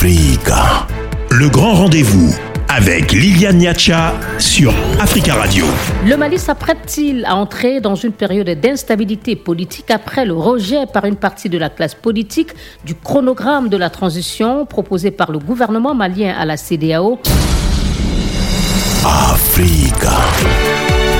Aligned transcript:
Africa. 0.00 0.86
Le 1.30 1.50
grand 1.50 1.74
rendez-vous 1.74 2.34
avec 2.68 3.12
Liliane 3.12 3.58
Niacha 3.58 4.14
sur 4.38 4.72
Africa 4.98 5.34
Radio. 5.34 5.66
Le 6.06 6.16
Mali 6.16 6.38
s'apprête-t-il 6.38 7.26
à 7.26 7.36
entrer 7.36 7.82
dans 7.82 7.96
une 7.96 8.12
période 8.12 8.48
d'instabilité 8.48 9.36
politique 9.36 9.90
après 9.90 10.24
le 10.24 10.32
rejet 10.32 10.86
par 10.90 11.04
une 11.04 11.16
partie 11.16 11.50
de 11.50 11.58
la 11.58 11.68
classe 11.68 11.94
politique 11.94 12.52
du 12.86 12.94
chronogramme 12.94 13.68
de 13.68 13.76
la 13.76 13.90
transition 13.90 14.64
proposé 14.64 15.10
par 15.10 15.30
le 15.32 15.38
gouvernement 15.38 15.94
malien 15.94 16.34
à 16.34 16.46
la 16.46 16.56
CDAO 16.56 17.18
Africa. 19.04 20.16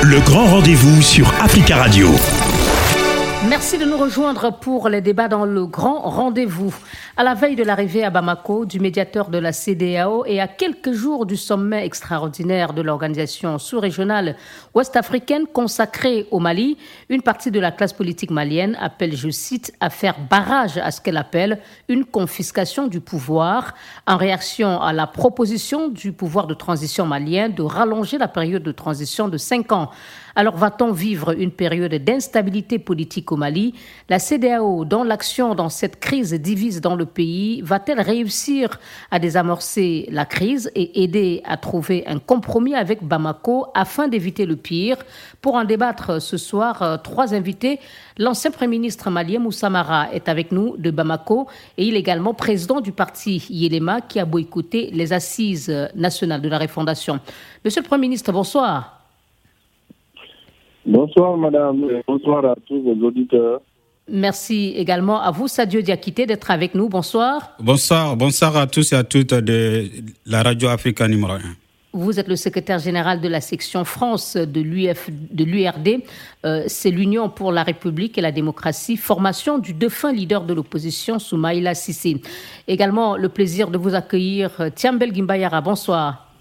Le 0.04 0.20
grand 0.20 0.46
rendez-vous 0.46 1.02
sur 1.02 1.30
Africa 1.42 1.76
Radio. 1.76 2.08
Merci 3.50 3.78
de 3.78 3.84
nous 3.84 3.96
rejoindre 3.96 4.52
pour 4.60 4.88
les 4.88 5.00
débats 5.00 5.26
dans 5.26 5.44
le 5.44 5.66
grand 5.66 6.02
rendez-vous. 6.02 6.72
À 7.16 7.24
la 7.24 7.34
veille 7.34 7.56
de 7.56 7.64
l'arrivée 7.64 8.04
à 8.04 8.10
Bamako 8.10 8.64
du 8.64 8.78
médiateur 8.78 9.28
de 9.28 9.38
la 9.38 9.52
CDAO 9.52 10.24
et 10.24 10.40
à 10.40 10.46
quelques 10.46 10.92
jours 10.92 11.26
du 11.26 11.36
sommet 11.36 11.84
extraordinaire 11.84 12.72
de 12.72 12.80
l'organisation 12.80 13.58
sous-régionale 13.58 14.36
ouest-africaine 14.72 15.48
consacrée 15.52 16.28
au 16.30 16.38
Mali, 16.38 16.78
une 17.08 17.22
partie 17.22 17.50
de 17.50 17.58
la 17.58 17.72
classe 17.72 17.92
politique 17.92 18.30
malienne 18.30 18.78
appelle, 18.80 19.16
je 19.16 19.30
cite, 19.30 19.72
à 19.80 19.90
faire 19.90 20.14
barrage 20.30 20.78
à 20.78 20.92
ce 20.92 21.00
qu'elle 21.00 21.16
appelle 21.16 21.58
une 21.88 22.04
confiscation 22.04 22.86
du 22.86 23.00
pouvoir 23.00 23.74
en 24.06 24.16
réaction 24.16 24.80
à 24.80 24.92
la 24.92 25.08
proposition 25.08 25.88
du 25.88 26.12
pouvoir 26.12 26.46
de 26.46 26.54
transition 26.54 27.04
malien 27.04 27.48
de 27.48 27.64
rallonger 27.64 28.16
la 28.16 28.28
période 28.28 28.62
de 28.62 28.72
transition 28.72 29.26
de 29.26 29.38
cinq 29.38 29.72
ans. 29.72 29.90
Alors 30.36 30.56
va-t-on 30.56 30.92
vivre 30.92 31.38
une 31.38 31.50
période 31.50 31.92
d'instabilité 31.94 32.78
politique 32.78 33.32
au 33.32 33.36
Mali? 33.36 33.74
La 34.08 34.18
CDAO, 34.18 34.84
dont 34.84 35.02
l'action 35.02 35.54
dans 35.54 35.68
cette 35.68 35.98
crise 35.98 36.32
divise 36.34 36.80
dans 36.80 36.94
le 36.94 37.06
pays, 37.06 37.62
va-t-elle 37.62 38.00
réussir 38.00 38.78
à 39.10 39.18
désamorcer 39.18 40.08
la 40.10 40.24
crise 40.24 40.70
et 40.74 41.02
aider 41.02 41.42
à 41.44 41.56
trouver 41.56 42.04
un 42.06 42.18
compromis 42.18 42.74
avec 42.74 43.02
Bamako 43.02 43.66
afin 43.74 44.08
d'éviter 44.08 44.46
le 44.46 44.56
pire? 44.56 44.98
Pour 45.40 45.54
en 45.54 45.64
débattre 45.64 46.22
ce 46.22 46.36
soir, 46.36 46.82
euh, 46.82 46.96
trois 46.96 47.34
invités. 47.34 47.80
L'ancien 48.18 48.50
Premier 48.50 48.78
ministre 48.78 49.10
malien 49.10 49.40
Moussa 49.40 49.70
Mara 49.70 50.12
est 50.12 50.28
avec 50.28 50.52
nous 50.52 50.76
de 50.76 50.90
Bamako 50.90 51.48
et 51.76 51.86
il 51.86 51.96
est 51.96 52.00
également 52.00 52.34
président 52.34 52.80
du 52.80 52.92
parti 52.92 53.44
Yelema 53.50 54.00
qui 54.00 54.20
a 54.20 54.24
boycotté 54.24 54.90
les 54.92 55.12
assises 55.12 55.74
nationales 55.94 56.40
de 56.40 56.48
la 56.48 56.58
refondation. 56.58 57.18
Monsieur 57.64 57.82
le 57.82 57.88
Premier 57.88 58.02
ministre, 58.02 58.32
bonsoir. 58.32 58.99
Bonsoir, 60.90 61.36
madame. 61.36 61.86
Bonsoir 62.08 62.44
à 62.44 62.56
tous 62.66 62.82
vos 62.82 63.06
auditeurs. 63.06 63.60
Merci 64.08 64.74
également 64.76 65.20
à 65.20 65.30
vous, 65.30 65.46
Sadio 65.46 65.82
Diakité, 65.82 66.26
d'être 66.26 66.50
avec 66.50 66.74
nous. 66.74 66.88
Bonsoir. 66.88 67.52
Bonsoir. 67.60 68.16
Bonsoir 68.16 68.56
à 68.56 68.66
tous 68.66 68.92
et 68.92 68.96
à 68.96 69.04
toutes 69.04 69.32
de 69.32 69.88
la 70.26 70.42
Radio 70.42 70.68
Africa 70.68 71.06
numéro 71.06 71.34
1. 71.34 71.38
Vous 71.92 72.18
êtes 72.18 72.26
le 72.26 72.34
secrétaire 72.34 72.80
général 72.80 73.20
de 73.20 73.28
la 73.28 73.40
section 73.40 73.84
France 73.84 74.36
de 74.36 74.60
l'URD. 74.60 76.02
Euh, 76.44 76.64
c'est 76.66 76.90
l'Union 76.90 77.28
pour 77.28 77.52
la 77.52 77.62
République 77.62 78.18
et 78.18 78.20
la 78.20 78.32
démocratie, 78.32 78.96
formation 78.96 79.58
du 79.58 79.72
défunt 79.72 80.12
leader 80.12 80.42
de 80.42 80.54
l'opposition, 80.54 81.20
Soumaïla 81.20 81.76
Sissé. 81.76 82.20
Également, 82.66 83.16
le 83.16 83.28
plaisir 83.28 83.70
de 83.70 83.78
vous 83.78 83.94
accueillir, 83.94 84.50
Tiambel 84.74 85.14
Gimbayara. 85.14 85.60
Bonsoir. 85.60 86.32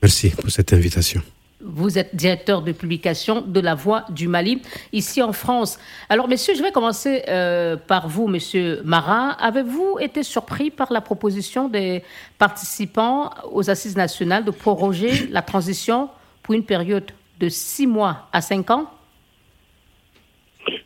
Merci 0.00 0.30
pour 0.30 0.50
cette 0.50 0.72
invitation. 0.72 1.22
Vous 1.62 1.98
êtes 1.98 2.16
directeur 2.16 2.62
de 2.62 2.72
publication 2.72 3.42
de 3.42 3.60
La 3.60 3.74
Voix 3.74 4.04
du 4.08 4.28
Mali, 4.28 4.62
ici 4.94 5.20
en 5.20 5.32
France. 5.32 5.78
Alors, 6.08 6.26
messieurs, 6.26 6.54
je 6.54 6.62
vais 6.62 6.72
commencer 6.72 7.22
euh, 7.28 7.76
par 7.76 8.08
vous, 8.08 8.28
monsieur 8.28 8.80
Marat. 8.82 9.32
Avez-vous 9.32 9.98
été 10.00 10.22
surpris 10.22 10.70
par 10.70 10.90
la 10.90 11.02
proposition 11.02 11.68
des 11.68 12.02
participants 12.38 13.30
aux 13.52 13.68
Assises 13.68 13.96
nationales 13.96 14.44
de 14.46 14.50
proroger 14.50 15.26
la 15.30 15.42
transition 15.42 16.08
pour 16.42 16.54
une 16.54 16.64
période 16.64 17.10
de 17.38 17.50
six 17.50 17.86
mois 17.86 18.28
à 18.32 18.40
cinq 18.40 18.70
ans? 18.70 18.86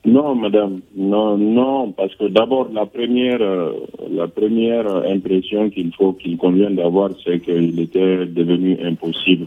Non, 0.04 0.34
madame. 0.34 0.80
Non, 0.96 1.38
non, 1.38 1.92
parce 1.92 2.14
que 2.16 2.26
d'abord, 2.26 2.68
la 2.72 2.86
première, 2.86 3.40
euh, 3.40 3.74
la 4.10 4.26
première 4.26 4.88
impression 5.06 5.70
qu'il 5.70 5.94
faut, 5.94 6.14
qu'il 6.14 6.36
convient 6.36 6.70
d'avoir, 6.70 7.10
c'est 7.24 7.38
qu'il 7.38 7.78
était 7.78 8.26
devenu 8.26 8.76
impossible 8.84 9.46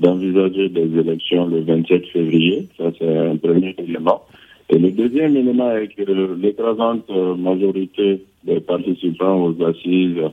d'envisager 0.00 0.68
des 0.68 0.98
élections 0.98 1.46
le 1.46 1.60
27 1.60 2.06
février. 2.08 2.66
Ça, 2.76 2.90
c'est 2.98 3.16
un 3.16 3.36
premier 3.36 3.74
élément. 3.78 4.22
Et 4.68 4.78
le 4.78 4.90
deuxième 4.90 5.36
élément 5.36 5.70
est 5.72 5.88
que 5.88 6.02
l'écrasante 6.40 7.08
majorité 7.38 8.22
des 8.44 8.60
participants 8.60 9.44
aux 9.44 9.64
assises 9.64 10.30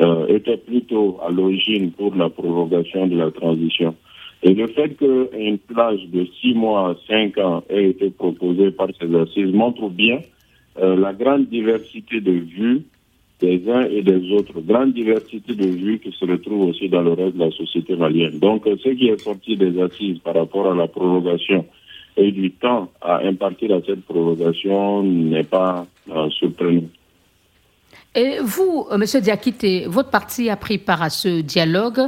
euh, 0.00 0.26
était 0.26 0.56
plutôt 0.56 1.18
à 1.24 1.30
l'origine 1.30 1.92
pour 1.92 2.14
la 2.16 2.28
prorogation 2.28 3.06
de 3.06 3.16
la 3.16 3.30
transition. 3.30 3.94
Et 4.42 4.52
le 4.52 4.66
fait 4.66 4.96
qu'une 4.96 5.58
plage 5.58 6.06
de 6.08 6.26
six 6.40 6.52
mois 6.54 6.90
à 6.90 6.96
cinq 7.08 7.38
ans 7.38 7.62
ait 7.70 7.90
été 7.90 8.10
proposée 8.10 8.72
par 8.72 8.88
ces 9.00 9.14
assises 9.14 9.52
montre 9.54 9.88
bien 9.88 10.20
euh, 10.80 10.96
la 10.96 11.12
grande 11.12 11.46
diversité 11.46 12.20
de 12.20 12.32
vues 12.32 12.82
des 13.40 13.68
uns 13.68 13.86
et 13.86 14.02
des 14.02 14.32
autres, 14.32 14.60
grande 14.60 14.92
diversité 14.94 15.54
de 15.54 15.66
vues 15.66 15.98
qui 15.98 16.12
se 16.12 16.24
retrouvent 16.24 16.68
aussi 16.68 16.88
dans 16.88 17.02
le 17.02 17.12
reste 17.12 17.36
de 17.36 17.44
la 17.44 17.50
société 17.50 17.96
malienne. 17.96 18.38
Donc, 18.38 18.64
ce 18.64 18.88
qui 18.90 19.08
est 19.08 19.20
sorti 19.20 19.56
des 19.56 19.80
assises 19.80 20.18
par 20.18 20.34
rapport 20.34 20.70
à 20.70 20.74
la 20.74 20.86
prorogation 20.86 21.66
et 22.16 22.30
du 22.30 22.52
temps 22.52 22.90
à 23.00 23.18
impartir 23.26 23.74
à 23.74 23.80
cette 23.84 24.04
prorogation 24.04 25.02
n'est 25.02 25.44
pas 25.44 25.86
euh, 26.10 26.30
surprenant. 26.30 26.88
Et 28.14 28.38
vous, 28.42 28.86
euh, 28.90 28.98
Monsieur 28.98 29.20
Diakité, 29.20 29.86
votre 29.88 30.10
parti 30.10 30.48
a 30.48 30.56
pris 30.56 30.78
part 30.78 31.02
à 31.02 31.10
ce 31.10 31.40
dialogue. 31.40 32.00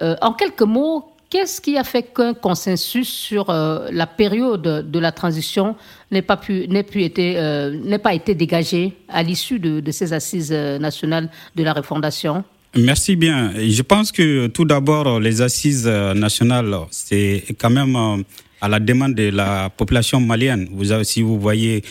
Euh, 0.00 0.14
en 0.22 0.32
quelques 0.32 0.62
mots, 0.62 1.06
Qu'est-ce 1.30 1.60
qui 1.60 1.76
a 1.76 1.84
fait 1.84 2.04
qu'un 2.14 2.32
consensus 2.32 3.06
sur 3.06 3.50
euh, 3.50 3.88
la 3.92 4.06
période 4.06 4.90
de 4.90 4.98
la 4.98 5.12
transition 5.12 5.76
n'ait 6.10 6.22
pas 6.22 6.38
pu, 6.38 6.64
été, 7.02 7.34
euh, 7.36 7.98
pas 7.98 8.14
été 8.14 8.34
dégagé 8.34 8.94
à 9.10 9.22
l'issue 9.22 9.58
de, 9.58 9.90
ces 9.90 10.14
assises 10.14 10.52
euh, 10.52 10.78
nationales 10.78 11.28
de 11.54 11.62
la 11.62 11.74
refondation? 11.74 12.44
Merci 12.74 13.14
bien. 13.14 13.52
Je 13.56 13.82
pense 13.82 14.10
que 14.10 14.46
tout 14.46 14.64
d'abord, 14.64 15.20
les 15.20 15.42
assises 15.42 15.86
nationales, 15.86 16.74
c'est 16.90 17.44
quand 17.58 17.70
même 17.70 18.24
à 18.60 18.68
la 18.68 18.80
demande 18.80 19.14
de 19.14 19.30
la 19.30 19.68
population 19.68 20.20
malienne. 20.20 20.68
Si 21.02 21.20
vous 21.20 21.38
voyez 21.38 21.82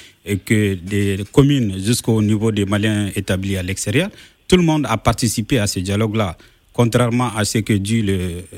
que 0.46 0.76
des 0.76 1.24
communes 1.32 1.76
jusqu'au 1.84 2.22
niveau 2.22 2.52
des 2.52 2.66
Maliens 2.66 3.10
établis 3.16 3.58
à 3.58 3.64
l'extérieur, 3.64 4.10
tout 4.48 4.56
le 4.56 4.64
monde 4.64 4.86
a 4.88 4.98
participé 4.98 5.60
à 5.60 5.68
ce 5.68 5.80
dialogue-là 5.80 6.38
contrairement 6.78 7.36
à 7.36 7.44
ce 7.44 7.58
que 7.58 7.74
disent 7.74 8.06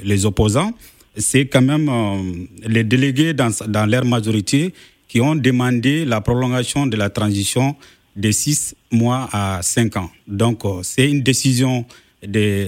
les 0.04 0.26
opposants, 0.26 0.74
c'est 1.16 1.46
quand 1.46 1.62
même 1.62 1.88
euh, 1.88 2.68
les 2.68 2.84
délégués 2.84 3.34
dans, 3.34 3.50
dans 3.68 3.86
leur 3.90 4.04
majorité 4.04 4.74
qui 5.08 5.22
ont 5.22 5.36
demandé 5.36 6.04
la 6.04 6.20
prolongation 6.20 6.86
de 6.86 6.98
la 6.98 7.10
transition 7.10 7.78
de 8.18 8.30
six 8.32 8.76
mois 8.92 9.30
à 9.32 9.62
cinq 9.62 9.96
ans. 9.96 10.12
Donc, 10.28 10.66
euh, 10.66 10.82
c'est 10.84 11.10
une 11.10 11.22
décision 11.22 11.86
de 12.22 12.68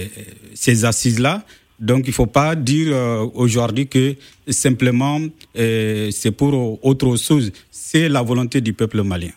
ces 0.54 0.86
assises-là. 0.86 1.44
Donc, 1.78 2.04
il 2.06 2.10
ne 2.10 2.14
faut 2.14 2.26
pas 2.26 2.56
dire 2.56 2.88
euh, 2.92 3.26
aujourd'hui 3.34 3.86
que 3.86 4.14
simplement 4.48 5.20
c'est 5.54 6.34
pour 6.34 6.82
autre 6.82 7.16
chose. 7.16 7.52
C'est 7.70 8.08
la 8.08 8.22
volonté 8.22 8.62
du 8.62 8.72
peuple 8.72 9.02
malien. 9.02 9.32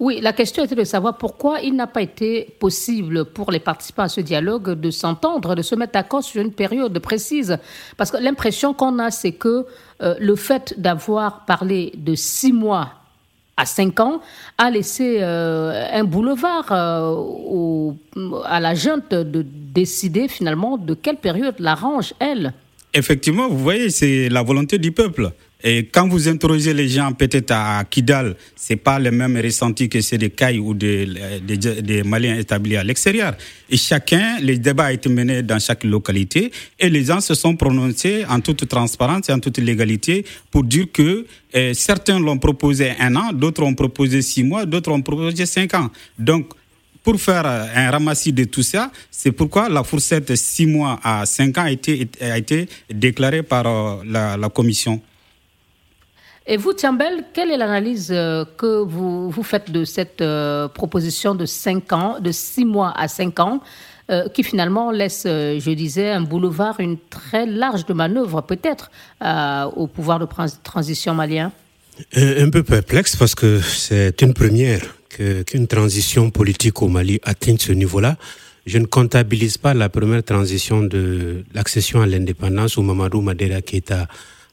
Oui, 0.00 0.20
la 0.20 0.32
question 0.32 0.64
était 0.64 0.76
de 0.76 0.84
savoir 0.84 1.16
pourquoi 1.16 1.60
il 1.60 1.74
n'a 1.74 1.88
pas 1.88 2.02
été 2.02 2.54
possible 2.60 3.24
pour 3.24 3.50
les 3.50 3.58
participants 3.58 4.04
à 4.04 4.08
ce 4.08 4.20
dialogue 4.20 4.78
de 4.78 4.90
s'entendre, 4.92 5.56
de 5.56 5.62
se 5.62 5.74
mettre 5.74 5.92
d'accord 5.92 6.22
sur 6.22 6.40
une 6.40 6.52
période 6.52 6.96
précise. 7.00 7.58
Parce 7.96 8.12
que 8.12 8.16
l'impression 8.18 8.74
qu'on 8.74 9.00
a, 9.00 9.10
c'est 9.10 9.32
que 9.32 9.66
euh, 10.00 10.14
le 10.20 10.36
fait 10.36 10.74
d'avoir 10.78 11.44
parlé 11.46 11.92
de 11.96 12.14
six 12.14 12.52
mois 12.52 12.90
à 13.56 13.66
cinq 13.66 13.98
ans 13.98 14.20
a 14.56 14.70
laissé 14.70 15.18
euh, 15.20 15.84
un 15.92 16.04
boulevard 16.04 16.66
euh, 16.70 17.90
à 18.44 18.60
la 18.60 18.76
junte 18.76 19.10
de 19.10 19.44
décider 19.44 20.28
finalement 20.28 20.78
de 20.78 20.94
quelle 20.94 21.16
période 21.16 21.56
l'arrange, 21.58 22.14
elle. 22.20 22.52
Effectivement, 22.94 23.48
vous 23.48 23.58
voyez, 23.58 23.90
c'est 23.90 24.28
la 24.28 24.42
volonté 24.42 24.78
du 24.78 24.92
peuple. 24.92 25.32
Et 25.64 25.86
quand 25.86 26.06
vous 26.06 26.28
interrogez 26.28 26.72
les 26.72 26.88
gens, 26.88 27.12
peut-être 27.12 27.50
à 27.50 27.82
Kidal, 27.84 28.36
c'est 28.54 28.76
pas 28.76 29.00
le 29.00 29.10
même 29.10 29.36
ressenti 29.36 29.88
que 29.88 30.00
c'est 30.00 30.18
des 30.18 30.30
Cailles 30.30 30.60
ou 30.60 30.72
des, 30.72 32.02
Maliens 32.04 32.36
établis 32.38 32.76
à 32.76 32.84
l'extérieur. 32.84 33.34
Et 33.68 33.76
chacun, 33.76 34.38
les 34.40 34.58
débats 34.58 34.86
ont 34.86 34.90
été 34.90 35.08
menés 35.08 35.42
dans 35.42 35.58
chaque 35.58 35.82
localité 35.82 36.52
et 36.78 36.88
les 36.88 37.04
gens 37.04 37.20
se 37.20 37.34
sont 37.34 37.56
prononcés 37.56 38.24
en 38.28 38.38
toute 38.38 38.68
transparence 38.68 39.28
et 39.28 39.32
en 39.32 39.40
toute 39.40 39.58
légalité 39.58 40.24
pour 40.52 40.62
dire 40.62 40.86
que 40.92 41.26
eh, 41.52 41.74
certains 41.74 42.20
l'ont 42.20 42.38
proposé 42.38 42.92
un 43.00 43.16
an, 43.16 43.32
d'autres 43.32 43.64
ont 43.64 43.74
proposé 43.74 44.22
six 44.22 44.44
mois, 44.44 44.64
d'autres 44.64 44.92
ont 44.92 45.02
proposé 45.02 45.44
cinq 45.44 45.74
ans. 45.74 45.90
Donc, 46.16 46.50
pour 47.02 47.20
faire 47.20 47.46
un 47.46 47.90
ramassis 47.90 48.32
de 48.32 48.44
tout 48.44 48.62
ça, 48.62 48.92
c'est 49.10 49.32
pourquoi 49.32 49.68
la 49.68 49.82
fourchette 49.82 50.36
six 50.36 50.66
mois 50.66 51.00
à 51.02 51.26
cinq 51.26 51.58
ans 51.58 51.64
a 51.64 51.70
été, 51.72 52.06
a 52.20 52.38
déclarée 52.92 53.42
par 53.42 53.66
euh, 53.66 54.04
la 54.04 54.48
commission. 54.50 55.00
Et 56.50 56.56
vous, 56.56 56.72
Tiambel, 56.72 57.24
quelle 57.34 57.50
est 57.50 57.58
l'analyse 57.58 58.08
euh, 58.10 58.46
que 58.56 58.82
vous, 58.82 59.28
vous 59.28 59.42
faites 59.42 59.70
de 59.70 59.84
cette 59.84 60.22
euh, 60.22 60.66
proposition 60.66 61.34
de 61.34 61.44
5 61.44 61.92
ans, 61.92 62.16
de 62.20 62.32
6 62.32 62.64
mois 62.64 62.94
à 62.96 63.06
5 63.06 63.38
ans, 63.40 63.60
euh, 64.10 64.30
qui 64.30 64.42
finalement 64.42 64.90
laisse, 64.90 65.24
je 65.26 65.70
disais, 65.74 66.10
un 66.10 66.22
boulevard, 66.22 66.80
une 66.80 66.96
très 67.10 67.44
large 67.44 67.84
de 67.84 67.92
manœuvre 67.92 68.40
peut-être 68.40 68.90
au 69.76 69.86
pouvoir 69.86 70.18
de 70.18 70.26
transition 70.62 71.12
malien? 71.12 71.52
Un, 72.16 72.48
peu 72.48 72.62
perplexe 72.62 73.14
parce 73.14 73.34
que 73.34 73.60
c'est 73.60 74.22
une 74.22 74.32
première 74.32 74.80
qu'une 75.10 75.66
transition 75.66 76.30
politique 76.30 76.80
au 76.80 76.88
Mali 76.88 77.20
atteigne 77.24 77.58
ce 77.58 77.72
niveau-là. 77.72 78.16
Je 78.64 78.78
ne 78.78 78.86
comptabilise 78.86 79.58
pas 79.58 79.74
la 79.74 79.90
première 79.90 80.22
transition 80.22 80.82
de 80.82 81.44
l'accession 81.54 82.00
à 82.00 82.06
l'indépendance 82.06 82.78
où 82.78 82.82
Mamadou 82.82 83.20
Madera 83.20 83.60
Keita 83.60 84.06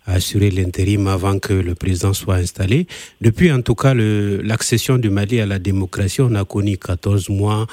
a 0.06 0.14
assuré 0.14 0.52
l'intérim 0.52 1.08
avant 1.08 1.40
que 1.40 1.54
le 1.54 1.76
président 1.76 2.14
soit 2.14 2.36
installé. 2.36 2.88
Depuis 3.22 3.52
en 3.52 3.62
tout 3.62 3.76
cas 3.76 3.94
l'accession 3.94 4.98
du 4.98 5.10
Mali 5.10 5.40
à 5.40 5.46
la 5.46 5.60
démocratie, 5.60 6.22
on 6.22 6.36
a 6.36 6.46
connu 6.46 6.78
14 6.78 7.30
mois, 7.30 7.68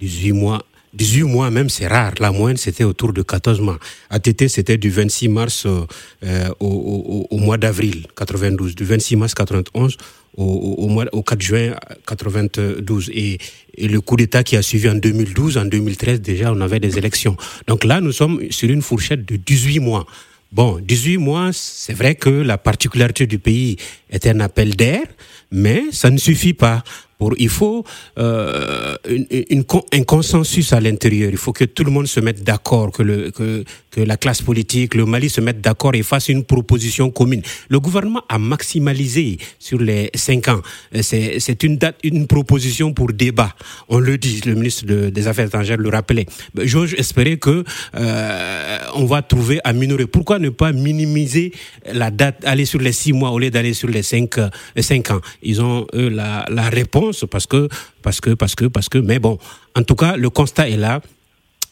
18 0.00 0.32
mois. 0.32 0.64
18 0.94 1.22
mois 1.24 1.50
même, 1.50 1.68
c'est 1.68 1.86
rare. 1.86 2.14
La 2.18 2.32
moyenne, 2.32 2.56
c'était 2.56 2.84
autour 2.84 3.12
de 3.12 3.22
14 3.22 3.60
mois. 3.60 3.78
ATT, 4.10 4.48
c'était 4.48 4.78
du 4.78 4.88
26 4.88 5.28
mars 5.28 5.66
euh, 5.66 5.84
euh, 6.24 6.48
au, 6.60 7.26
au, 7.30 7.36
mois 7.36 7.58
d'avril 7.58 8.06
92, 8.16 8.74
du 8.74 8.84
26 8.84 9.16
mars 9.16 9.34
91 9.34 9.96
au, 10.36 10.44
au, 10.44 10.88
mois, 10.88 11.04
au 11.12 11.22
4 11.22 11.40
juin 11.42 11.74
92. 12.06 13.10
Et, 13.12 13.38
et 13.76 13.88
le 13.88 14.00
coup 14.00 14.16
d'État 14.16 14.42
qui 14.42 14.56
a 14.56 14.62
suivi 14.62 14.88
en 14.88 14.94
2012, 14.94 15.58
en 15.58 15.66
2013, 15.66 16.22
déjà, 16.22 16.52
on 16.52 16.60
avait 16.60 16.80
des 16.80 16.96
élections. 16.96 17.36
Donc 17.66 17.84
là, 17.84 18.00
nous 18.00 18.12
sommes 18.12 18.40
sur 18.50 18.70
une 18.70 18.82
fourchette 18.82 19.26
de 19.26 19.36
18 19.36 19.80
mois. 19.80 20.06
Bon, 20.50 20.78
18 20.80 21.18
mois, 21.18 21.50
c'est 21.52 21.92
vrai 21.92 22.14
que 22.14 22.30
la 22.30 22.56
particularité 22.56 23.26
du 23.26 23.38
pays 23.38 23.76
est 24.08 24.26
un 24.26 24.40
appel 24.40 24.76
d'air, 24.76 25.02
mais 25.50 25.84
ça 25.92 26.10
ne 26.10 26.16
suffit 26.16 26.54
pas 26.54 26.82
pour, 27.18 27.34
il 27.36 27.48
faut 27.48 27.84
euh, 28.18 28.96
une, 29.08 29.26
une, 29.50 29.64
un 29.92 30.02
consensus 30.04 30.72
à 30.72 30.80
l'intérieur. 30.80 31.30
Il 31.30 31.36
faut 31.36 31.52
que 31.52 31.64
tout 31.64 31.84
le 31.84 31.90
monde 31.90 32.06
se 32.06 32.20
mette 32.20 32.44
d'accord, 32.44 32.92
que, 32.92 33.30
que, 33.30 33.64
que 33.90 34.00
la 34.00 34.16
classe 34.16 34.40
politique, 34.40 34.94
le 34.94 35.04
Mali 35.04 35.28
se 35.28 35.40
mette 35.40 35.60
d'accord 35.60 35.94
et 35.96 36.02
fasse 36.04 36.28
une 36.28 36.44
proposition 36.44 37.10
commune. 37.10 37.42
Le 37.68 37.80
gouvernement 37.80 38.22
a 38.28 38.38
maximalisé 38.38 39.38
sur 39.58 39.78
les 39.80 40.10
cinq 40.14 40.46
ans. 40.48 40.62
C'est 41.02 41.62
une 41.64 41.76
date, 41.76 41.96
une 42.04 42.28
proposition 42.28 42.92
pour 42.92 43.12
débat. 43.12 43.54
On 43.88 43.98
le 43.98 44.16
dit, 44.16 44.40
le 44.46 44.54
ministre 44.54 44.84
des 44.86 45.26
Affaires 45.26 45.46
étrangères 45.46 45.78
le 45.78 45.88
rappelait. 45.88 46.26
J'ose 46.56 46.94
espérer 46.94 47.38
que 47.38 47.64
euh, 47.96 48.78
on 48.94 49.06
va 49.06 49.22
trouver 49.22 49.58
à 49.64 49.72
minorer. 49.72 50.06
Pourquoi 50.06 50.38
ne 50.38 50.50
pas 50.50 50.72
minimiser 50.72 51.52
la 51.92 52.12
date, 52.12 52.44
aller 52.44 52.64
sur 52.64 52.80
les 52.80 52.92
six 52.92 53.12
mois 53.12 53.30
au 53.30 53.38
lieu 53.40 53.50
d'aller 53.50 53.74
sur 53.74 53.88
les 53.88 54.04
cinq, 54.04 54.36
les 54.76 54.82
cinq 54.82 55.10
ans? 55.10 55.20
Ils 55.42 55.60
ont 55.60 55.86
eux 55.94 56.08
la, 56.08 56.46
la 56.48 56.68
réponse 56.68 57.07
parce 57.30 57.46
que, 57.46 57.68
parce 58.02 58.20
que, 58.20 58.30
parce 58.34 58.54
que, 58.54 58.64
parce 58.66 58.88
que, 58.88 58.98
mais 58.98 59.18
bon, 59.18 59.38
en 59.76 59.82
tout 59.82 59.94
cas, 59.94 60.16
le 60.16 60.30
constat 60.30 60.68
est 60.68 60.76
là. 60.76 61.00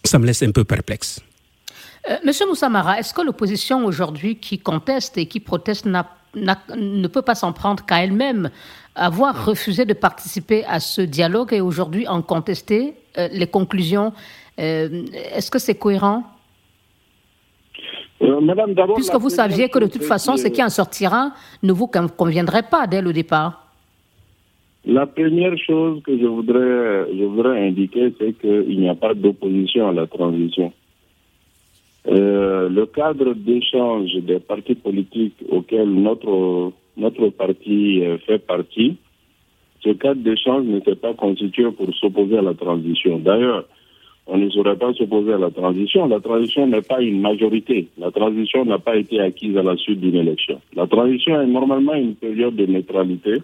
Ça 0.05 0.19
me 0.19 0.27
laisse 0.27 0.43
un 0.43 0.53
peu 0.53 0.65
perplexe. 0.65 1.21
Euh, 2.09 2.17
Monsieur 2.25 2.47
Moussamara, 2.47 2.99
est-ce 2.99 3.13
que 3.13 3.23
l'opposition 3.23 3.85
aujourd'hui 3.85 4.37
qui 4.37 4.59
conteste 4.59 5.19
et 5.19 5.27
qui 5.27 5.41
proteste 5.41 5.87
ne 5.87 7.07
peut 7.09 7.23
pas 7.23 7.35
s'en 7.35 7.53
prendre 7.53 7.85
qu'à 7.85 8.05
elle-même 8.05 8.51
avoir 8.95 9.45
refusé 9.45 9.85
de 9.85 9.93
participer 9.93 10.65
à 10.67 10.81
ce 10.81 11.03
dialogue 11.03 11.53
et 11.53 11.61
aujourd'hui 11.61 12.07
en 12.07 12.23
contester 12.23 12.95
euh, 13.19 13.29
les 13.33 13.47
conclusions 13.47 14.13
euh, 14.59 15.05
Est-ce 15.35 15.51
que 15.51 15.59
c'est 15.59 15.75
cohérent? 15.75 16.25
Madame, 18.21 18.75
Puisque 18.95 19.15
vous 19.17 19.29
saviez 19.29 19.69
que 19.69 19.79
de 19.79 19.87
toute 19.87 20.05
façon, 20.05 20.37
ce 20.39 20.49
qui 20.49 20.63
en 20.63 20.71
sortira 20.71 21.33
ne 21.63 21.73
vous 21.73 21.87
conviendrait 21.87 22.63
pas 22.63 22.87
dès 22.87 23.03
le 23.03 23.13
départ. 23.13 23.66
La 24.87 25.05
première 25.07 25.59
chose 25.59 26.01
que 26.05 26.17
je 26.17 26.27
voudrais, 26.27 27.07
je 27.13 27.25
voudrais 27.25 27.67
indiquer, 27.67 28.13
c'est 28.19 28.39
qu'il 28.39 28.79
n'y 28.79 28.89
a 28.89 28.95
pas 28.95 29.15
d'opposition 29.15 29.89
à 29.89 29.93
la 29.93 30.07
transition. 30.07 30.73
Euh, 32.07 32.69
le 32.69 32.87
cadre 32.87 33.35
d'échange 33.35 34.15
des 34.15 34.39
partis 34.39 34.77
politiques 34.77 35.43
auxquels 35.51 35.93
notre, 35.93 36.73
notre 36.97 37.31
parti 37.31 38.01
fait 38.27 38.39
partie, 38.39 38.97
ce 39.83 39.91
cadre 39.91 40.21
d'échange 40.23 40.65
ne 40.67 40.81
s'est 40.81 40.95
pas 40.95 41.15
constitué 41.15 41.71
pour 41.73 41.93
s'opposer 41.95 42.39
à 42.39 42.43
la 42.43 42.55
transition. 42.55 43.19
D'ailleurs, 43.19 43.65
on 44.29 44.39
ne 44.39 44.49
saurait 44.51 44.77
pas 44.77 44.93
s'opposer 44.95 45.33
à 45.33 45.39
la 45.39 45.51
transition. 45.51 46.07
La 46.07 46.21
transition 46.21 46.67
n'est 46.67 46.83
pas 46.83 47.01
une 47.01 47.21
majorité. 47.21 47.89
La 47.99 48.11
transition 48.11 48.65
n'a 48.65 48.79
pas 48.79 48.97
été 48.97 49.21
acquise 49.21 49.57
à 49.57 49.63
la 49.63 49.77
suite 49.77 50.01
d'une 50.01 50.17
élection. 50.17 50.61
La 50.75 50.87
transition 50.87 51.41
est 51.41 51.47
normalement 51.47 51.95
une 51.95 52.15
période 52.15 52.57
de 52.57 52.67
neutralité 52.67 53.43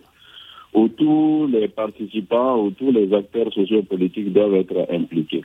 où 0.75 0.89
tous 0.89 1.49
les 1.53 1.69
participants, 1.69 2.63
où 2.63 2.71
tous 2.71 2.93
les 2.93 3.13
acteurs 3.13 3.53
sociopolitiques 3.53 4.33
doivent 4.33 4.55
être 4.55 4.87
impliqués. 4.91 5.45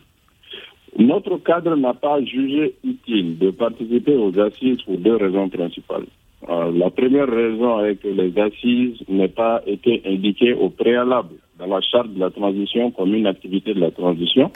Notre 0.97 1.37
cadre 1.37 1.75
n'a 1.75 1.93
pas 1.93 2.23
jugé 2.23 2.75
utile 2.83 3.37
de 3.37 3.51
participer 3.51 4.15
aux 4.15 4.37
assises 4.39 4.81
pour 4.83 4.97
deux 4.97 5.15
raisons 5.15 5.49
principales. 5.49 6.05
Euh, 6.49 6.71
la 6.71 6.89
première 6.89 7.27
raison 7.27 7.83
est 7.83 7.95
que 7.95 8.07
les 8.07 8.37
assises 8.39 8.97
n'aient 9.09 9.27
pas 9.27 9.61
été 9.65 10.01
indiquées 10.05 10.53
au 10.53 10.69
préalable 10.69 11.35
dans 11.59 11.67
la 11.67 11.81
charte 11.81 12.13
de 12.13 12.19
la 12.19 12.29
transition 12.29 12.91
comme 12.91 13.13
une 13.13 13.27
activité 13.27 13.73
de 13.73 13.79
la 13.79 13.91
transition. 13.91 14.51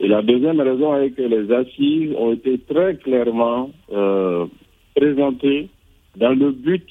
Et 0.00 0.08
la 0.08 0.22
deuxième 0.22 0.60
raison 0.60 0.96
est 1.00 1.10
que 1.10 1.22
les 1.22 1.52
assises 1.52 2.12
ont 2.18 2.32
été 2.32 2.58
très 2.58 2.96
clairement 2.96 3.70
euh, 3.92 4.46
présentées 4.94 5.68
dans 6.16 6.36
le 6.38 6.50
but 6.50 6.84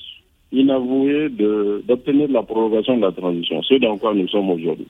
inavoué 0.51 1.29
d'obtenir 1.29 2.29
la 2.29 2.43
prorogation 2.43 2.97
de 2.97 3.01
la 3.01 3.11
transition, 3.11 3.61
ce 3.63 3.75
dans 3.75 3.97
quoi 3.97 4.13
nous 4.13 4.27
sommes 4.27 4.49
aujourd'hui. 4.49 4.87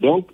Donc, 0.00 0.26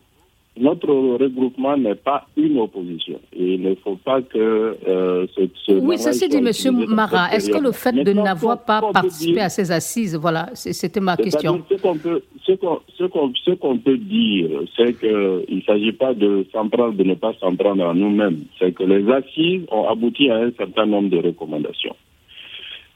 notre 0.59 0.89
regroupement 1.17 1.77
n'est 1.79 1.95
pas 1.95 2.27
une 2.37 2.59
opposition. 2.59 3.19
Et 3.35 3.55
il 3.55 3.63
ne 3.63 3.75
faut 3.75 3.97
pas 3.97 4.21
que 4.21 4.77
euh, 4.87 5.27
ce, 5.35 5.73
Oui, 5.73 5.97
ceci 5.97 6.29
dit, 6.29 6.37
M. 6.37 6.87
Marat, 6.89 7.35
est-ce 7.35 7.51
que 7.51 7.59
le 7.59 7.73
fait 7.73 7.93
de 7.93 8.13
n'avoir 8.13 8.63
pas 8.63 8.83
participé 8.93 9.41
à 9.41 9.49
ces 9.49 9.73
assises, 9.73 10.15
voilà, 10.15 10.51
c'était 10.53 11.01
ma 11.01 11.17
question. 11.17 11.63
Ce 11.71 11.77
qu'on 11.77 11.97
peut, 11.97 12.23
ce 12.47 13.53
qu'on 13.55 13.79
peut 13.79 13.97
dire, 13.97 14.51
c'est 14.77 14.99
qu'il 14.99 15.57
ne 15.57 15.63
s'agit 15.63 15.93
pas 15.93 16.13
de 16.13 16.45
s'en 16.53 16.69
prendre, 16.69 16.95
de 16.95 17.05
ne 17.05 17.15
pas 17.15 17.33
s'en 17.41 17.57
prendre 17.57 17.87
à 17.87 17.95
nous-mêmes. 17.95 18.41
C'est 18.59 18.73
que 18.73 18.83
les 18.83 19.11
assises 19.11 19.63
ont 19.71 19.89
abouti 19.89 20.29
à 20.29 20.37
un 20.37 20.51
certain 20.53 20.85
nombre 20.85 21.09
de 21.09 21.17
recommandations. 21.19 21.97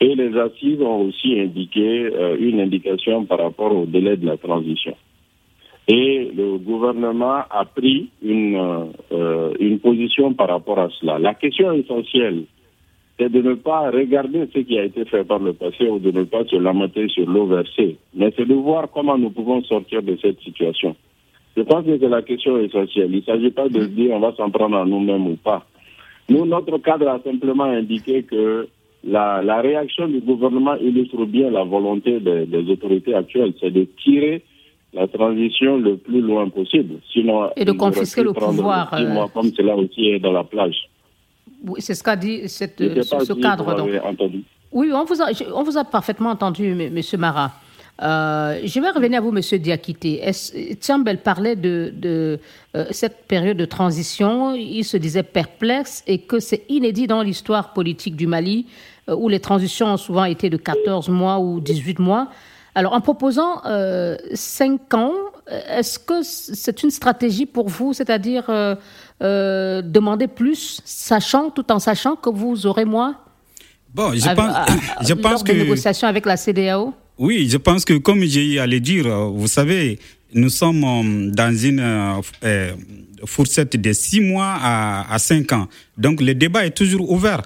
Et 0.01 0.15
les 0.15 0.37
assises 0.39 0.81
ont 0.83 1.03
aussi 1.09 1.39
indiqué 1.39 2.11
euh, 2.13 2.37
une 2.39 2.61
indication 2.61 3.25
par 3.25 3.39
rapport 3.39 3.75
au 3.75 3.87
délai 3.87 4.17
de 4.17 4.27
la 4.27 4.37
transition. 4.37 4.95
Et 5.89 6.31
le 6.37 6.59
gouvernement 6.59 7.43
a 7.49 7.65
pris 7.65 8.11
une, 8.23 8.91
euh, 9.13 9.55
une 9.61 9.79
position 9.79 10.35
par 10.35 10.49
rapport 10.49 10.79
à 10.79 10.89
cela. 11.01 11.19
La 11.19 11.35
question 11.35 11.73
essentielle, 11.73 12.45
c'est 13.19 13.31
de 13.31 13.41
ne 13.41 13.55
pas 13.55 13.91
regarder 13.91 14.47
ce 14.53 14.59
qui 14.59 14.79
a 14.79 14.85
été 14.85 15.05
fait 15.07 15.25
par 15.25 15.39
le 15.39 15.53
passé 15.53 15.89
ou 15.89 15.99
de 15.99 16.11
ne 16.11 16.25
pas 16.25 16.45
se 16.45 16.57
lamenter 16.57 17.09
sur 17.09 17.27
l'eau 17.29 17.47
versée, 17.47 17.97
mais 18.15 18.33
c'est 18.37 18.47
de 18.47 18.55
voir 18.55 18.91
comment 18.93 19.17
nous 19.17 19.31
pouvons 19.31 19.63
sortir 19.63 20.03
de 20.03 20.19
cette 20.21 20.41
situation. 20.41 20.95
Je 21.57 21.63
pense 21.63 21.87
que 21.87 21.99
c'est 21.99 22.09
la 22.09 22.21
question 22.21 22.59
essentielle. 22.59 23.09
Il 23.11 23.19
ne 23.19 23.23
s'agit 23.23 23.51
pas 23.51 23.69
de 23.69 23.87
dire 23.87 24.13
on 24.13 24.21
va 24.21 24.35
s'en 24.35 24.51
prendre 24.51 24.77
à 24.77 24.85
nous-mêmes 24.85 25.27
ou 25.27 25.37
pas. 25.37 25.65
Nous, 26.29 26.45
notre 26.45 26.77
cadre 26.79 27.09
a 27.09 27.21
simplement 27.23 27.65
indiqué 27.65 28.25
que 28.25 28.69
la, 29.07 29.43
la, 29.43 29.61
réaction 29.61 30.09
du 30.09 30.21
gouvernement 30.21 30.75
illustre 30.77 31.25
bien 31.27 31.51
la 31.51 31.65
volonté 31.65 32.21
des, 32.21 32.47
des 32.47 32.71
autorités 32.71 33.15
actuelles, 33.15 33.53
c'est 33.61 33.71
de 33.71 33.87
tirer 34.03 34.43
la 34.93 35.07
transition 35.07 35.77
le 35.77 35.97
plus 35.97 36.21
loin 36.21 36.49
possible. 36.49 36.97
Sinon, 37.13 37.51
et 37.57 37.65
de 37.65 37.73
confisquer 37.73 38.23
le 38.23 38.33
pouvoir. 38.33 38.93
Euh, 38.95 39.27
comme 39.33 39.53
cela 39.55 39.77
aussi 39.77 40.09
est 40.09 40.19
dans 40.19 40.33
la 40.33 40.45
plage. 40.45 40.89
Oui, 41.65 41.81
c'est 41.81 41.95
ce 41.95 42.03
qu'a 42.03 42.17
dit 42.17 42.49
cette, 42.49 42.79
ce, 42.79 43.33
cadre. 43.35 43.77
Donc. 43.77 43.91
Entendu. 44.05 44.43
Oui, 44.73 44.91
on 44.93 45.05
vous, 45.05 45.23
a, 45.23 45.29
on 45.55 45.63
vous 45.63 45.77
a 45.79 45.85
parfaitement 45.85 46.31
entendu, 46.31 46.67
M. 46.67 47.01
Marat. 47.19 47.53
Euh, 48.03 48.61
je 48.63 48.79
vais 48.79 48.91
revenir 48.91 49.19
à 49.19 49.21
vous, 49.23 49.33
Monsieur 49.33 49.59
Diakité. 49.59 50.21
Tiambel 50.81 51.19
parlait 51.19 51.57
de, 51.57 51.93
de 51.97 52.39
euh, 52.75 52.85
cette 52.91 53.27
période 53.27 53.57
de 53.57 53.65
transition. 53.65 54.55
Il 54.55 54.85
se 54.85 54.99
disait 54.99 55.23
perplexe 55.23 56.05
et 56.07 56.19
que 56.19 56.39
c'est 56.39 56.65
inédit 56.69 57.07
dans 57.07 57.23
l'histoire 57.23 57.73
politique 57.73 58.17
du 58.17 58.27
Mali, 58.27 58.67
où 59.09 59.29
les 59.29 59.41
transitions 59.41 59.87
ont 59.87 59.97
souvent 59.97 60.25
été 60.25 60.51
de 60.51 60.57
14 60.57 61.09
mois 61.09 61.39
ou 61.39 61.61
18 61.61 61.99
mois. 61.99 62.29
Alors, 62.75 62.93
en 62.93 63.01
proposant 63.01 63.63
euh, 63.67 64.17
5 64.35 64.95
ans, 64.95 65.13
est-ce 65.69 65.99
que 65.99 66.23
c'est 66.23 66.83
une 66.83 66.91
stratégie 66.91 67.47
pour 67.47 67.69
vous, 67.69 67.93
c'est-à-dire 67.93 68.45
demander 69.21 70.27
plus, 70.27 70.81
sachant, 70.85 71.51
tout 71.51 71.71
en 71.73 71.79
sachant 71.79 72.17
que 72.17 72.31
vous 72.31 72.67
aurez 72.67 72.85
moins? 72.85 73.17
Bon, 73.95 74.13
je 74.13 74.35
pense, 74.35 74.55
je 75.09 75.15
pense 75.15 75.43
que. 75.43 75.53
négociations 75.53 76.09
avec 76.09 76.27
la 76.27 76.37
CDAO 76.37 76.93
oui, 77.19 77.49
je 77.49 77.57
pense 77.57 77.87
que 77.87 77.95
comme 77.95 78.23
j'ai 78.25 78.59
à 78.59 78.67
le 78.67 78.79
dire, 78.79 79.09
vous 79.09 79.49
savez, 79.49 79.99
nous 80.35 80.51
sommes 80.51 80.85
euh, 80.85 81.31
dans 81.31 81.57
une 81.57 81.81
euh, 81.81 82.21
euh, 82.45 82.73
fourchette 83.25 83.81
de 83.81 83.93
six 83.93 84.21
mois 84.21 84.55
à, 84.61 85.13
à 85.13 85.19
cinq 85.19 85.53
ans. 85.53 85.69
Donc 85.97 86.21
le 86.21 86.35
débat 86.35 86.67
est 86.67 86.77
toujours 86.77 87.11
ouvert. 87.11 87.43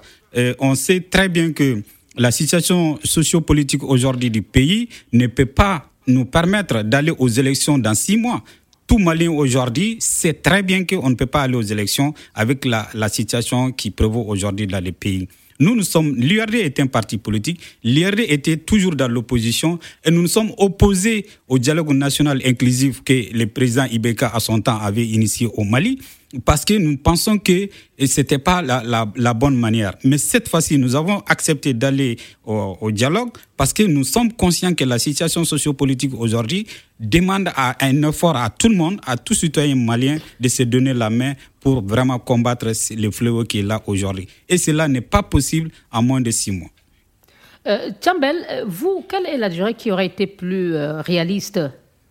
On 0.59 0.75
sait 0.75 1.01
très 1.01 1.29
bien 1.29 1.51
que 1.51 1.81
la 2.17 2.31
situation 2.31 2.99
sociopolitique 3.03 3.83
aujourd'hui 3.83 4.29
du 4.29 4.41
pays 4.41 4.89
ne 5.13 5.27
peut 5.27 5.45
pas 5.45 5.89
nous 6.07 6.25
permettre 6.25 6.83
d'aller 6.83 7.13
aux 7.17 7.27
élections 7.27 7.77
dans 7.77 7.93
six 7.95 8.17
mois. 8.17 8.43
Tout 8.87 8.97
Malien 8.97 9.31
aujourd'hui 9.31 9.97
sait 9.99 10.33
très 10.33 10.63
bien 10.63 10.83
qu'on 10.83 11.09
ne 11.09 11.15
peut 11.15 11.25
pas 11.25 11.43
aller 11.43 11.55
aux 11.55 11.61
élections 11.61 12.13
avec 12.33 12.65
la, 12.65 12.89
la 12.93 13.07
situation 13.07 13.71
qui 13.71 13.91
prévaut 13.91 14.25
aujourd'hui 14.27 14.67
dans 14.67 14.83
le 14.83 14.91
pays. 14.91 15.27
Nous, 15.59 15.75
nous 15.75 15.83
sommes, 15.83 16.15
l'URD 16.15 16.55
est 16.55 16.79
un 16.79 16.87
parti 16.87 17.17
politique, 17.19 17.61
l'URD 17.83 18.21
était 18.27 18.57
toujours 18.57 18.95
dans 18.95 19.07
l'opposition 19.07 19.77
et 20.03 20.09
nous 20.09 20.23
nous 20.23 20.27
sommes 20.27 20.51
opposés 20.57 21.27
au 21.47 21.59
dialogue 21.59 21.93
national 21.93 22.41
inclusif 22.43 23.03
que 23.03 23.31
le 23.31 23.45
président 23.45 23.85
Ibeka 23.85 24.27
à 24.33 24.39
son 24.39 24.59
temps 24.59 24.79
avait 24.79 25.05
initié 25.05 25.47
au 25.53 25.63
Mali 25.63 25.99
parce 26.45 26.63
que 26.63 26.73
nous 26.73 26.97
pensons 26.97 27.37
que 27.37 27.69
c'était 28.05 28.37
pas 28.37 28.61
la, 28.61 29.33
bonne 29.33 29.55
manière. 29.57 29.95
Mais 30.03 30.17
cette 30.17 30.47
fois-ci, 30.47 30.77
nous 30.77 30.95
avons 30.95 31.19
accepté 31.27 31.73
d'aller 31.73 32.17
au, 32.45 32.91
dialogue 32.91 33.29
parce 33.57 33.73
que 33.73 33.83
nous 33.83 34.03
sommes 34.03 34.31
conscients 34.33 34.73
que 34.73 34.83
la 34.83 34.97
situation 34.97 35.43
sociopolitique 35.43 36.13
aujourd'hui 36.17 36.67
demande 36.99 37.49
à 37.55 37.75
un 37.85 38.03
effort 38.03 38.37
à 38.37 38.49
tout 38.49 38.69
le 38.69 38.75
monde, 38.75 38.99
à 39.05 39.17
tout 39.17 39.33
citoyen 39.33 39.75
malien 39.75 40.17
de 40.39 40.47
se 40.47 40.63
donner 40.63 40.93
la 40.93 41.09
main 41.09 41.33
pour 41.59 41.83
vraiment 41.83 42.19
combattre 42.19 42.67
le 42.91 43.11
fléau 43.11 43.43
qui 43.43 43.59
est 43.59 43.63
là 43.63 43.81
aujourd'hui. 43.85 44.27
Et 44.47 44.57
cela 44.57 44.87
n'est 44.87 45.01
pas 45.01 45.23
possible 45.23 45.69
en 45.91 46.01
moins 46.01 46.21
de 46.21 46.31
six 46.31 46.51
mois. 46.51 46.69
Euh, 47.67 47.91
vous, 48.65 49.05
quelle 49.07 49.27
est 49.27 49.37
la 49.37 49.49
durée 49.49 49.73
qui 49.73 49.91
aurait 49.91 50.07
été 50.07 50.25
plus 50.25 50.75
euh, 50.75 51.01
réaliste? 51.01 51.59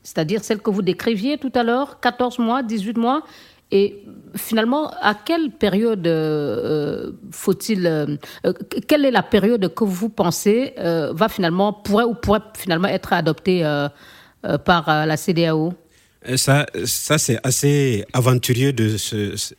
C'est-à-dire 0.03 0.43
celle 0.45 0.59
que 0.59 0.71
vous 0.71 0.83
décriviez 0.83 1.39
tout 1.39 1.53
à 1.55 1.63
l'heure, 1.63 2.01
14 2.01 2.39
mois, 2.39 2.63
18 2.63 2.97
mois? 2.97 3.23
Et 3.73 4.03
finalement, 4.37 4.91
à 5.01 5.15
quelle 5.15 5.51
période 5.51 6.07
euh, 6.07 7.13
faut-il, 7.31 7.87
euh, 7.87 8.53
quelle 8.87 9.05
est 9.05 9.11
la 9.11 9.23
période 9.23 9.73
que 9.75 9.85
vous 9.85 10.09
pensez 10.09 10.73
euh, 10.79 11.13
va 11.15 11.29
finalement 11.29 11.73
pourrait 11.73 12.05
ou 12.05 12.15
pourrait 12.15 12.41
finalement 12.57 12.89
être 12.89 13.13
adoptée 13.13 13.63
par 14.65 15.07
la 15.07 15.17
CDAO 15.17 15.75
ça, 16.37 16.67
ça 16.85 17.17
c'est 17.17 17.39
assez 17.43 18.05
aventurieux 18.13 18.73
de 18.73 18.97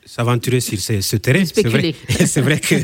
s'aventurer 0.06 0.60
sur 0.60 0.80
ce, 0.80 1.02
ce 1.02 1.16
terrain. 1.16 1.44
C'est 1.44 1.68
vrai, 1.68 1.96
c'est 2.26 2.42
vrai 2.42 2.60
que 2.60 2.76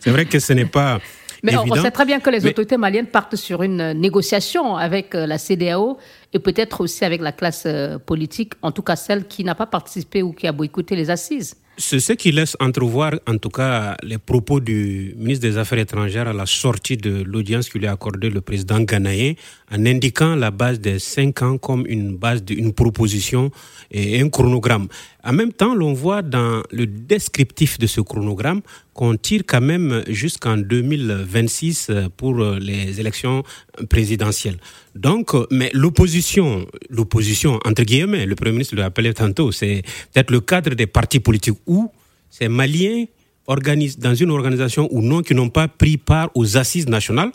c'est 0.00 0.10
vrai 0.10 0.24
que 0.24 0.38
ce 0.38 0.52
n'est 0.52 0.66
pas 0.66 1.00
mais 1.44 1.56
on, 1.56 1.74
sait 1.76 1.90
très 1.90 2.06
bien 2.06 2.20
que 2.20 2.30
les 2.30 2.46
autorités 2.46 2.78
maliennes 2.78 3.06
partent 3.06 3.36
sur 3.36 3.62
une 3.62 3.92
négociation 3.92 4.76
avec 4.76 5.14
euh, 5.14 5.26
la 5.26 5.36
CDAO 5.36 5.98
et 6.32 6.38
peut-être 6.38 6.80
aussi 6.80 7.04
avec 7.04 7.20
la 7.20 7.32
classe 7.32 7.64
euh, 7.66 7.98
politique, 7.98 8.54
en 8.62 8.72
tout 8.72 8.82
cas 8.82 8.96
celle 8.96 9.26
qui 9.26 9.44
n'a 9.44 9.54
pas 9.54 9.66
participé 9.66 10.22
ou 10.22 10.32
qui 10.32 10.46
a 10.46 10.52
boycotté 10.52 10.96
les 10.96 11.10
assises. 11.10 11.56
C'est 11.76 11.98
ce 11.98 12.12
qui 12.12 12.30
laisse 12.30 12.56
entrevoir, 12.60 13.14
en 13.26 13.36
tout 13.36 13.48
cas, 13.48 13.96
les 14.04 14.18
propos 14.18 14.60
du 14.60 15.12
ministre 15.16 15.48
des 15.48 15.58
Affaires 15.58 15.80
étrangères 15.80 16.28
à 16.28 16.32
la 16.32 16.46
sortie 16.46 16.96
de 16.96 17.24
l'audience 17.24 17.68
que 17.68 17.78
lui 17.78 17.88
a 17.88 17.92
accordée 17.92 18.30
le 18.30 18.40
président 18.40 18.78
ghanéen, 18.78 19.34
en 19.72 19.84
indiquant 19.84 20.36
la 20.36 20.52
base 20.52 20.78
des 20.78 21.00
cinq 21.00 21.42
ans 21.42 21.58
comme 21.58 21.84
une 21.88 22.16
base 22.16 22.44
d'une 22.44 22.72
proposition 22.72 23.50
et 23.90 24.20
un 24.20 24.28
chronogramme. 24.28 24.86
En 25.24 25.32
même 25.32 25.52
temps, 25.52 25.74
l'on 25.74 25.94
voit 25.94 26.22
dans 26.22 26.62
le 26.70 26.86
descriptif 26.86 27.76
de 27.78 27.88
ce 27.88 28.00
chronogramme 28.00 28.60
qu'on 28.92 29.16
tire 29.16 29.42
quand 29.44 29.60
même 29.60 30.04
jusqu'en 30.06 30.56
2026 30.56 31.90
pour 32.16 32.40
les 32.40 33.00
élections 33.00 33.42
présidentielles. 33.88 34.58
Donc, 34.94 35.32
mais 35.50 35.70
l'opposition, 35.72 36.66
l'opposition, 36.88 37.58
entre 37.64 37.82
guillemets, 37.82 38.26
le 38.26 38.34
Premier 38.36 38.52
ministre 38.52 38.76
l'a 38.76 38.86
appelé 38.86 39.12
tantôt, 39.12 39.50
c'est 39.50 39.82
peut-être 40.12 40.30
le 40.30 40.40
cadre 40.40 40.74
des 40.74 40.86
partis 40.86 41.20
politiques 41.20 41.58
où 41.66 41.90
ces 42.30 42.48
Maliens 42.48 43.06
organisent 43.46 43.98
dans 43.98 44.14
une 44.14 44.30
organisation 44.30 44.88
ou 44.92 45.02
non 45.02 45.22
qui 45.22 45.34
n'ont 45.34 45.50
pas 45.50 45.68
pris 45.68 45.96
part 45.96 46.30
aux 46.34 46.56
assises 46.56 46.88
nationales 46.88 47.32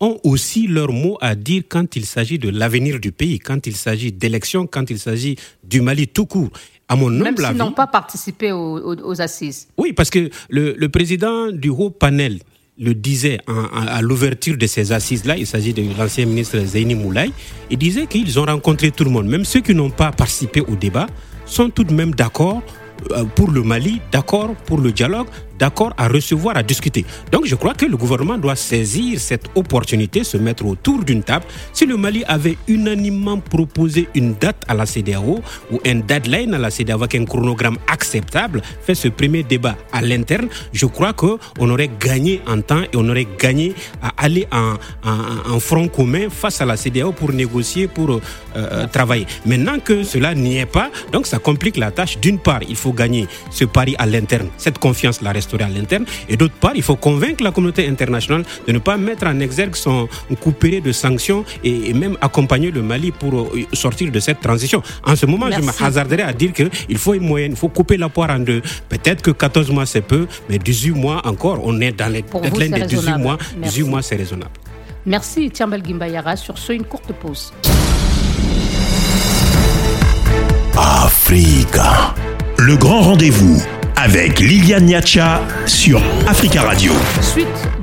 ont 0.00 0.18
aussi 0.24 0.66
leur 0.66 0.90
mot 0.90 1.16
à 1.20 1.34
dire 1.34 1.62
quand 1.68 1.94
il 1.94 2.04
s'agit 2.06 2.38
de 2.38 2.48
l'avenir 2.48 2.98
du 2.98 3.12
pays, 3.12 3.38
quand 3.38 3.66
il 3.66 3.76
s'agit 3.76 4.10
d'élections, 4.10 4.66
quand 4.66 4.90
il 4.90 4.98
s'agit 4.98 5.36
du 5.62 5.80
Mali 5.80 6.08
tout 6.08 6.26
court. 6.26 6.50
À 6.88 6.96
mon 6.96 7.08
Même 7.08 7.36
s'ils 7.36 7.56
n'ont 7.56 7.72
pas 7.72 7.86
participé 7.86 8.52
aux, 8.52 9.20
assises. 9.20 9.68
Oui, 9.78 9.92
parce 9.92 10.10
que 10.10 10.28
le, 10.50 10.74
le 10.76 10.88
président 10.88 11.52
du 11.52 11.68
haut 11.68 11.90
panel 11.90 12.40
le 12.78 12.94
disait 12.94 13.38
à 13.74 14.00
l'ouverture 14.00 14.56
de 14.56 14.66
ces 14.66 14.92
assises-là, 14.92 15.36
il 15.36 15.46
s'agit 15.46 15.74
de 15.74 15.82
l'ancien 15.98 16.24
ministre 16.26 16.58
Zaini 16.58 16.94
Moulay, 16.94 17.30
il 17.70 17.78
disait 17.78 18.06
qu'ils 18.06 18.38
ont 18.38 18.44
rencontré 18.44 18.90
tout 18.90 19.04
le 19.04 19.10
monde, 19.10 19.26
même 19.26 19.44
ceux 19.44 19.60
qui 19.60 19.74
n'ont 19.74 19.90
pas 19.90 20.10
participé 20.10 20.60
au 20.60 20.74
débat, 20.74 21.06
sont 21.44 21.68
tout 21.68 21.84
de 21.84 21.92
même 21.92 22.14
d'accord 22.14 22.62
euh, 23.10 23.24
pour 23.24 23.50
le 23.50 23.62
Mali, 23.62 24.00
d'accord 24.10 24.54
pour 24.66 24.78
le 24.78 24.90
dialogue, 24.92 25.26
d'accord 25.62 25.92
à 25.96 26.08
recevoir, 26.08 26.56
à 26.56 26.64
discuter. 26.64 27.04
Donc 27.30 27.46
je 27.46 27.54
crois 27.54 27.74
que 27.74 27.86
le 27.86 27.96
gouvernement 27.96 28.36
doit 28.36 28.56
saisir 28.56 29.20
cette 29.20 29.46
opportunité, 29.54 30.24
se 30.24 30.36
mettre 30.36 30.66
autour 30.66 31.04
d'une 31.04 31.22
table. 31.22 31.44
Si 31.72 31.86
le 31.86 31.96
Mali 31.96 32.24
avait 32.26 32.56
unanimement 32.66 33.38
proposé 33.38 34.08
une 34.16 34.34
date 34.34 34.60
à 34.66 34.74
la 34.74 34.86
CDAO 34.86 35.40
ou 35.70 35.78
un 35.86 35.98
deadline 36.10 36.52
à 36.54 36.58
la 36.58 36.70
CDAO 36.72 36.96
avec 36.98 37.14
un 37.14 37.24
chronogramme 37.24 37.78
acceptable, 37.86 38.60
fait 38.84 38.96
ce 38.96 39.06
premier 39.06 39.44
débat 39.44 39.76
à 39.92 40.02
l'interne, 40.02 40.48
je 40.72 40.86
crois 40.86 41.12
qu'on 41.12 41.38
aurait 41.70 41.90
gagné 42.00 42.40
en 42.48 42.60
temps 42.60 42.82
et 42.82 42.96
on 42.96 43.08
aurait 43.08 43.28
gagné 43.38 43.74
à 44.02 44.10
aller 44.16 44.48
en, 44.50 44.74
en, 45.54 45.60
front 45.60 45.86
commun 45.86 46.26
face 46.28 46.60
à 46.60 46.64
la 46.64 46.76
CDAO 46.76 47.12
pour 47.12 47.32
négocier, 47.32 47.86
pour 47.86 48.10
euh, 48.10 48.20
euh, 48.56 48.86
travailler. 48.88 49.26
Maintenant 49.46 49.78
que 49.78 50.02
cela 50.02 50.34
n'y 50.34 50.58
est 50.58 50.66
pas, 50.66 50.90
donc 51.12 51.28
ça 51.28 51.38
complique 51.38 51.76
la 51.76 51.92
tâche. 51.92 52.18
D'une 52.18 52.40
part, 52.40 52.62
il 52.68 52.74
faut 52.74 52.92
gagner 52.92 53.28
ce 53.50 53.64
pari 53.64 53.94
à 53.98 54.06
l'interne. 54.06 54.48
Cette 54.56 54.78
confiance 54.78 55.20
la 55.22 55.30
reste 55.30 55.51
à 55.60 55.68
l'interne. 55.68 56.04
Et 56.28 56.36
d'autre 56.36 56.54
part, 56.54 56.72
il 56.74 56.82
faut 56.82 56.96
convaincre 56.96 57.42
la 57.42 57.50
communauté 57.50 57.88
internationale 57.88 58.44
de 58.66 58.72
ne 58.72 58.78
pas 58.78 58.96
mettre 58.96 59.26
en 59.26 59.38
exergue 59.40 59.74
son 59.76 60.08
couperet 60.40 60.80
de 60.80 60.92
sanctions 60.92 61.44
et, 61.64 61.92
même 61.92 62.16
accompagner 62.20 62.70
le 62.70 62.82
Mali 62.82 63.10
pour 63.12 63.34
euh, 63.34 63.66
sortir 63.72 64.10
de 64.10 64.20
cette 64.20 64.40
transition. 64.40 64.82
En 65.04 65.16
ce 65.16 65.26
moment, 65.26 65.50
je 65.50 65.60
me 65.60 65.70
hasarderais 65.84 66.22
à 66.22 66.32
dire 66.32 66.52
qu'il 66.52 66.98
faut 66.98 67.14
une 67.14 67.26
moyenne, 67.26 67.52
il 67.52 67.56
faut 67.56 67.68
couper 67.68 67.96
la 67.96 68.08
poire 68.08 68.30
en 68.30 68.38
deux. 68.38 68.62
Peut-être 68.88 69.22
que 69.22 69.30
14 69.30 69.70
mois 69.70 69.86
c'est 69.86 70.00
peu, 70.00 70.26
mais 70.48 70.58
18 70.58 70.90
mois 70.92 71.20
encore, 71.26 71.60
on 71.64 71.80
est 71.80 71.92
dans 71.92 72.10
les 72.12 72.22
deadlines 72.22 72.80
de 72.80 72.86
18 72.86 73.18
mois. 73.18 73.38
18 73.56 73.82
mois, 73.84 74.02
c'est 74.02 74.16
raisonnable. 74.16 74.52
Merci 75.04 75.50
Tiambel 75.50 75.82
Gimbayara. 75.84 76.36
Sur 76.36 76.58
ce, 76.58 76.72
une 76.72 76.84
courte 76.84 77.12
pause. 77.12 77.52
Africa, 80.76 82.14
le 82.58 82.76
grand 82.76 83.02
rendez-vous 83.02 83.62
avec 84.02 84.40
Liliane 84.40 84.86
Niacha 84.86 85.42
sur 85.66 86.02
Africa 86.26 86.62
Radio. 86.62 86.92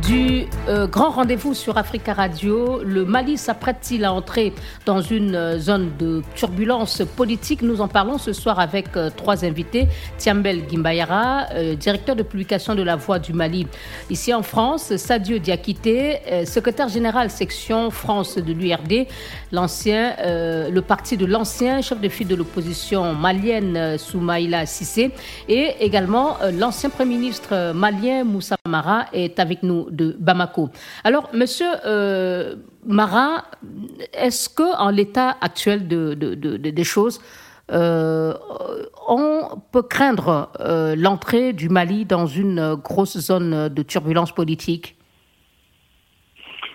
Du 0.10 0.46
euh, 0.68 0.88
grand 0.88 1.12
rendez-vous 1.12 1.54
sur 1.54 1.78
Africa 1.78 2.14
Radio, 2.14 2.82
le 2.84 3.06
Mali 3.06 3.38
s'apprête-t-il 3.38 4.06
à 4.06 4.12
entrer 4.12 4.54
dans 4.88 5.02
une 5.02 5.36
euh, 5.36 5.60
zone 5.60 5.92
de 6.00 6.24
turbulence 6.36 7.04
politique? 7.16 7.62
Nous 7.62 7.80
en 7.80 7.88
parlons 7.88 8.18
ce 8.18 8.34
soir 8.34 8.60
avec 8.60 8.88
euh, 8.96 9.12
trois 9.16 9.46
invités. 9.46 9.88
Tiambel 10.18 10.64
Gimbayara, 10.68 11.46
directeur 11.80 12.16
de 12.16 12.24
publication 12.24 12.74
de 12.74 12.82
La 12.82 12.96
Voix 12.96 13.20
du 13.20 13.34
Mali. 13.34 13.68
Ici 14.10 14.34
en 14.34 14.42
France, 14.42 14.96
Sadio 14.96 15.38
Diakité, 15.38 16.46
secrétaire 16.46 16.90
général 16.90 17.30
section 17.30 17.92
France 17.92 18.38
de 18.38 18.54
l'URD, 18.54 19.08
le 19.52 20.80
parti 20.80 21.18
de 21.18 21.26
l'ancien 21.26 21.82
chef 21.82 22.02
de 22.02 22.10
file 22.10 22.28
de 22.28 22.36
l'opposition 22.36 23.14
malienne 23.14 23.98
Soumaïla 23.98 24.66
Sissé. 24.66 25.12
Et 25.48 25.76
également 25.80 26.38
l'ancien 26.54 26.90
Premier 26.90 27.16
ministre 27.16 27.74
malien 27.74 28.24
Moussa 28.24 28.56
Mara 28.68 29.06
est 29.14 29.40
avec 29.40 29.64
nous 29.64 29.88
Bamako. 30.20 30.70
Alors, 31.04 31.30
monsieur 31.34 31.68
euh, 31.86 32.56
Marin, 32.86 33.44
est-ce 34.14 34.50
que 34.50 34.78
en 34.80 34.90
l'état 34.90 35.36
actuel 35.42 35.88
de, 35.88 36.14
des 36.14 36.84
choses, 36.84 37.20
euh, 37.72 38.34
on 39.08 39.42
peut 39.72 39.84
craindre 39.84 40.50
euh, 40.60 40.96
l'entrée 40.96 41.54
du 41.54 41.70
Mali 41.70 42.06
dans 42.06 42.26
une 42.26 42.76
grosse 42.76 43.18
zone 43.18 43.70
de 43.70 43.82
turbulence 43.84 44.32
politique? 44.32 44.96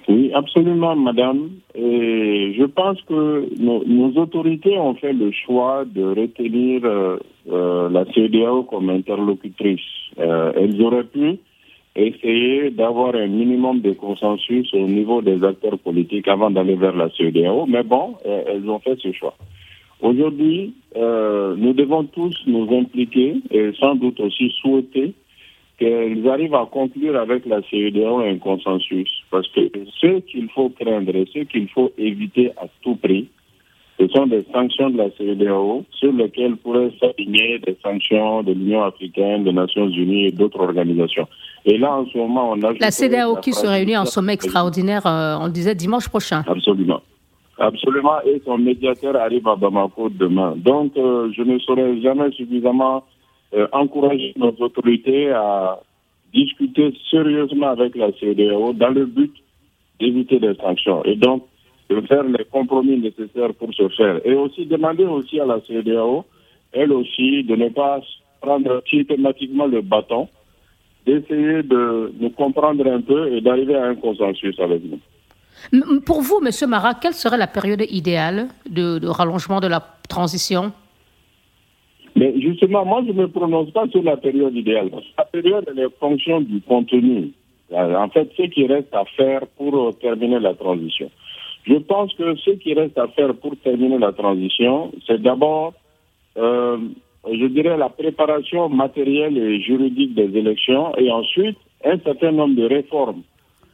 Oui, 0.06 0.30
absolument, 0.34 0.94
madame. 0.94 1.48
Et 1.74 2.54
je 2.58 2.64
pense 2.64 3.00
que 3.02 3.48
nos, 3.58 4.10
autorités 4.20 4.78
ont 4.78 4.94
fait 4.94 5.14
le 5.14 5.32
choix 5.32 5.84
de 5.86 6.04
retenir 6.04 6.82
la 7.46 8.04
CDAO 8.12 8.64
comme 8.64 8.90
interlocutrice. 8.90 9.80
elles 10.18 10.82
auraient 10.82 11.04
pu 11.04 11.38
essayer 11.96 12.70
d'avoir 12.70 13.14
un 13.14 13.28
minimum 13.28 13.80
de 13.80 13.92
consensus 13.92 14.72
au 14.74 14.86
niveau 14.86 15.22
des 15.22 15.42
acteurs 15.44 15.78
politiques 15.78 16.28
avant 16.28 16.50
d'aller 16.50 16.74
vers 16.74 16.96
la 16.96 17.08
CEDEAO. 17.10 17.66
Mais 17.66 17.82
bon, 17.82 18.14
euh, 18.26 18.42
elles 18.48 18.68
ont 18.68 18.80
fait 18.80 18.98
ce 19.00 19.12
choix. 19.12 19.36
Aujourd'hui, 20.00 20.74
euh, 20.96 21.54
nous 21.56 21.72
devons 21.72 22.04
tous 22.04 22.36
nous 22.46 22.68
impliquer 22.76 23.36
et 23.50 23.70
sans 23.78 23.94
doute 23.94 24.20
aussi 24.20 24.52
souhaiter 24.60 25.14
qu'elles 25.78 26.28
arrivent 26.28 26.54
à 26.54 26.68
conclure 26.70 27.16
avec 27.16 27.46
la 27.46 27.62
CEDEAO 27.62 28.18
un 28.18 28.38
consensus. 28.38 29.10
Parce 29.30 29.48
que 29.48 29.70
ce 30.00 30.20
qu'il 30.20 30.48
faut 30.50 30.70
craindre 30.70 31.14
et 31.14 31.26
ce 31.32 31.40
qu'il 31.40 31.68
faut 31.68 31.92
éviter 31.96 32.50
à 32.56 32.66
tout 32.82 32.96
prix, 32.96 33.28
Ce 33.98 34.08
sont 34.08 34.26
des 34.26 34.44
sanctions 34.52 34.90
de 34.90 34.98
la 34.98 35.10
CEDEAO 35.16 35.84
sur 35.92 36.12
lesquelles 36.12 36.56
pourraient 36.56 36.90
s'aligner 36.98 37.60
des 37.60 37.76
sanctions 37.82 38.42
de 38.42 38.52
l'Union 38.52 38.82
africaine, 38.82 39.44
des 39.44 39.52
Nations 39.52 39.88
unies 39.88 40.26
et 40.26 40.32
d'autres 40.32 40.60
organisations. 40.60 41.28
Et 41.64 41.78
là, 41.78 41.92
en 41.94 42.06
ce 42.06 42.18
moment, 42.18 42.50
on 42.50 42.62
a... 42.64 42.72
La 42.80 42.90
CEDEAO 42.90 43.36
qui 43.36 43.52
se 43.52 43.66
réunit 43.66 43.96
en 43.96 44.04
sommet 44.04 44.34
extraordinaire, 44.34 45.06
euh, 45.06 45.36
on 45.40 45.46
le 45.46 45.52
disait, 45.52 45.74
dimanche 45.74 46.08
prochain. 46.08 46.42
Absolument. 46.46 47.00
Absolument, 47.56 48.20
et 48.26 48.42
son 48.44 48.58
médiateur 48.58 49.14
arrive 49.14 49.46
à 49.46 49.54
Bamako 49.54 50.08
demain. 50.08 50.54
Donc, 50.56 50.96
euh, 50.96 51.30
je 51.36 51.42
ne 51.42 51.58
saurais 51.60 52.00
jamais 52.00 52.32
suffisamment 52.32 53.04
euh, 53.54 53.68
encourager 53.70 54.34
nos 54.36 54.52
autorités 54.58 55.30
à 55.30 55.78
discuter 56.34 56.92
sérieusement 57.08 57.68
avec 57.68 57.94
la 57.94 58.10
CEDEAO 58.18 58.72
dans 58.72 58.88
le 58.88 59.06
but 59.06 59.32
d'éviter 60.00 60.40
des 60.40 60.54
sanctions 60.56 61.04
et 61.04 61.14
donc 61.14 61.44
de 61.90 62.00
faire 62.02 62.24
les 62.24 62.44
compromis 62.44 62.98
nécessaires 62.98 63.54
pour 63.54 63.72
ce 63.74 63.88
faire. 63.90 64.20
Et 64.24 64.34
aussi 64.34 64.66
demander 64.66 65.04
aussi 65.04 65.38
à 65.40 65.46
la 65.46 65.60
CEDEAO, 65.60 66.24
elle 66.72 66.92
aussi, 66.92 67.44
de 67.44 67.56
ne 67.56 67.68
pas 67.68 68.00
prendre 68.40 68.82
systématiquement 68.88 69.66
le 69.66 69.80
bâton, 69.80 70.28
d'essayer 71.06 71.62
de 71.62 72.12
nous 72.18 72.30
comprendre 72.30 72.86
un 72.86 73.00
peu 73.00 73.32
et 73.32 73.40
d'arriver 73.40 73.76
à 73.76 73.84
un 73.86 73.94
consensus 73.94 74.58
avec 74.58 74.82
nous. 74.84 75.00
Pour 76.00 76.20
vous, 76.20 76.40
M. 76.44 76.68
Marat, 76.68 76.94
quelle 76.94 77.14
serait 77.14 77.38
la 77.38 77.46
période 77.46 77.82
idéale 77.88 78.48
de, 78.68 79.06
rallongement 79.06 79.60
de 79.60 79.66
la 79.66 79.80
transition? 80.08 80.72
Mais 82.16 82.32
justement, 82.40 82.84
moi, 82.84 83.02
je 83.06 83.12
ne 83.12 83.22
me 83.22 83.28
prononce 83.28 83.70
pas 83.70 83.88
sur 83.88 84.02
la 84.02 84.16
période 84.16 84.54
idéale. 84.54 84.90
La 85.18 85.24
période, 85.24 85.64
elle 85.68 85.78
est 85.80 85.98
fonction 85.98 86.40
du 86.40 86.60
contenu. 86.60 87.32
En 87.72 88.08
fait, 88.08 88.30
ce 88.36 88.42
qui 88.42 88.66
reste 88.66 88.94
à 88.94 89.04
faire 89.16 89.46
pour 89.56 89.98
terminer 89.98 90.38
la 90.38 90.54
transition. 90.54 91.10
Je 91.64 91.76
pense 91.76 92.12
que 92.14 92.36
ce 92.36 92.50
qui 92.50 92.74
reste 92.74 92.98
à 92.98 93.08
faire 93.08 93.34
pour 93.34 93.56
terminer 93.56 93.98
la 93.98 94.12
transition, 94.12 94.92
c'est 95.06 95.20
d'abord, 95.22 95.72
euh, 96.36 96.76
je 97.26 97.46
dirais, 97.46 97.76
la 97.78 97.88
préparation 97.88 98.68
matérielle 98.68 99.38
et 99.38 99.60
juridique 99.62 100.14
des 100.14 100.36
élections 100.38 100.94
et 100.96 101.10
ensuite 101.10 101.56
un 101.84 101.98
certain 101.98 102.32
nombre 102.32 102.56
de 102.56 102.66
réformes 102.66 103.22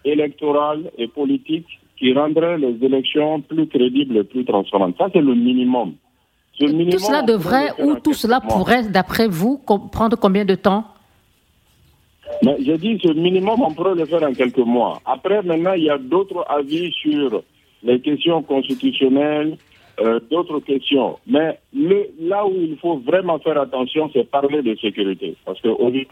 électorales 0.04 0.90
et 0.98 1.08
politiques 1.08 1.80
qui 1.98 2.12
rendrait 2.12 2.58
les 2.58 2.78
élections 2.82 3.40
plus 3.40 3.66
crédibles 3.66 4.16
et 4.18 4.24
plus 4.24 4.44
transparentes. 4.44 4.96
Ça, 4.96 5.08
c'est 5.12 5.20
le 5.20 5.34
minimum. 5.34 5.94
tout 6.58 6.98
cela 6.98 7.22
devrait 7.22 7.72
ou 7.82 7.96
tout 7.96 8.14
cela 8.14 8.40
pourrait, 8.40 8.84
d'après 8.88 9.28
vous, 9.28 9.58
prendre 9.92 10.16
combien 10.16 10.44
de 10.44 10.54
temps? 10.54 10.84
Mais 12.42 12.56
J'ai 12.60 12.78
dit 12.78 12.98
ce 13.02 13.12
minimum, 13.12 13.60
on 13.60 13.72
pourrait 13.72 13.96
le 13.96 14.06
faire 14.06 14.22
en 14.22 14.32
quelques 14.32 14.58
mois. 14.58 15.00
Après, 15.04 15.42
maintenant, 15.42 15.74
il 15.74 15.84
y 15.84 15.90
a 15.90 15.98
d'autres 15.98 16.44
avis 16.48 16.90
sur 16.92 17.42
les 17.82 18.00
questions 18.00 18.42
constitutionnelles, 18.42 19.56
euh, 20.00 20.20
d'autres 20.30 20.60
questions. 20.60 21.18
Mais 21.26 21.58
là 22.20 22.46
où 22.46 22.54
il 22.54 22.76
faut 22.78 22.96
vraiment 22.98 23.38
faire 23.38 23.60
attention, 23.60 24.10
c'est 24.12 24.30
parler 24.30 24.62
de 24.62 24.74
sécurité. 24.76 25.34
Parce 25.44 25.60
qu'aujourd'hui, 25.60 26.06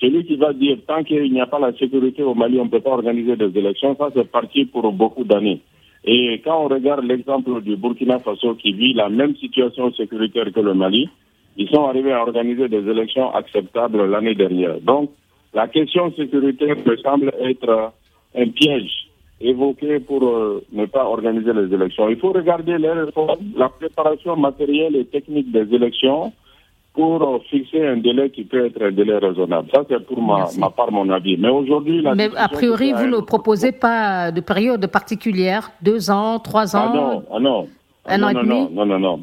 celui 0.00 0.24
qui 0.24 0.36
va 0.36 0.52
dire 0.52 0.78
tant 0.86 1.04
qu'il 1.04 1.32
n'y 1.32 1.40
a 1.40 1.46
pas 1.46 1.60
la 1.60 1.72
sécurité 1.74 2.22
au 2.22 2.34
Mali, 2.34 2.58
on 2.58 2.64
ne 2.64 2.70
peut 2.70 2.80
pas 2.80 2.90
organiser 2.90 3.36
des 3.36 3.56
élections, 3.56 3.96
ça 3.96 4.08
c'est 4.14 4.30
parti 4.30 4.64
pour 4.64 4.90
beaucoup 4.92 5.24
d'années. 5.24 5.60
Et 6.04 6.40
quand 6.44 6.64
on 6.64 6.68
regarde 6.68 7.04
l'exemple 7.04 7.62
du 7.62 7.76
Burkina 7.76 8.18
Faso 8.18 8.54
qui 8.56 8.72
vit 8.72 8.92
la 8.92 9.08
même 9.08 9.36
situation 9.36 9.92
sécuritaire 9.92 10.52
que 10.52 10.60
le 10.60 10.74
Mali, 10.74 11.08
ils 11.56 11.68
sont 11.68 11.84
arrivés 11.84 12.12
à 12.12 12.22
organiser 12.22 12.68
des 12.68 12.88
élections 12.88 13.32
acceptables 13.32 14.04
l'année 14.10 14.34
dernière. 14.34 14.80
Donc, 14.80 15.10
la 15.54 15.68
question 15.68 16.12
sécuritaire 16.14 16.76
me 16.84 16.96
semble 16.96 17.32
être 17.40 17.92
un 18.34 18.48
piège 18.48 19.08
évoqué 19.40 20.00
pour 20.00 20.22
euh, 20.24 20.64
ne 20.72 20.86
pas 20.86 21.04
organiser 21.04 21.52
les 21.52 21.72
élections. 21.74 22.08
Il 22.08 22.18
faut 22.18 22.32
regarder 22.32 22.78
les 22.78 22.90
réformes, 22.90 23.36
la 23.56 23.68
préparation 23.68 24.36
matérielle 24.36 24.96
et 24.96 25.04
technique 25.04 25.50
des 25.52 25.74
élections, 25.74 26.32
pour 26.94 27.42
fixer 27.50 27.84
un 27.84 27.96
délai 27.96 28.30
qui 28.30 28.44
peut 28.44 28.66
être 28.66 28.80
un 28.80 28.92
délai 28.92 29.18
raisonnable. 29.18 29.68
Ça, 29.74 29.82
c'est 29.88 30.06
pour 30.06 30.22
ma, 30.22 30.46
ma, 30.58 30.70
part 30.70 30.92
mon 30.92 31.10
avis. 31.10 31.36
Mais 31.36 31.48
aujourd'hui... 31.48 32.04
Mais 32.14 32.30
a 32.36 32.48
priori, 32.48 32.92
vous 32.92 33.06
ne 33.06 33.20
proposez 33.20 33.72
pas 33.72 34.30
de 34.30 34.40
période 34.40 34.86
particulière 34.86 35.72
Deux 35.82 36.10
ans, 36.10 36.38
trois 36.38 36.76
ans 36.76 36.90
Ah 36.92 36.96
non, 36.96 37.24
ah 37.32 37.40
non. 37.40 37.68
Un 38.06 38.22
an 38.22 38.28
et 38.28 38.34
demi 38.34 38.68
Non, 38.72 38.86
non, 38.86 38.98
non. 39.00 39.20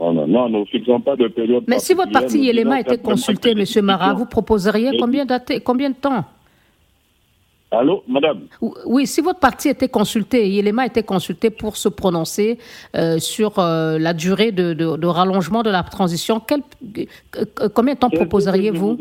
Non, 0.00 0.26
non, 0.26 0.48
nous 0.48 0.60
ne 0.60 0.64
fixons 0.64 1.00
pas 1.00 1.14
de 1.14 1.28
période 1.28 1.62
Mais 1.68 1.78
si 1.78 1.94
votre 1.94 2.10
parti 2.10 2.40
Yelema 2.40 2.80
était 2.80 2.98
consulté, 2.98 3.52
M. 3.52 3.84
Marat, 3.84 4.14
vous 4.14 4.26
proposeriez 4.26 4.98
combien, 4.98 5.24
combien 5.64 5.90
de 5.90 5.94
temps 5.94 6.24
Allô, 7.72 8.02
madame? 8.06 8.48
Oui, 8.84 9.06
si 9.06 9.22
votre 9.22 9.40
parti 9.40 9.70
était 9.70 9.88
consulté, 9.88 10.46
Yelema 10.46 10.84
était 10.84 11.02
consulté 11.02 11.48
pour 11.48 11.76
se 11.76 11.88
prononcer 11.88 12.58
euh, 12.94 13.18
sur 13.18 13.58
euh, 13.58 13.98
la 13.98 14.12
durée 14.12 14.52
de, 14.52 14.74
de, 14.74 15.06
rallongement 15.06 15.62
de 15.62 15.70
la 15.70 15.82
transition, 15.82 16.38
quel, 16.46 16.60
combien 17.74 17.94
de 17.94 17.98
temps 17.98 18.10
proposeriez-vous? 18.10 18.98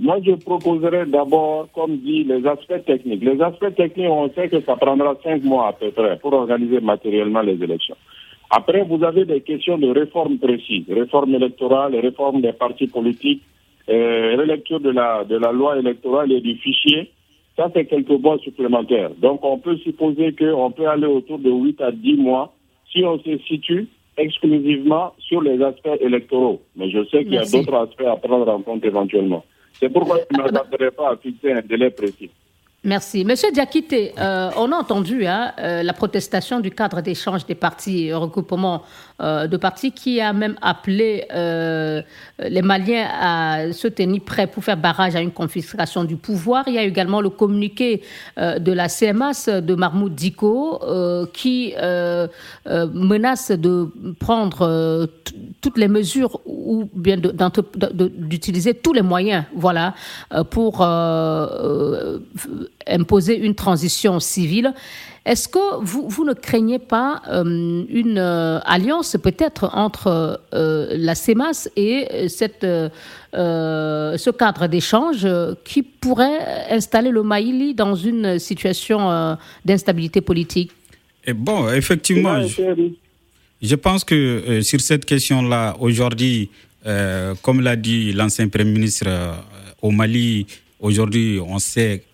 Moi, 0.00 0.16
je 0.26 0.32
proposerais 0.32 1.06
d'abord, 1.06 1.68
comme 1.72 1.98
dit, 1.98 2.24
les 2.24 2.44
aspects 2.44 2.84
techniques. 2.84 3.22
Les 3.22 3.40
aspects 3.40 3.72
techniques, 3.76 4.10
on 4.10 4.28
sait 4.34 4.48
que 4.48 4.60
ça 4.62 4.74
prendra 4.74 5.14
cinq 5.22 5.44
mois 5.44 5.68
à 5.68 5.72
peu 5.74 5.92
près 5.92 6.18
pour 6.18 6.32
organiser 6.32 6.80
matériellement 6.80 7.42
les 7.42 7.62
élections. 7.62 7.96
Après, 8.50 8.82
vous 8.82 9.04
avez 9.04 9.26
des 9.26 9.42
questions 9.42 9.78
de 9.78 9.90
réforme 9.90 10.38
précises, 10.38 10.86
réforme 10.90 11.34
électorale, 11.36 11.94
réforme 11.94 12.40
des 12.40 12.52
partis 12.52 12.88
politiques, 12.88 13.42
euh, 13.88 14.34
relecture 14.36 14.80
de 14.80 14.90
la, 14.90 15.22
de 15.24 15.36
la 15.36 15.52
loi 15.52 15.78
électorale 15.78 16.32
et 16.32 16.40
du 16.40 16.56
fichier 16.56 17.12
ça, 17.58 17.68
c'est 17.74 17.86
quelques 17.86 18.08
mois 18.08 18.38
supplémentaires. 18.38 19.10
Donc, 19.18 19.40
on 19.42 19.58
peut 19.58 19.76
supposer 19.78 20.32
qu'on 20.32 20.70
peut 20.70 20.86
aller 20.86 21.06
autour 21.06 21.40
de 21.40 21.50
8 21.50 21.80
à 21.80 21.90
10 21.90 22.16
mois 22.16 22.54
si 22.92 23.04
on 23.04 23.18
se 23.18 23.36
situe 23.48 23.88
exclusivement 24.16 25.12
sur 25.18 25.42
les 25.42 25.60
aspects 25.60 25.98
électoraux. 26.00 26.62
Mais 26.76 26.88
je 26.88 27.04
sais 27.06 27.24
qu'il 27.24 27.34
y 27.34 27.38
a 27.38 27.44
d'autres 27.44 27.74
aspects 27.74 28.06
à 28.06 28.14
prendre 28.16 28.48
en 28.48 28.62
compte 28.62 28.84
éventuellement. 28.84 29.44
C'est 29.72 29.92
pourquoi 29.92 30.18
je 30.18 30.36
ne 30.38 30.42
m'attarderai 30.44 30.92
pas 30.92 31.10
à 31.10 31.16
fixer 31.16 31.52
un 31.52 31.60
délai 31.62 31.90
précis. 31.90 32.30
Merci. 32.88 33.22
Monsieur 33.22 33.52
Diakité, 33.52 34.14
euh, 34.18 34.50
on 34.56 34.72
a 34.72 34.76
entendu 34.76 35.26
hein, 35.26 35.52
euh, 35.58 35.82
la 35.82 35.92
protestation 35.92 36.58
du 36.58 36.70
cadre 36.70 37.02
d'échange 37.02 37.44
des 37.44 37.54
partis, 37.54 38.14
regroupement 38.14 38.82
euh, 39.20 39.46
de 39.46 39.58
partis, 39.58 39.92
qui 39.92 40.22
a 40.22 40.32
même 40.32 40.56
appelé 40.62 41.26
les 42.38 42.62
Maliens 42.62 43.06
à 43.20 43.72
se 43.74 43.88
tenir 43.88 44.22
prêts 44.24 44.46
pour 44.46 44.64
faire 44.64 44.78
barrage 44.78 45.14
à 45.16 45.20
une 45.20 45.32
confiscation 45.32 46.04
du 46.04 46.16
pouvoir. 46.16 46.64
Il 46.66 46.74
y 46.74 46.78
a 46.78 46.82
également 46.82 47.20
le 47.20 47.28
communiqué 47.28 48.02
de 48.38 48.72
la 48.72 48.88
CMAS 48.88 49.48
de 49.48 49.74
Mahmoud 49.74 50.14
Diko 50.14 50.80
qui 51.34 51.74
menace 52.66 53.50
de 53.50 53.92
prendre 54.18 55.08
toutes 55.60 55.76
les 55.76 55.88
mesures 55.88 56.40
ou 56.68 56.88
bien 56.94 57.16
d'utiliser 57.16 58.74
tous 58.74 58.92
les 58.92 59.02
moyens 59.02 59.44
voilà, 59.54 59.94
pour 60.50 60.82
imposer 62.86 63.38
une 63.38 63.54
transition 63.54 64.20
civile. 64.20 64.74
Est-ce 65.28 65.46
que 65.46 65.82
vous, 65.82 66.08
vous, 66.08 66.24
ne 66.24 66.32
craignez 66.32 66.78
pas 66.78 67.20
euh, 67.28 67.84
une 67.90 68.16
euh, 68.16 68.60
alliance 68.64 69.14
peut-être 69.22 69.70
entre 69.74 70.40
euh, 70.54 70.86
la 70.92 71.14
CEMAS 71.14 71.68
et 71.76 72.28
cette, 72.28 72.66
ce 73.34 74.30
cadre 74.30 74.66
d'échange 74.68 75.28
qui 75.64 75.82
pourrait 75.82 76.66
installer 76.70 77.10
le 77.10 77.22
Maïli 77.22 77.74
dans 77.74 77.94
une 77.94 78.38
situation 78.38 79.36
d'instabilité 79.66 80.22
politique? 80.22 80.72
Et 81.26 81.34
Bon, 81.34 81.68
effectivement, 81.68 82.40
je 83.60 83.74
pense 83.74 84.04
que 84.04 84.60
sur 84.62 84.80
cette 84.80 85.04
question-là, 85.04 85.76
aujourd'hui, 85.80 86.50
comme 87.42 87.60
l'a 87.60 87.76
dit 87.76 88.12
l'ancien 88.12 88.48
Premier 88.48 88.70
ministre 88.72 89.06
au 89.82 89.90
Mali, 89.90 90.46
aujourd'hui, 90.80 91.38
on 91.44 91.58
sait 91.58 92.04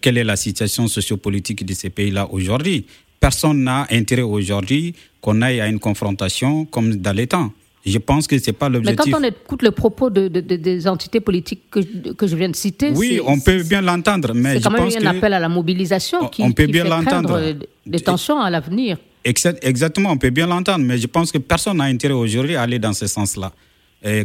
quelle 0.00 0.18
est 0.18 0.24
la 0.24 0.36
situation 0.36 0.88
sociopolitique 0.88 1.64
de 1.64 1.74
ces 1.74 1.90
pays-là 1.90 2.28
aujourd'hui. 2.30 2.86
Personne 3.20 3.62
n'a 3.62 3.86
intérêt 3.90 4.22
aujourd'hui 4.22 4.94
qu'on 5.20 5.42
aille 5.42 5.60
à 5.60 5.68
une 5.68 5.78
confrontation 5.78 6.64
comme 6.64 6.96
dans 6.96 7.12
les 7.12 7.26
temps. 7.26 7.52
Je 7.84 7.98
pense 7.98 8.26
que 8.26 8.38
ce 8.38 8.46
n'est 8.46 8.52
pas 8.52 8.68
l'objectif. 8.68 9.06
Mais 9.06 9.12
quand 9.12 9.20
on 9.20 9.24
écoute 9.24 9.62
le 9.62 9.72
propos 9.72 10.08
de, 10.08 10.28
des 10.28 10.86
entités 10.86 11.20
politiques 11.20 11.62
que, 11.70 11.80
que, 12.12 12.26
je 12.26 12.36
viens 12.36 12.48
de 12.48 12.54
citer, 12.56 12.90
oui, 12.94 13.20
on 13.24 13.40
peut 13.40 13.62
bien 13.64 13.80
l'entendre, 13.80 14.32
mais 14.34 14.54
c'est 14.54 14.62
quand 14.62 14.70
même 14.70 14.88
un 15.02 15.06
appel 15.06 15.32
à 15.32 15.40
la 15.40 15.48
mobilisation 15.48 16.28
qui, 16.28 16.42
on 16.42 16.52
peut 16.52 16.66
bien 16.66 16.84
l'entendre. 16.84 17.40
Des 17.84 18.00
tensions 18.00 18.40
à 18.40 18.50
l'avenir. 18.50 18.98
Exactement, 19.24 20.10
on 20.10 20.18
peut 20.18 20.30
bien 20.30 20.46
l'entendre, 20.46 20.84
mais 20.84 20.98
je 20.98 21.06
pense 21.06 21.30
que 21.30 21.38
personne 21.38 21.76
n'a 21.78 21.84
intérêt 21.84 22.14
aujourd'hui 22.14 22.56
à 22.56 22.62
aller 22.62 22.78
dans 22.78 22.92
ce 22.92 23.06
sens-là 23.06 23.52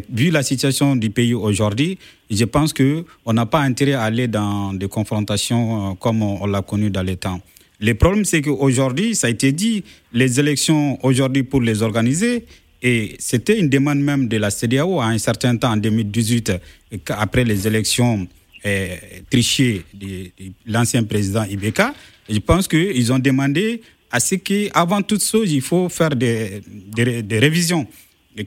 vu 0.10 0.32
la 0.32 0.44
situation 0.44 0.96
du 0.96 1.10
pays 1.10 1.34
aujourd'hui, 1.34 1.98
je 2.30 2.46
pense 2.46 2.74
qu'on 2.74 3.34
n'a 3.34 3.46
pas 3.46 3.62
intérêt 3.62 3.94
à 3.94 4.04
aller 4.04 4.28
dans 4.28 4.74
des 4.74 4.88
confrontations 4.88 5.92
euh, 5.92 5.94
comme 5.96 6.22
on, 6.22 6.46
l'a 6.48 6.62
connu 6.62 6.90
dans 6.90 7.04
les 7.04 7.18
temps. 7.18 7.40
Le 7.80 7.94
problème, 7.94 8.26
c'est 8.26 8.42
qu'aujourd'hui, 8.42 9.16
ça 9.16 9.28
a 9.28 9.30
été 9.30 9.52
dit, 9.52 9.84
les 10.12 10.40
élections 10.40 10.98
aujourd'hui 11.06 11.44
pour 11.44 11.62
les 11.62 11.84
organiser, 11.84 12.46
et 12.82 13.16
c'était 13.20 13.60
une 13.60 13.70
demande 13.70 14.00
même 14.00 14.28
de 14.28 14.38
la 14.38 14.50
CDAO 14.50 15.00
à 15.00 15.06
un 15.08 15.18
certain 15.20 15.56
temps, 15.58 15.74
en 15.74 15.78
2018, 15.78 16.54
après 17.10 17.44
les 17.44 17.68
élections 17.68 18.28
trichées 19.30 19.84
de, 19.94 20.32
l'ancien 20.66 21.04
président 21.04 21.44
Ibeka. 21.44 21.94
Je 22.30 22.40
pense 22.40 22.68
qu'ils 22.68 23.14
ont 23.14 23.20
demandé 23.20 23.82
à 24.12 24.20
ce 24.20 24.36
qu'avant 24.36 25.02
toute 25.02 25.24
chose, 25.24 25.52
il 25.52 25.62
faut 25.62 25.90
faire 25.90 26.10
des, 26.10 26.62
des, 26.66 27.40
révisions, 27.40 27.88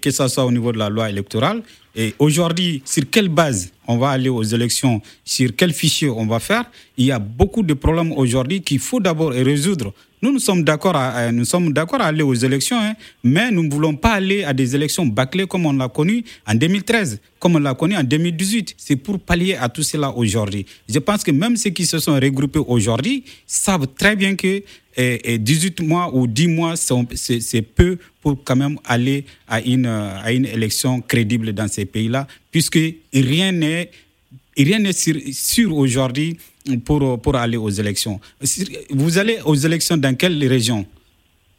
que 0.00 0.10
ce 0.10 0.28
soit 0.28 0.44
au 0.44 0.52
niveau 0.52 0.72
de 0.72 0.78
la 0.78 0.88
loi 0.88 1.10
électorale. 1.10 1.62
Et 1.94 2.14
aujourd'hui, 2.18 2.82
sur 2.84 3.08
quelle 3.10 3.28
base 3.28 3.72
on 3.86 3.98
va 3.98 4.10
aller 4.10 4.28
aux 4.28 4.42
élections, 4.42 5.02
sur 5.24 5.50
quel 5.56 5.72
fichier 5.72 6.08
on 6.08 6.26
va 6.26 6.38
faire, 6.38 6.64
il 6.96 7.06
y 7.06 7.12
a 7.12 7.18
beaucoup 7.18 7.62
de 7.62 7.74
problèmes 7.74 8.12
aujourd'hui 8.12 8.62
qu'il 8.62 8.78
faut 8.78 9.00
d'abord 9.00 9.30
résoudre 9.30 9.92
nous, 10.22 10.32
nous 10.32 10.38
sommes 10.38 10.64
d'accord 10.64 10.96
à, 10.96 11.32
nous 11.32 11.44
sommes 11.44 11.72
d'accord 11.72 12.00
à 12.00 12.06
aller 12.06 12.22
aux 12.22 12.34
élections, 12.34 12.78
hein, 12.78 12.94
mais 13.24 13.50
nous 13.50 13.62
ne 13.62 13.70
voulons 13.70 13.96
pas 13.96 14.12
aller 14.12 14.44
à 14.44 14.52
des 14.52 14.74
élections 14.74 15.06
bâclées 15.06 15.46
comme 15.46 15.64
on 15.64 15.72
l'a 15.72 15.88
connu 15.88 16.24
en 16.46 16.54
2013, 16.54 17.20
comme 17.38 17.56
on 17.56 17.58
l'a 17.58 17.74
connu 17.74 17.96
en 17.96 18.02
2018. 18.02 18.74
C'est 18.76 18.96
pour 18.96 19.18
pallier 19.18 19.54
à 19.54 19.68
tout 19.70 19.82
cela 19.82 20.10
aujourd'hui. 20.10 20.66
Je 20.88 20.98
pense 20.98 21.22
que 21.22 21.30
même 21.30 21.56
ceux 21.56 21.70
qui 21.70 21.86
se 21.86 21.98
sont 21.98 22.14
regroupés 22.14 22.58
aujourd'hui 22.58 23.24
savent 23.46 23.86
très 23.96 24.14
bien 24.14 24.36
que 24.36 24.62
18 24.98 25.80
mois 25.80 26.14
ou 26.14 26.26
10 26.26 26.48
mois, 26.48 26.74
c'est 26.76 27.62
peu 27.62 27.96
pour 28.20 28.42
quand 28.44 28.56
même 28.56 28.78
aller 28.84 29.24
à 29.48 29.62
une, 29.62 29.86
à 29.86 30.30
une 30.32 30.44
élection 30.44 31.00
crédible 31.00 31.52
dans 31.54 31.68
ces 31.68 31.86
pays-là, 31.86 32.26
puisque 32.50 32.78
rien 33.14 33.52
n'est 33.52 33.90
rien 34.58 34.78
n'est 34.78 34.92
sûr 34.92 35.74
aujourd'hui 35.74 36.36
pour, 36.84 37.20
pour 37.20 37.36
aller 37.36 37.56
aux 37.56 37.70
élections. 37.70 38.20
Vous 38.90 39.18
allez 39.18 39.38
aux 39.44 39.54
élections 39.54 39.96
dans 39.96 40.14
quelle 40.14 40.46
région? 40.46 40.86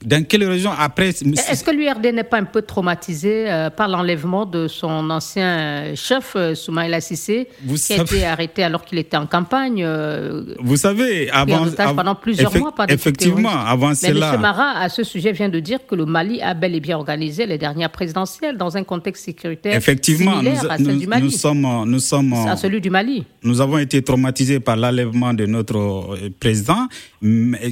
Dans 0.04 0.24
quelle 0.26 0.44
région 0.46 0.72
après 0.78 1.10
Est-ce 1.10 1.64
que 1.64 1.72
l'URD 1.72 2.14
n'est 2.14 2.24
pas 2.24 2.38
un 2.38 2.46
peu 2.46 2.62
traumatisé 2.64 3.52
euh, 3.52 3.70
par 3.70 3.88
l'enlèvement 3.88 4.46
de 4.46 4.68
son 4.68 5.10
ancien 5.10 5.94
chef, 5.96 6.34
euh, 6.36 6.56
Soumaïla 6.56 7.02
Sissé, 7.02 7.48
qui 7.68 7.94
a 7.94 8.02
été 8.02 8.26
arrêté 8.26 8.64
alors 8.64 8.84
qu'il 8.84 8.98
était 8.98 9.18
en 9.18 9.28
campagne 9.28 9.84
euh, 9.86 10.56
Vous 10.60 10.78
savez, 10.78 11.30
avant, 11.30 11.66
pendant 11.96 12.16
plusieurs 12.16 12.56
mois 12.58 12.74
par 12.74 12.90
Effectivement, 12.90 13.50
avant 13.50 13.94
cela. 13.94 14.34
M. 14.34 14.42
Marat, 14.42 14.80
à 14.80 14.90
ce 14.90 15.04
sujet, 15.04 15.32
vient 15.34 15.50
de 15.50 15.60
dire 15.60 15.80
que 15.88 15.94
le 15.94 16.06
Mali 16.06 16.42
a 16.42 16.54
bel 16.56 16.74
et 16.74 16.80
bien 16.80 16.98
organisé 16.98 17.46
les 17.46 17.58
dernières 17.60 17.92
présidentielles 17.92 18.58
dans 18.58 18.76
un 18.78 18.84
contexte 18.84 19.26
sécuritaire 19.26 19.76
effectivement, 19.76 20.40
similaire 20.40 20.72
à 20.72 20.78
celle 20.78 20.98
du 20.98 21.08
Mali. 21.08 21.24
Nous 21.24 21.30
sommes, 21.32 21.84
nous 21.86 22.00
sommes 22.00 22.34
à 22.34 22.58
celui 22.58 22.82
du 22.82 22.90
Mali. 22.90 23.24
Nous 23.44 23.62
avons 23.62 23.78
été 23.78 24.02
traumatisés 24.02 24.60
par 24.60 24.78
l'enlèvement 24.78 25.34
de 25.34 25.46
notre 25.46 26.18
président. 26.40 26.88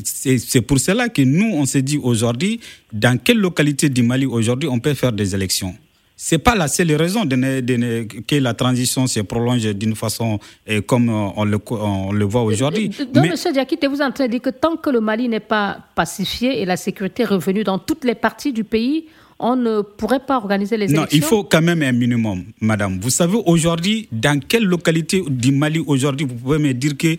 C'est 0.04 0.62
pour 0.62 0.80
cela 0.80 1.10
que 1.10 1.24
nous, 1.24 1.52
on 1.56 1.65
s'est 1.65 1.82
dit 1.82 1.98
aujourd'hui 1.98 2.18
aujourd'hui, 2.19 2.60
dans 2.91 3.17
quelle 3.17 3.38
localité 3.39 3.89
du 3.89 4.03
Mali 4.03 4.25
aujourd'hui 4.25 4.67
on 4.69 4.79
peut 4.79 4.93
faire 4.93 5.13
des 5.13 5.34
élections? 5.34 5.73
C'est 6.21 6.38
pas 6.39 6.53
la 6.53 6.67
seule 6.67 6.91
raison 6.95 7.23
de 7.23 7.38
que 8.27 8.36
la 8.36 8.53
transition 8.53 9.08
se 9.08 9.21
prolonge 9.21 9.63
d'une 9.73 9.95
façon 9.95 10.38
eh, 10.67 10.82
comme 10.82 11.08
on 11.10 11.45
le, 11.45 11.58
on 11.71 12.12
le 12.12 12.25
voit 12.25 12.43
aujourd'hui. 12.43 12.91
Euh, 12.99 13.05
donc, 13.05 13.25
M. 13.27 13.53
Diakite, 13.53 13.86
vous 13.88 14.01
entendez 14.01 14.27
dire 14.27 14.41
que 14.41 14.49
tant 14.49 14.75
que 14.75 14.89
le 14.89 14.99
Mali 14.99 15.29
n'est 15.29 15.39
pas 15.39 15.77
pacifié 15.95 16.62
et 16.62 16.65
la 16.65 16.75
sécurité 16.75 17.23
revenue 17.23 17.63
dans 17.63 17.79
toutes 17.79 18.03
les 18.03 18.15
parties 18.15 18.51
du 18.51 18.65
pays, 18.65 19.05
on 19.39 19.55
ne 19.55 19.79
pourrait 19.82 20.19
pas 20.19 20.36
organiser 20.36 20.75
les 20.75 20.88
élections 20.91 21.03
Non, 21.03 21.08
il 21.13 21.21
faut 21.21 21.45
quand 21.45 21.62
même 21.62 21.82
un 21.84 21.93
minimum, 21.93 22.43
madame. 22.60 22.99
Vous 23.01 23.12
savez, 23.12 23.39
aujourd'hui, 23.45 24.10
dans 24.12 24.41
quelle 24.45 24.65
localité 24.65 25.23
du 25.29 25.53
Mali, 25.53 25.82
aujourd'hui, 25.88 26.27
vous 26.27 26.36
pouvez 26.36 26.58
me 26.60 26.73
dire 26.73 26.97
que, 26.97 27.15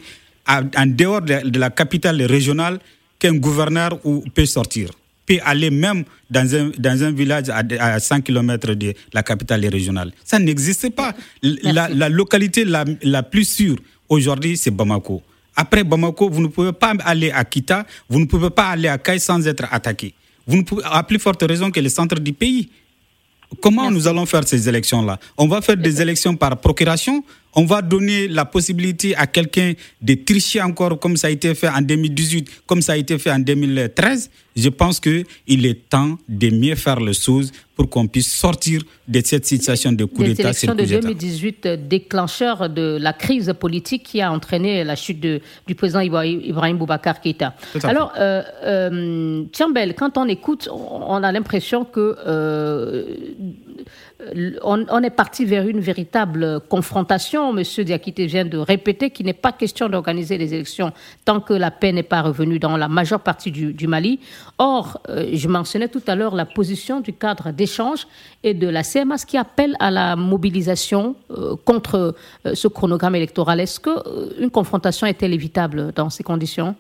en 0.46 0.86
dehors 0.86 1.22
de 1.22 1.58
la 1.58 1.70
capitale 1.70 2.20
régionale, 2.24 2.78
qu'un 3.20 3.37
gouverneur 3.37 4.00
peut 4.35 4.46
sortir 4.46 4.90
aller 5.38 5.70
même 5.70 6.04
dans 6.30 6.54
un, 6.54 6.70
dans 6.78 7.02
un 7.04 7.12
village 7.12 7.44
à, 7.50 8.00
100 8.00 8.22
km 8.22 8.74
de 8.74 8.94
la 9.12 9.22
capitale 9.22 9.64
régionale. 9.66 10.12
Ça 10.24 10.38
n'existe 10.38 10.90
pas. 10.90 11.14
La, 11.42 12.09
localité 12.09 12.64
la, 12.64 12.85
la 13.02 13.22
plus 13.22 13.44
sûre 13.44 13.76
aujourd'hui, 14.09 14.56
c'est 14.56 14.70
Bamako. 14.70 15.22
Après 15.54 15.85
Bamako, 15.85 16.30
vous 16.30 16.40
ne 16.40 16.48
pouvez 16.48 16.72
pas 16.72 16.94
aller 17.04 17.30
à 17.30 17.44
Kita, 17.44 17.87
vous 18.09 18.18
ne 18.18 18.24
pouvez 18.24 18.50
pas 18.50 18.70
aller 18.70 18.88
à 18.88 18.98
Kai 18.98 19.18
sans 19.18 19.46
être 19.46 19.64
attaqué. 19.70 20.14
Vous 20.46 20.56
ne 20.56 20.62
pouvez, 20.62 20.83
à 20.85 21.02
plus 21.02 21.18
forte 21.18 21.42
raison 21.42 21.70
que 21.70 21.80
le 21.80 21.88
centre 21.88 22.18
du 22.18 22.33
pays. 22.33 22.68
Comment 23.61 23.90
nous 23.90 24.06
allons 24.06 24.26
faire 24.26 24.46
ces 24.46 24.68
élections-là? 24.68 25.18
On 25.37 25.48
va 25.48 25.61
faire 25.61 25.76
des 25.76 26.00
élections 26.00 26.37
par 26.37 26.56
procuration 26.56 27.24
on 27.54 27.64
va 27.64 27.82
donner 27.82 28.28
la 28.28 28.44
possibilité 28.44 29.14
à 29.16 29.26
quelqu'un 29.26 29.72
de 30.00 30.14
tricher 30.14 30.62
encore 30.62 30.98
comme 30.98 31.16
ça 31.16 31.28
a 31.28 31.30
été 31.30 31.54
fait 31.54 31.68
en 31.68 31.80
2018, 31.82 32.62
comme 32.66 32.82
ça 32.82 32.92
a 32.92 32.96
été 32.96 33.18
fait 33.18 33.30
en 33.30 33.38
2013. 33.38 34.30
Je 34.56 34.68
pense 34.68 35.00
qu'il 35.00 35.66
est 35.66 35.88
temps 35.88 36.18
de 36.28 36.50
mieux 36.50 36.74
faire 36.74 37.00
les 37.00 37.14
choses 37.14 37.52
pour 37.76 37.88
qu'on 37.88 38.06
puisse 38.06 38.30
sortir 38.30 38.82
de 39.08 39.22
cette 39.24 39.46
situation 39.46 39.92
de 39.92 40.04
coup 40.04 40.22
d'État. 40.22 40.42
L'élection 40.42 40.74
de 40.74 40.84
2018, 40.84 41.66
euh, 41.66 41.76
déclencheur 41.76 42.68
de 42.68 42.98
la 43.00 43.14
crise 43.14 43.54
politique 43.58 44.02
qui 44.02 44.20
a 44.20 44.30
entraîné 44.30 44.84
la 44.84 44.96
chute 44.96 45.20
du 45.20 45.74
président 45.74 46.00
Ibrahim 46.00 46.76
Boubacar 46.76 47.20
Keïta. 47.20 47.54
Alors, 47.84 48.12
euh, 48.18 48.42
euh, 48.64 49.44
quand 49.96 50.18
on 50.18 50.28
écoute, 50.28 50.68
on 50.70 51.22
a 51.22 51.32
l'impression 51.32 51.86
que 51.86 52.16
euh, 52.26 53.04
on, 54.62 55.02
est 55.02 55.10
parti 55.10 55.44
vers 55.44 55.66
une 55.66 55.80
véritable 55.80 56.60
confrontation. 56.68 57.52
Monsieur 57.52 57.84
Diakité 57.84 58.26
vient 58.26 58.44
de 58.44 58.58
répéter 58.58 59.10
qu'il 59.10 59.26
n'est 59.26 59.32
pas 59.32 59.52
question 59.52 59.88
d'organiser 59.88 60.38
les 60.38 60.54
élections 60.54 60.92
tant 61.24 61.40
que 61.40 61.54
la 61.54 61.70
paix 61.70 61.92
n'est 61.92 62.02
pas 62.02 62.22
revenue 62.22 62.58
dans 62.58 62.76
la 62.76 62.88
majeure 62.88 63.20
partie 63.20 63.50
du, 63.50 63.86
Mali. 63.86 64.20
Or, 64.62 65.01
euh, 65.09 65.31
je 65.33 65.49
mentionnais 65.49 65.88
tout 65.88 66.03
à 66.07 66.14
l'heure 66.14 66.35
la 66.35 66.44
position 66.44 67.01
du 67.01 67.14
cadre 67.14 67.51
d'échange 67.51 68.07
et 68.42 68.53
de 68.53 68.68
la 68.68 68.83
CMAS 68.83 69.25
qui 69.27 69.38
appelle 69.38 69.75
à 69.81 69.90
la 69.90 70.16
mobilisation 70.16 71.16
euh, 71.31 71.57
contre 71.64 72.14
euh, 72.44 72.55
ce 72.55 72.68
chronogramme 72.68 73.14
électoral. 73.14 73.59
Est-ce 73.59 73.81
qu'une 73.81 74.51
confrontation 74.51 75.07
est-elle 75.07 75.33
évitable 75.33 75.92
dans 75.94 76.11
ces 76.11 76.23
conditions? 76.23 76.77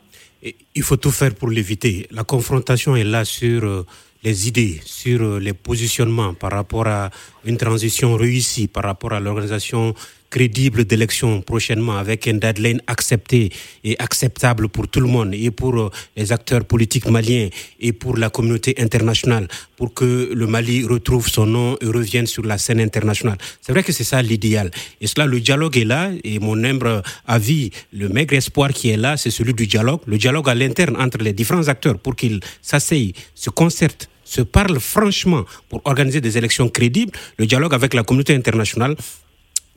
Il 0.74 0.82
faut 0.82 0.98
tout 0.98 1.10
faire 1.10 1.34
pour 1.34 1.48
l'éviter. 1.48 2.06
La 2.10 2.24
confrontation 2.24 2.96
est 2.96 3.04
là 3.04 3.24
sur 3.24 3.86
les 4.22 4.48
idées, 4.48 4.80
sur 4.84 5.38
les 5.38 5.54
positionnements 5.54 6.34
par 6.34 6.50
rapport 6.50 6.86
à 6.86 7.08
une 7.46 7.56
transition 7.56 8.14
réussie, 8.16 8.68
par 8.68 8.84
rapport 8.84 9.14
à 9.14 9.20
l'organisation 9.20 9.94
crédible 10.30 10.84
d'élections 10.84 11.42
prochainement 11.42 11.96
avec 11.96 12.26
un 12.28 12.34
deadline 12.34 12.80
accepté 12.86 13.50
et 13.84 13.96
acceptable 13.98 14.68
pour 14.68 14.88
tout 14.88 15.00
le 15.00 15.08
monde 15.08 15.34
et 15.34 15.50
pour 15.50 15.78
euh, 15.78 15.90
les 16.16 16.32
acteurs 16.32 16.64
politiques 16.64 17.08
maliens 17.08 17.48
et 17.80 17.92
pour 17.92 18.16
la 18.16 18.30
communauté 18.30 18.74
internationale 18.78 19.48
pour 19.76 19.92
que 19.92 20.30
le 20.32 20.46
Mali 20.46 20.84
retrouve 20.84 21.28
son 21.28 21.46
nom 21.46 21.76
et 21.80 21.86
revienne 21.86 22.26
sur 22.26 22.44
la 22.44 22.58
scène 22.58 22.80
internationale. 22.80 23.38
C'est 23.60 23.72
vrai 23.72 23.82
que 23.82 23.92
c'est 23.92 24.04
ça 24.04 24.22
l'idéal. 24.22 24.70
Et 25.00 25.06
cela, 25.06 25.26
le 25.26 25.40
dialogue 25.40 25.76
est 25.76 25.84
là 25.84 26.10
et 26.22 26.38
mon 26.38 26.62
humble 26.64 27.02
avis, 27.26 27.70
le 27.92 28.08
maigre 28.08 28.34
espoir 28.34 28.72
qui 28.72 28.90
est 28.90 28.96
là, 28.96 29.16
c'est 29.16 29.30
celui 29.30 29.54
du 29.54 29.66
dialogue. 29.66 30.00
Le 30.06 30.18
dialogue 30.18 30.48
à 30.48 30.54
l'interne 30.54 30.96
entre 31.00 31.18
les 31.18 31.32
différents 31.32 31.68
acteurs 31.68 31.98
pour 31.98 32.14
qu'ils 32.14 32.40
s'asseyent, 32.62 33.14
se 33.34 33.50
concertent 33.50 34.08
se 34.22 34.42
parlent 34.42 34.78
franchement 34.78 35.44
pour 35.68 35.80
organiser 35.84 36.20
des 36.20 36.38
élections 36.38 36.68
crédibles, 36.68 37.10
le 37.36 37.46
dialogue 37.46 37.74
avec 37.74 37.94
la 37.94 38.04
communauté 38.04 38.32
internationale 38.32 38.94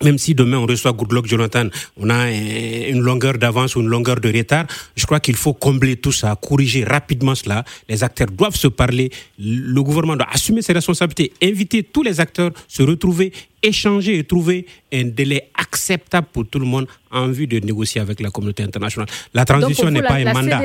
même 0.03 0.17
si 0.17 0.35
demain 0.35 0.57
on 0.57 0.65
reçoit 0.65 0.91
Goodluck 0.91 1.25
Jonathan, 1.27 1.67
on 1.97 2.09
a 2.09 2.31
une 2.31 3.01
longueur 3.01 3.37
d'avance 3.37 3.75
ou 3.75 3.81
une 3.81 3.87
longueur 3.87 4.19
de 4.19 4.31
retard, 4.31 4.65
je 4.95 5.05
crois 5.05 5.19
qu'il 5.19 5.35
faut 5.35 5.53
combler 5.53 5.95
tout 5.95 6.11
ça, 6.11 6.35
corriger 6.35 6.83
rapidement 6.83 7.35
cela. 7.35 7.63
Les 7.89 8.03
acteurs 8.03 8.27
doivent 8.27 8.55
se 8.55 8.67
parler, 8.67 9.11
le 9.39 9.81
gouvernement 9.81 10.15
doit 10.15 10.29
assumer 10.31 10.61
ses 10.61 10.73
responsabilités, 10.73 11.33
inviter 11.41 11.83
tous 11.83 12.03
les 12.03 12.19
acteurs, 12.19 12.51
se 12.67 12.83
retrouver 12.83 13.31
échanger 13.63 14.19
et 14.19 14.23
trouver 14.25 14.67
un 14.93 15.05
délai 15.05 15.49
acceptable 15.57 16.27
pour 16.31 16.45
tout 16.47 16.59
le 16.59 16.65
monde 16.65 16.85
en 17.11 17.27
vue 17.27 17.47
de 17.47 17.59
négocier 17.59 18.01
avec 18.01 18.19
la 18.19 18.29
communauté 18.29 18.61
internationale. 18.63 19.07
La 19.33 19.45
transition 19.45 19.89
n'est 19.89 20.01
pas 20.01 20.15
un 20.15 20.33
mandat. 20.33 20.61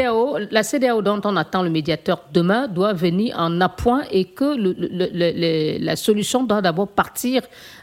la 0.51 0.63
CDAO 0.63 1.01
dont 1.01 1.21
on 1.25 1.37
attend 1.37 1.63
le 1.63 1.71
médiateur 1.71 2.25
demain 2.33 2.67
doit 2.69 2.93
venir 2.93 3.37
en 3.39 3.61
appoint 3.61 4.03
et 4.11 4.25
que 4.25 4.57
le, 4.57 5.79
la 5.85 5.97
solution 5.97 6.45
doit 6.45 6.61
d'abord 6.61 6.89
partir 6.89 7.43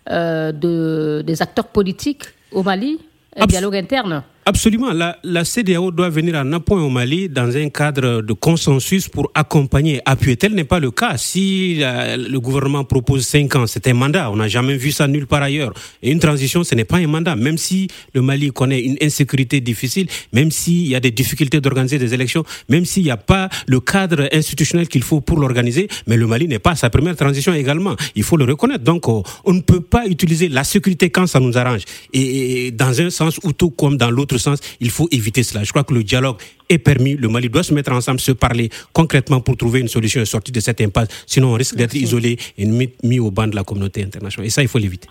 euh, 0.10 0.52
de, 0.52 1.24
des 1.26 1.42
acteurs 1.42 1.68
politiques 1.68 2.24
au 2.52 2.62
Mali, 2.62 3.00
un 3.36 3.46
dialogue 3.46 3.76
interne. 3.76 4.24
Absolument. 4.48 4.94
La, 4.94 5.18
la 5.24 5.44
CDAO 5.44 5.90
doit 5.90 6.10
venir 6.10 6.36
en 6.36 6.54
appoint 6.54 6.80
au 6.80 6.90
Mali 6.92 7.30
dans 7.30 7.58
un 7.58 7.70
cadre 7.70 8.22
de 8.22 8.34
consensus 8.34 9.10
pour 9.10 9.32
accompagner, 9.34 10.02
appuyer. 10.06 10.38
Tel 10.38 10.54
n'est 10.54 10.66
pas 10.66 10.80
le 10.80 10.92
cas. 10.92 11.18
Si 11.18 11.80
euh, 11.82 12.16
le 12.16 12.40
gouvernement 12.40 12.84
propose 12.84 13.26
cinq 13.26 13.56
ans, 13.56 13.66
c'est 13.66 13.88
un 13.88 13.96
mandat. 13.96 14.30
On 14.30 14.36
n'a 14.36 14.48
jamais 14.48 14.78
vu 14.78 14.92
ça 14.92 15.08
nulle 15.08 15.26
part 15.26 15.42
ailleurs. 15.42 15.74
Et 16.04 16.12
une 16.12 16.20
transition, 16.20 16.64
ce 16.64 16.76
n'est 16.76 16.86
pas 16.86 16.98
un 16.98 17.08
mandat. 17.08 17.36
Même 17.36 17.58
si 17.58 17.88
le 18.14 18.22
Mali 18.22 18.52
connaît 18.52 18.82
une 18.82 18.98
insécurité 19.02 19.62
difficile, 19.62 20.06
même 20.32 20.52
s'il 20.52 20.90
y 20.90 20.94
a 20.94 21.00
des 21.00 21.10
difficultés 21.10 21.60
d'organiser 21.60 21.98
des 21.98 22.14
élections, 22.14 22.44
même 22.70 22.86
s'il 22.86 23.02
n'y 23.02 23.10
a 23.10 23.18
pas 23.18 23.50
le 23.66 23.80
cadre 23.80 24.30
institutionnel 24.32 24.88
qu'il 24.88 25.02
faut 25.02 25.22
pour 25.22 25.40
l'organiser, 25.40 25.88
mais 26.06 26.18
le 26.18 26.28
Mali 26.28 26.48
n'est 26.48 26.60
pas 26.60 26.76
sa 26.76 26.92
première 26.92 27.16
transition 27.16 27.52
également. 27.52 27.96
Il 28.14 28.22
faut 28.22 28.38
le 28.38 28.46
reconnaître. 28.46 28.84
Donc, 28.84 29.08
on, 29.08 29.24
ne 29.48 29.62
peut 29.62 29.82
pas 29.82 30.06
utiliser 30.06 30.50
la 30.50 30.64
sécurité 30.64 31.10
quand 31.10 31.26
ça 31.26 31.40
nous 31.40 31.58
arrange. 31.58 31.82
Et 32.14 32.70
dans 32.70 33.02
un 33.02 33.10
sens 33.10 33.40
ou 33.44 33.52
tout 33.52 33.72
comme 33.72 33.98
dans 33.98 34.12
l'autre 34.12 34.35
sens, 34.38 34.60
il 34.80 34.90
faut 34.90 35.08
éviter 35.12 35.44
cela. 35.44 35.64
Je 35.64 35.72
crois 35.72 35.84
que 35.84 35.94
le 35.94 36.04
dialogue 36.04 36.38
est 36.70 36.78
permis. 36.78 37.16
Le 37.16 37.28
Mali 37.28 37.50
doit 37.50 37.64
se 37.64 37.74
mettre 37.74 37.92
ensemble, 37.92 38.20
se 38.20 38.32
parler 38.32 38.70
concrètement 38.94 39.42
pour 39.42 39.58
trouver 39.58 39.80
une 39.80 39.88
solution 39.88 40.22
et 40.22 40.26
sortir 40.26 40.54
de 40.54 40.60
cette 40.60 40.82
impasse. 40.82 41.08
Sinon, 41.26 41.50
on 41.50 41.54
risque 41.54 41.76
d'être 41.76 41.96
isolé 41.96 42.38
et 42.58 42.66
mis, 42.66 42.90
mis 43.04 43.20
au 43.20 43.32
banc 43.32 43.48
de 43.48 43.56
la 43.56 43.64
communauté 43.64 44.04
internationale. 44.04 44.48
Et 44.48 44.52
ça, 44.52 44.62
il 44.62 44.68
faut 44.68 44.80
l'éviter. 44.80 45.08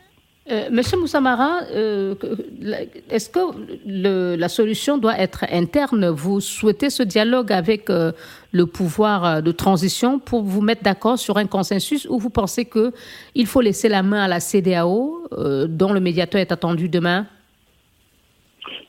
Euh, 0.50 0.68
Monsieur 0.70 0.98
Moussamara, 0.98 1.60
euh, 1.72 2.14
est-ce 3.08 3.30
que 3.30 3.40
la 3.86 4.48
solution 4.50 4.98
doit 4.98 5.18
être 5.18 5.46
interne? 5.50 6.08
Vous 6.08 6.40
souhaitez 6.40 6.90
ce 6.90 7.02
dialogue 7.02 7.50
avec 7.50 7.88
euh, 7.88 8.12
le 8.52 8.66
pouvoir 8.66 9.42
de 9.42 9.52
transition 9.52 10.18
pour 10.18 10.42
vous 10.42 10.60
mettre 10.60 10.82
d'accord 10.82 11.18
sur 11.18 11.38
un 11.38 11.46
consensus 11.46 12.06
ou 12.10 12.18
vous 12.18 12.28
pensez 12.28 12.66
qu'il 12.66 13.46
faut 13.46 13.62
laisser 13.62 13.88
la 13.88 14.02
main 14.02 14.24
à 14.24 14.28
la 14.28 14.38
CDAO, 14.38 15.28
dont 15.66 15.92
le 15.92 16.00
médiateur 16.00 16.40
est 16.40 16.52
attendu 16.52 16.88
demain? 16.88 17.26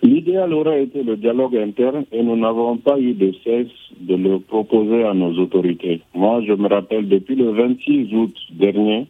L'idéal 0.02 0.54
aurait 0.54 0.84
été 0.84 1.04
le 1.04 1.18
dialogue 1.18 1.58
interne 1.58 2.06
et 2.12 2.22
nous 2.24 2.36
n'avons 2.36 2.78
pas 2.78 3.00
eu 3.00 3.14
de 3.14 3.34
cesse 3.44 3.68
de 4.00 4.16
le 4.16 4.40
proposer 4.40 5.04
à 5.04 5.14
nos 5.14 5.34
autorités. 5.40 6.02
Moi, 6.14 6.42
je 6.48 6.54
me 6.54 6.68
rappelle 6.68 7.08
depuis 7.08 7.36
le 7.36 7.52
26 7.52 8.14
août 8.14 8.36
dernier, 8.52 9.08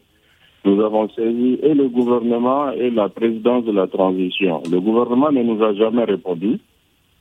nous 0.65 0.81
avons 0.81 1.07
saisi 1.09 1.59
et 1.61 1.75
le 1.75 1.87
gouvernement 1.89 2.71
et 2.71 2.89
la 2.89 3.09
présidence 3.09 3.65
de 3.65 3.71
la 3.71 3.85
transition. 3.87 4.63
Le 4.71 4.79
gouvernement 4.79 5.31
ne 5.31 5.43
nous 5.43 5.63
a 5.63 5.73
jamais 5.75 6.05
répondu. 6.05 6.59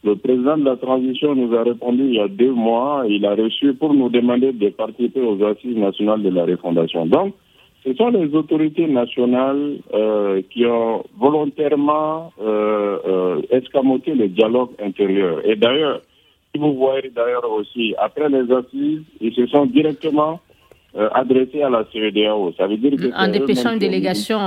Le 0.03 0.17
président 0.17 0.57
de 0.57 0.65
la 0.65 0.77
transition 0.77 1.35
nous 1.35 1.55
a 1.55 1.63
répondu 1.63 2.05
il 2.05 2.15
y 2.15 2.21
a 2.21 2.29
deux 2.29 2.53
mois. 2.53 3.05
Il 3.07 3.25
a 3.27 3.35
reçu 3.35 3.75
pour 3.75 3.93
nous 3.93 4.09
demander 4.09 4.53
de 4.53 4.69
participer 4.71 5.21
aux 5.21 5.43
assises 5.45 5.77
nationales 5.77 6.23
de 6.23 6.31
la 6.31 6.47
refondation. 6.47 7.05
Donc, 7.07 7.35
ce 7.85 7.93
sont 7.95 8.09
les 8.09 8.35
autorités 8.35 8.87
nationales 8.87 9.77
euh, 9.93 10.41
qui 10.51 10.65
ont 10.65 11.05
volontairement 11.19 12.33
euh, 12.41 12.99
euh, 13.07 13.43
escamoté 13.51 14.15
le 14.15 14.29
dialogue 14.29 14.71
intérieur. 14.83 15.41
Et 15.45 15.55
d'ailleurs, 15.57 16.01
si 16.53 16.61
vous 16.61 16.75
voyez 16.75 17.11
d'ailleurs 17.15 17.51
aussi, 17.51 17.95
après 17.99 18.29
les 18.31 18.51
assises, 18.51 19.03
ils 19.21 19.35
se 19.35 19.47
sont 19.49 19.67
directement 19.67 20.41
euh, 20.97 21.11
adressé 21.13 21.61
à 21.63 21.69
la 21.69 21.85
CEDEAO. 21.93 22.55
Ça 22.57 22.67
veut 22.67 22.79
dire 22.79 22.93
que 22.93 23.13
en 23.15 23.29
dépêchant 23.29 23.73
une 23.73 23.81
délégation 23.81 24.39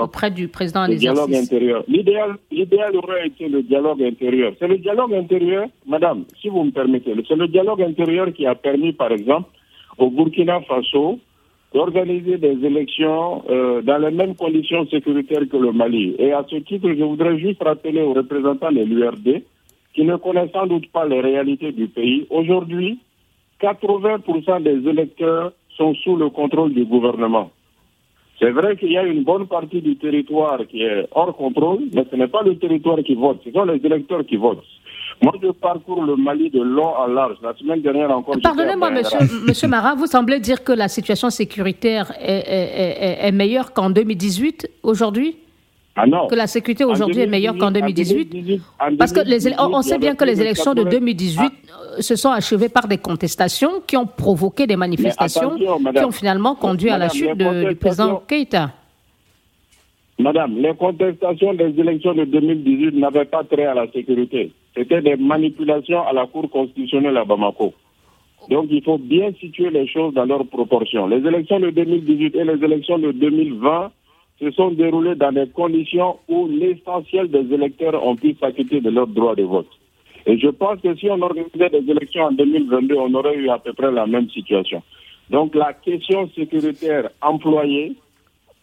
auprès 0.00 0.30
du 0.30 0.46
président 0.46 0.86
des 0.86 0.96
dialogue 0.96 1.34
intérieur. 1.34 1.82
L'idéal, 1.88 2.36
l'idéal 2.52 2.94
aurait 2.96 3.26
été 3.26 3.48
le 3.48 3.62
dialogue 3.62 4.04
intérieur. 4.04 4.52
C'est 4.60 4.68
le 4.68 4.78
dialogue 4.78 5.14
intérieur, 5.14 5.66
madame, 5.84 6.24
si 6.40 6.48
vous 6.48 6.62
me 6.62 6.70
permettez, 6.70 7.12
c'est 7.26 7.34
le 7.34 7.48
dialogue 7.48 7.82
intérieur 7.82 8.32
qui 8.32 8.46
a 8.46 8.54
permis, 8.54 8.92
par 8.92 9.10
exemple, 9.10 9.48
au 9.98 10.10
Burkina 10.10 10.60
Faso 10.60 11.18
d'organiser 11.74 12.38
des 12.38 12.64
élections 12.64 13.42
euh, 13.50 13.82
dans 13.82 13.98
les 13.98 14.12
mêmes 14.12 14.36
conditions 14.36 14.86
sécuritaires 14.86 15.42
que 15.50 15.56
le 15.56 15.72
Mali. 15.72 16.14
Et 16.20 16.32
à 16.32 16.44
ce 16.48 16.56
titre, 16.56 16.88
je 16.88 17.02
voudrais 17.02 17.36
juste 17.38 17.62
rappeler 17.62 18.00
aux 18.00 18.14
représentants 18.14 18.70
de 18.70 18.84
l'URD 18.84 19.42
qui 19.92 20.04
ne 20.04 20.16
connaissent 20.16 20.52
sans 20.52 20.66
doute 20.66 20.90
pas 20.92 21.04
les 21.04 21.20
réalités 21.20 21.72
du 21.72 21.88
pays. 21.88 22.26
Aujourd'hui, 22.30 23.00
80% 23.60 24.62
des 24.62 24.88
électeurs 24.88 25.52
sont 25.76 25.94
sous 25.96 26.16
le 26.16 26.30
contrôle 26.30 26.72
du 26.72 26.84
gouvernement. 26.84 27.50
C'est 28.38 28.50
vrai 28.50 28.76
qu'il 28.76 28.92
y 28.92 28.98
a 28.98 29.02
une 29.04 29.24
bonne 29.24 29.46
partie 29.46 29.80
du 29.80 29.96
territoire 29.96 30.58
qui 30.68 30.82
est 30.82 31.06
hors 31.12 31.36
contrôle, 31.36 31.84
mais 31.92 32.04
ce 32.10 32.16
n'est 32.16 32.28
pas 32.28 32.42
le 32.42 32.56
territoire 32.56 32.98
qui 32.98 33.14
vote, 33.14 33.40
ce 33.44 33.50
sont 33.50 33.64
les 33.64 33.84
électeurs 33.84 34.24
qui 34.26 34.36
votent. 34.36 34.64
Moi, 35.22 35.32
je 35.42 35.48
parcours 35.50 36.04
le 36.04 36.16
Mali 36.16 36.50
de 36.50 36.60
long 36.60 36.94
à 36.96 37.08
large. 37.08 37.36
La 37.42 37.54
semaine 37.54 37.80
dernière 37.80 38.10
encore. 38.10 38.36
Pardonnez-moi, 38.42 38.90
monsieur, 38.90 39.18
monsieur 39.46 39.68
Marat, 39.68 39.94
vous 39.94 40.06
semblez 40.06 40.40
dire 40.40 40.62
que 40.64 40.72
la 40.72 40.88
situation 40.88 41.30
sécuritaire 41.30 42.12
est, 42.20 43.26
est 43.26 43.32
meilleure 43.32 43.72
qu'en 43.72 43.90
2018 43.90 44.68
aujourd'hui? 44.82 45.36
Ah 45.96 46.06
non. 46.06 46.26
Que 46.26 46.34
la 46.34 46.48
sécurité 46.48 46.84
aujourd'hui 46.84 47.20
est 47.20 47.26
meilleure 47.26 47.56
qu'en 47.56 47.70
2018, 47.70 48.60
Parce 48.98 49.12
que 49.12 49.20
les, 49.20 49.54
on, 49.58 49.82
sait 49.82 49.98
bien 49.98 50.16
que 50.16 50.24
les 50.24 50.40
élections 50.40 50.74
de 50.74 50.82
2018 50.82 51.40
ah. 51.42 52.02
se 52.02 52.16
sont 52.16 52.30
achevées 52.30 52.68
par 52.68 52.88
des 52.88 52.98
contestations 52.98 53.80
qui 53.86 53.96
ont 53.96 54.06
provoqué 54.06 54.66
des 54.66 54.76
manifestations 54.76 55.56
qui 55.56 56.04
ont 56.04 56.10
finalement 56.10 56.56
conduit 56.56 56.90
à 56.90 56.98
la 56.98 57.08
chute 57.08 57.36
du 57.36 57.76
président 57.76 58.22
Keïta. 58.26 58.72
Madame, 60.18 60.56
les 60.58 60.74
contestations 60.74 61.54
des 61.54 61.74
élections 61.78 62.14
de 62.14 62.24
2018 62.24 62.96
n'avaient 62.96 63.24
pas 63.24 63.44
trait 63.44 63.66
à 63.66 63.74
la 63.74 63.90
sécurité. 63.90 64.52
C'était 64.76 65.02
des 65.02 65.16
manipulations 65.16 66.06
à 66.06 66.12
la 66.12 66.26
Cour 66.26 66.50
constitutionnelle 66.50 67.16
à 67.16 67.24
Bamako. 67.24 67.72
Donc 68.50 68.66
il 68.70 68.82
faut 68.82 68.98
bien 68.98 69.32
situer 69.40 69.70
les 69.70 69.86
choses 69.86 70.14
dans 70.14 70.24
leurs 70.24 70.46
proportions. 70.46 71.06
Les 71.06 71.26
élections 71.26 71.60
de 71.60 71.70
2018 71.70 72.34
et 72.36 72.44
les 72.44 72.64
élections 72.64 72.98
de 72.98 73.12
2020 73.12 73.90
se 74.40 74.50
sont 74.50 74.70
déroulées 74.72 75.14
dans 75.14 75.32
des 75.32 75.48
conditions 75.48 76.16
où 76.28 76.48
l'essentiel 76.48 77.30
des 77.30 77.52
électeurs 77.54 78.04
ont 78.04 78.16
pu 78.16 78.34
s'acquitter 78.34 78.80
de 78.80 78.90
leur 78.90 79.06
droit 79.06 79.34
de 79.34 79.44
vote. 79.44 79.68
Et 80.26 80.38
je 80.38 80.48
pense 80.48 80.80
que 80.80 80.94
si 80.96 81.08
on 81.08 81.20
organisait 81.22 81.70
des 81.70 81.90
élections 81.90 82.24
en 82.24 82.32
2022, 82.32 82.94
on 82.96 83.14
aurait 83.14 83.36
eu 83.36 83.48
à 83.48 83.58
peu 83.58 83.72
près 83.72 83.92
la 83.92 84.06
même 84.06 84.28
situation. 84.30 84.82
Donc 85.30 85.54
la 85.54 85.72
question 85.72 86.28
sécuritaire 86.34 87.10
employée 87.22 87.94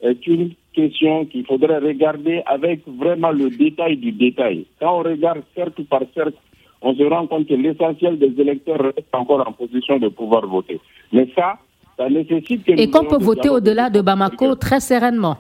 est 0.02 0.28
une 0.28 0.52
question 0.74 1.26
qu'il 1.26 1.46
faudrait 1.46 1.80
regarder 1.80 2.42
avec 2.46 2.82
vraiment 2.88 3.32
le 3.32 3.50
détail 3.50 3.98
du 3.98 4.12
détail. 4.12 4.66
Quand 4.80 5.00
on 5.00 5.04
regarde 5.04 5.42
cercle 5.56 5.84
par 5.86 6.02
cercle, 6.14 6.38
on 6.82 6.96
se 6.96 7.04
rend 7.04 7.28
compte 7.28 7.48
que 7.48 7.54
l'essentiel 7.54 8.18
des 8.18 8.34
électeurs 8.42 8.80
reste 8.82 9.14
encore 9.14 9.48
en 9.48 9.52
position 9.52 10.00
de 10.00 10.10
pouvoir 10.10 10.48
voter. 10.48 10.80
Mais 11.12 11.28
ça, 11.36 11.58
ça 11.98 12.10
nécessite 12.10 12.64
que... 12.64 12.72
Et 12.72 12.90
qu'on 12.90 13.06
peut 13.06 13.22
voter 13.24 13.50
au-delà 13.50 13.90
de 13.90 14.02
Bamako 14.02 14.56
très 14.56 14.80
sereinement. 14.80 15.38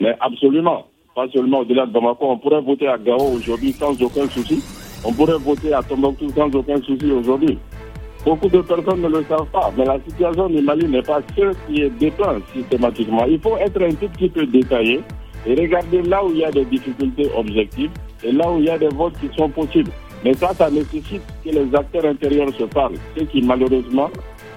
Mais 0.00 0.16
absolument, 0.20 0.86
pas 1.14 1.28
seulement 1.28 1.60
au-delà 1.60 1.86
de 1.86 1.92
Bamako, 1.92 2.26
on 2.30 2.38
pourrait 2.38 2.62
voter 2.62 2.88
à 2.88 2.98
Gao 2.98 3.34
aujourd'hui 3.36 3.72
sans 3.72 4.00
aucun 4.02 4.26
souci. 4.28 4.62
On 5.04 5.12
pourrait 5.12 5.38
voter 5.38 5.74
à 5.74 5.82
Tombouctou 5.82 6.28
sans 6.30 6.54
aucun 6.54 6.80
souci 6.80 7.10
aujourd'hui. 7.10 7.58
Beaucoup 8.24 8.48
de 8.48 8.60
personnes 8.60 9.00
ne 9.00 9.08
le 9.08 9.24
savent 9.28 9.48
pas, 9.52 9.72
mais 9.76 9.84
la 9.84 9.98
situation 10.06 10.48
du 10.48 10.62
Mali 10.62 10.86
n'est 10.86 11.02
pas 11.02 11.20
ce 11.36 11.42
qui 11.66 11.82
est 11.82 11.90
dépeint 11.90 12.38
systématiquement. 12.54 13.24
Il 13.26 13.40
faut 13.40 13.56
être 13.56 13.82
un 13.82 13.90
tout 13.94 14.08
petit 14.10 14.28
peu 14.28 14.46
détaillé 14.46 15.02
et 15.44 15.54
regarder 15.54 16.02
là 16.02 16.24
où 16.24 16.30
il 16.30 16.38
y 16.38 16.44
a 16.44 16.50
des 16.52 16.64
difficultés 16.64 17.28
objectives 17.36 17.90
et 18.22 18.30
là 18.30 18.48
où 18.50 18.58
il 18.58 18.66
y 18.66 18.70
a 18.70 18.78
des 18.78 18.88
votes 18.88 19.14
qui 19.20 19.28
sont 19.36 19.48
possibles. 19.48 19.90
Mais 20.24 20.34
ça, 20.34 20.54
ça 20.54 20.70
nécessite 20.70 21.22
que 21.44 21.50
les 21.50 21.74
acteurs 21.74 22.04
intérieurs 22.04 22.54
se 22.56 22.62
parlent, 22.64 22.94
ce 23.16 23.24
qui 23.24 23.42
malheureusement 23.42 24.08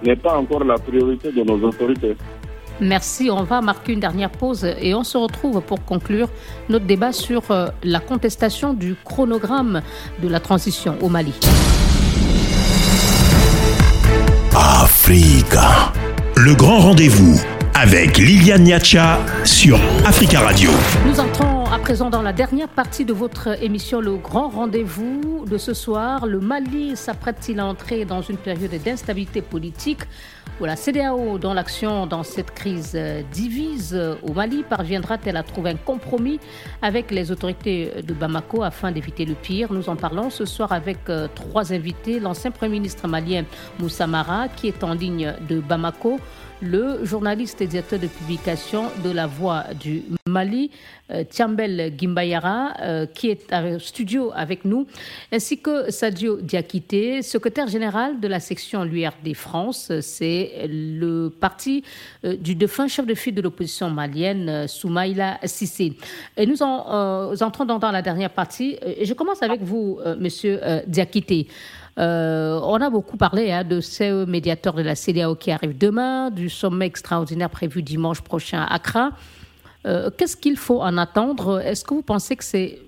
n'est 0.03 0.15
pas 0.15 0.37
encore 0.37 0.63
la 0.63 0.75
priorité 0.77 1.31
de 1.31 1.41
nos 1.43 1.67
autorités. 1.67 2.15
Merci. 2.79 3.31
On 3.31 3.43
va 3.43 3.61
marquer 3.61 3.93
une 3.93 3.99
dernière 3.99 4.29
pause 4.29 4.65
et 4.65 4.93
on 4.93 5.03
se 5.03 5.17
retrouve 5.17 5.61
pour 5.61 5.83
conclure 5.85 6.27
notre 6.69 6.85
débat 6.85 7.13
sur 7.13 7.49
euh, 7.49 7.67
la 7.83 7.99
contestation 7.99 8.73
du 8.73 8.95
chronogramme 9.03 9.81
de 10.21 10.27
la 10.27 10.39
transition 10.39 10.97
au 11.01 11.09
Mali. 11.09 11.33
Africa. 14.55 15.91
Le 16.35 16.53
grand 16.55 16.79
rendez-vous 16.79 17.39
avec 17.73 18.17
Liliane 18.17 18.63
Niacha 18.63 19.19
sur 19.43 19.79
Africa 20.05 20.39
Radio. 20.41 20.71
À 21.71 21.79
présent 21.79 22.09
dans 22.09 22.21
la 22.21 22.31
dernière 22.31 22.67
partie 22.67 23.05
de 23.05 23.13
votre 23.13 23.61
émission 23.63 23.99
Le 23.99 24.15
Grand 24.17 24.49
Rendez-vous 24.49 25.45
de 25.49 25.57
ce 25.57 25.73
soir. 25.73 26.25
Le 26.25 26.39
Mali 26.39 26.95
s'apprête-t-il 26.95 27.59
à 27.59 27.65
entrer 27.65 28.05
dans 28.05 28.21
une 28.21 28.37
période 28.37 28.71
d'instabilité 28.83 29.41
politique 29.41 30.01
où 30.61 30.65
la 30.65 30.75
CDAO, 30.75 31.37
dont 31.37 31.53
l'action 31.53 32.05
dans 32.05 32.23
cette 32.23 32.51
crise 32.51 32.93
euh, 32.95 33.21
divise 33.31 33.99
au 34.23 34.33
Mali, 34.33 34.63
parviendra-t-elle 34.63 35.35
à 35.35 35.43
trouver 35.43 35.71
un 35.71 35.75
compromis 35.75 36.39
avec 36.81 37.11
les 37.11 37.31
autorités 37.31 37.91
de 38.01 38.13
Bamako 38.13 38.63
afin 38.63 38.91
d'éviter 38.91 39.25
le 39.25 39.33
pire? 39.33 39.73
Nous 39.73 39.89
en 39.89 39.95
parlons 39.95 40.29
ce 40.29 40.45
soir 40.45 40.71
avec 40.71 41.09
euh, 41.09 41.27
trois 41.33 41.73
invités. 41.73 42.19
L'ancien 42.19 42.51
Premier 42.51 42.73
ministre 42.73 43.07
malien 43.07 43.43
Moussa 43.79 44.07
Mara, 44.07 44.47
qui 44.49 44.67
est 44.67 44.83
en 44.83 44.93
ligne 44.93 45.33
de 45.49 45.59
Bamako 45.59 46.19
le 46.61 47.03
journaliste 47.03 47.61
et 47.61 47.67
directeur 47.67 47.99
de 47.99 48.07
publication 48.07 48.85
de 49.03 49.11
La 49.11 49.27
Voix 49.27 49.65
du 49.79 50.03
Mali, 50.27 50.71
euh, 51.11 51.23
Tiambel 51.23 51.93
Gimbayara, 51.97 52.73
euh, 52.81 53.05
qui 53.05 53.29
est 53.29 53.53
en 53.53 53.77
studio 53.79 54.31
avec 54.33 54.65
nous, 54.65 54.87
ainsi 55.31 55.59
que 55.59 55.91
Sadio 55.91 56.41
Diakité, 56.41 57.21
secrétaire 57.21 57.67
général 57.67 58.19
de 58.19 58.27
la 58.27 58.39
section 58.39 58.83
l'URD 58.83 59.33
France. 59.33 59.91
C'est 60.01 60.67
le 60.69 61.29
parti 61.29 61.83
euh, 62.23 62.35
du 62.35 62.55
défunt 62.55 62.87
chef 62.87 63.05
de 63.05 63.13
file 63.13 63.35
de 63.35 63.41
l'opposition 63.41 63.89
malienne, 63.89 64.67
Soumaïla 64.67 65.39
Sissé. 65.43 65.93
Et 66.37 66.45
nous, 66.45 66.63
en, 66.63 67.33
entrons 67.39 67.65
dans, 67.65 67.91
la 67.91 68.01
dernière 68.01 68.31
partie. 68.31 68.77
je 69.01 69.13
commence 69.13 69.43
avec 69.43 69.61
vous, 69.61 69.99
monsieur 70.17 70.59
Diakité. 70.87 71.47
Euh, 71.97 72.59
on 72.61 72.81
a 72.81 72.89
beaucoup 72.89 73.15
parlé 73.17 73.51
hein, 73.51 73.63
de 73.63 73.79
ces 73.79 74.11
médiateurs 74.25 74.73
de 74.73 74.81
la 74.81 74.95
CDAO 74.95 75.35
qui 75.35 75.51
arrivent 75.51 75.77
demain, 75.77 76.29
du 76.29 76.49
sommet 76.49 76.87
extraordinaire 76.87 77.49
prévu 77.49 77.81
dimanche 77.81 78.21
prochain 78.21 78.61
à 78.61 78.73
Accra. 78.75 79.11
Euh, 79.85 80.09
qu'est-ce 80.17 80.35
qu'il 80.35 80.57
faut 80.57 80.81
en 80.81 80.97
attendre? 80.97 81.61
Est-ce 81.61 81.85
que 81.85 81.93
vous 81.93 82.01
pensez 82.01 82.35
que 82.35 82.43
c'est 82.43 82.79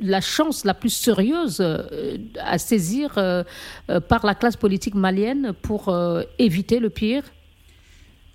la 0.00 0.20
chance 0.20 0.64
la 0.64 0.74
plus 0.74 0.90
sérieuse 0.90 1.58
euh, 1.60 2.16
à 2.40 2.58
saisir 2.58 3.14
par 4.08 4.24
la 4.24 4.34
classe 4.34 4.56
politique 4.56 4.94
malienne 4.94 5.52
pour 5.60 5.94
éviter 6.38 6.78
le 6.78 6.90
pire? 6.90 7.24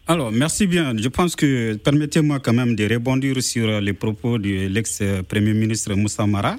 Alors, 0.09 0.31
merci 0.31 0.67
bien. 0.67 0.95
Je 0.97 1.09
pense 1.09 1.35
que 1.35 1.75
permettez-moi 1.75 2.39
quand 2.39 2.53
même 2.53 2.75
de 2.75 2.93
rebondir 2.93 3.41
sur 3.43 3.81
les 3.81 3.93
propos 3.93 4.37
de 4.37 4.67
l'ex-premier 4.67 5.53
ministre 5.53 5.93
Moussa 5.95 6.25
Mara. 6.25 6.55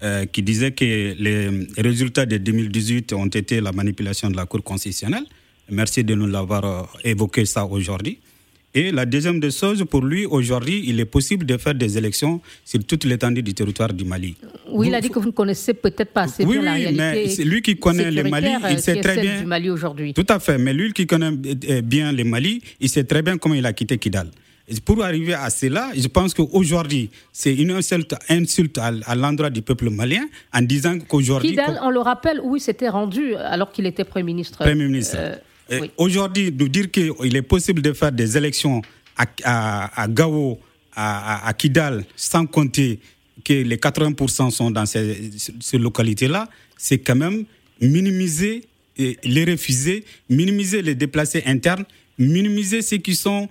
Euh, 0.00 0.26
qui 0.26 0.42
disait 0.44 0.70
que 0.70 0.84
les 0.84 1.66
résultats 1.76 2.24
de 2.24 2.36
2018 2.36 3.12
ont 3.14 3.26
été 3.26 3.60
la 3.60 3.72
manipulation 3.72 4.30
de 4.30 4.36
la 4.36 4.46
Cour 4.46 4.62
constitutionnelle. 4.62 5.24
Merci 5.70 6.04
de 6.04 6.14
nous 6.14 6.28
l'avoir 6.28 6.64
euh, 6.64 6.82
évoqué 7.02 7.44
ça 7.44 7.66
aujourd'hui. 7.66 8.20
Et 8.74 8.92
la 8.92 9.06
deuxième 9.06 9.40
des 9.40 9.50
choses, 9.50 9.84
pour 9.90 10.02
lui, 10.04 10.24
aujourd'hui, 10.24 10.84
il 10.86 11.00
est 11.00 11.04
possible 11.04 11.44
de 11.46 11.56
faire 11.56 11.74
des 11.74 11.98
élections 11.98 12.40
sur 12.64 12.84
toute 12.84 13.06
l'étendue 13.06 13.42
du 13.42 13.54
territoire 13.54 13.92
du 13.92 14.04
Mali. 14.04 14.36
Oui, 14.70 14.86
il 14.86 14.94
a 14.94 15.00
dit 15.00 15.08
que 15.08 15.18
vous 15.18 15.26
ne 15.26 15.32
connaissez 15.32 15.74
peut-être 15.74 16.12
pas 16.12 16.22
assez 16.22 16.46
bien 16.46 16.62
la 16.62 16.74
réalité. 16.74 17.02
mais 17.02 17.28
c'est 17.28 17.44
lui 17.44 17.60
qui 17.60 17.76
connaît 17.76 18.12
le 18.12 18.22
Mali, 18.22 18.50
il 18.70 18.78
sait 18.78 19.00
très 19.00 19.20
bien. 19.20 19.40
Du 19.40 19.46
Mali 19.46 19.68
aujourd'hui. 19.68 20.14
Tout 20.14 20.26
à 20.28 20.38
fait, 20.38 20.58
mais 20.58 20.74
lui 20.74 20.92
qui 20.92 21.08
connaît 21.08 21.32
euh, 21.70 21.80
bien 21.80 22.12
le 22.12 22.22
Mali, 22.22 22.62
il 22.78 22.88
sait 22.88 23.02
très 23.02 23.22
bien 23.22 23.36
comment 23.36 23.56
il 23.56 23.66
a 23.66 23.72
quitté 23.72 23.98
Kidal. 23.98 24.30
Et 24.70 24.80
pour 24.80 25.02
arriver 25.02 25.32
à 25.32 25.48
cela, 25.48 25.90
je 25.96 26.06
pense 26.08 26.34
qu'aujourd'hui, 26.34 27.08
c'est 27.32 27.54
une 27.54 27.70
insulte, 27.70 28.14
insulte 28.28 28.76
à, 28.78 29.14
l'endroit 29.14 29.48
du 29.48 29.62
peuple 29.62 29.88
malien 29.88 30.26
en 30.52 30.60
disant 30.60 30.98
qu'aujourd'hui. 30.98 31.50
Kidal, 31.50 31.78
on 31.82 31.90
le 31.90 32.00
rappelle, 32.00 32.38
où 32.42 32.54
il 32.54 32.60
s'était 32.60 32.90
rendu 32.90 33.34
alors 33.34 33.72
qu'il 33.72 33.86
était 33.86 34.04
Premier 34.04 34.24
ministre. 34.24 34.58
Premier 34.58 34.84
ministre. 34.84 35.16
Euh, 35.70 35.86
Aujourd'hui, 35.96 36.52
nous 36.58 36.68
dire 36.68 36.90
qu'il 36.90 37.36
est 37.36 37.42
possible 37.42 37.80
de 37.80 37.92
faire 37.92 38.12
des 38.12 38.36
élections 38.36 38.82
à, 39.16 40.06
Gao, 40.08 40.58
à, 40.94 41.52
Kidal, 41.56 42.04
sans 42.14 42.46
compter 42.46 43.00
que 43.44 43.52
les 43.54 43.76
80% 43.76 44.50
sont 44.50 44.70
dans 44.70 44.84
ces, 44.86 45.32
localités-là, 45.72 46.48
c'est 46.76 46.98
quand 46.98 47.16
même 47.16 47.44
minimiser 47.80 48.64
les 48.96 49.44
refuser, 49.44 50.04
minimiser 50.28 50.82
les 50.82 50.94
déplacés 50.94 51.42
internes, 51.46 51.84
minimiser 52.18 52.82
ceux 52.82 52.98
qui 52.98 53.14
sont 53.14 53.48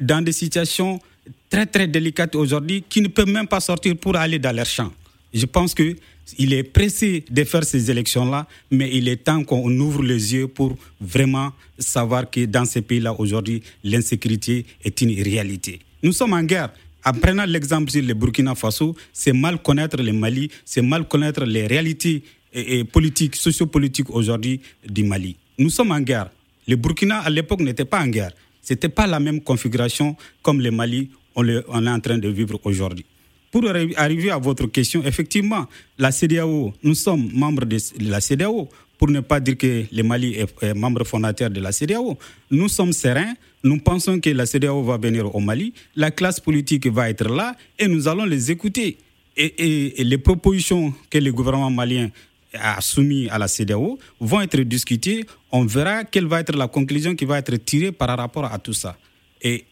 dans 0.00 0.22
des 0.22 0.32
situations 0.32 1.00
très 1.48 1.66
très 1.66 1.88
délicates 1.88 2.34
aujourd'hui, 2.34 2.84
qui 2.88 3.00
ne 3.00 3.08
peuvent 3.08 3.28
même 3.28 3.46
pas 3.48 3.60
sortir 3.60 3.96
pour 3.96 4.16
aller 4.16 4.38
dans 4.38 4.54
leur 4.54 4.66
champ. 4.66 4.92
Je 5.32 5.46
pense 5.46 5.74
que 5.74 5.96
il 6.38 6.52
est 6.52 6.62
pressé 6.62 7.24
de 7.28 7.44
faire 7.44 7.64
ces 7.64 7.90
élections-là, 7.90 8.46
mais 8.70 8.88
il 8.92 9.08
est 9.08 9.16
temps 9.16 9.42
qu'on 9.42 9.70
ouvre 9.78 10.02
les 10.02 10.34
yeux 10.34 10.46
pour 10.46 10.76
vraiment 11.00 11.52
savoir 11.78 12.30
que 12.30 12.44
dans 12.44 12.64
ces 12.64 12.82
pays-là, 12.82 13.12
aujourd'hui, 13.18 13.62
l'insécurité 13.82 14.64
est 14.84 15.00
une 15.00 15.20
réalité. 15.22 15.80
Nous 16.02 16.12
sommes 16.12 16.32
en 16.34 16.42
guerre. 16.42 16.72
En 17.04 17.12
prenant 17.12 17.46
l'exemple 17.46 17.90
sur 17.90 18.02
le 18.02 18.14
Burkina 18.14 18.54
Faso, 18.54 18.94
c'est 19.12 19.32
mal 19.32 19.60
connaître 19.60 19.96
le 20.00 20.12
Mali, 20.12 20.50
c'est 20.64 20.82
mal 20.82 21.08
connaître 21.08 21.44
les 21.44 21.66
réalités 21.66 22.22
et, 22.52 22.84
politiques, 22.84 23.36
sociopolitiques 23.36 24.10
aujourd'hui 24.10 24.60
du 24.86 25.02
Mali. 25.04 25.36
Nous 25.58 25.70
sommes 25.70 25.92
en 25.92 26.00
guerre. 26.00 26.30
Le 26.68 26.76
Burkina, 26.76 27.18
à 27.20 27.30
l'époque, 27.30 27.60
n'était 27.60 27.84
pas 27.84 28.00
en 28.00 28.06
guerre. 28.08 28.32
Ce 28.62 28.72
n'était 28.74 28.88
pas 28.88 29.06
la 29.06 29.20
même 29.20 29.40
configuration 29.40 30.16
comme 30.42 30.60
le 30.60 30.70
Mali, 30.70 31.10
on, 31.34 31.46
est 31.48 31.64
en 31.68 32.00
train 32.00 32.18
de 32.18 32.28
vivre 32.28 32.60
aujourd'hui. 32.64 33.04
Pour 33.50 33.64
arriver 33.96 34.30
à 34.30 34.38
votre 34.38 34.66
question, 34.66 35.02
effectivement, 35.04 35.66
la 35.98 36.12
CDAO, 36.12 36.72
nous 36.82 36.94
sommes 36.94 37.30
membres 37.32 37.64
de 37.64 37.78
la 38.08 38.20
CDAO, 38.20 38.68
pour 39.00 39.08
ne 39.08 39.20
pas 39.20 39.40
dire 39.40 39.56
que 39.56 39.84
le 39.90 40.02
Mali 40.02 40.36
est 40.36 40.74
membre 40.74 41.04
fondateur 41.04 41.48
de 41.48 41.58
la 41.58 41.72
CDAO. 41.72 42.18
Nous 42.50 42.68
sommes 42.68 42.92
sereins, 42.92 43.34
nous 43.64 43.78
pensons 43.78 44.20
que 44.20 44.28
la 44.28 44.44
CDAO 44.44 44.82
va 44.82 44.98
venir 44.98 45.34
au 45.34 45.40
Mali, 45.40 45.72
la 45.96 46.10
classe 46.10 46.38
politique 46.38 46.86
va 46.86 47.08
être 47.08 47.26
là 47.28 47.56
et 47.78 47.88
nous 47.88 48.06
allons 48.08 48.26
les 48.26 48.50
écouter. 48.50 48.98
Et, 49.36 50.04
les 50.04 50.18
propositions 50.18 50.92
que 51.08 51.16
le 51.16 51.32
gouvernement 51.32 51.70
malien 51.70 52.10
a 52.54 52.80
soumises 52.80 53.28
à 53.30 53.38
la 53.38 53.48
CDAO 53.48 53.98
vont 54.20 54.40
être 54.40 54.60
discutées. 54.60 55.24
On 55.52 55.64
verra 55.64 56.04
quelle 56.04 56.26
va 56.26 56.40
être 56.40 56.56
la 56.56 56.68
conclusion 56.68 57.14
qui 57.14 57.24
va 57.24 57.38
être 57.38 57.54
tirée 57.56 57.92
par 57.92 58.16
rapport 58.16 58.44
à 58.44 58.58
tout 58.58 58.72
ça. 58.72 58.96
Et 59.42 59.64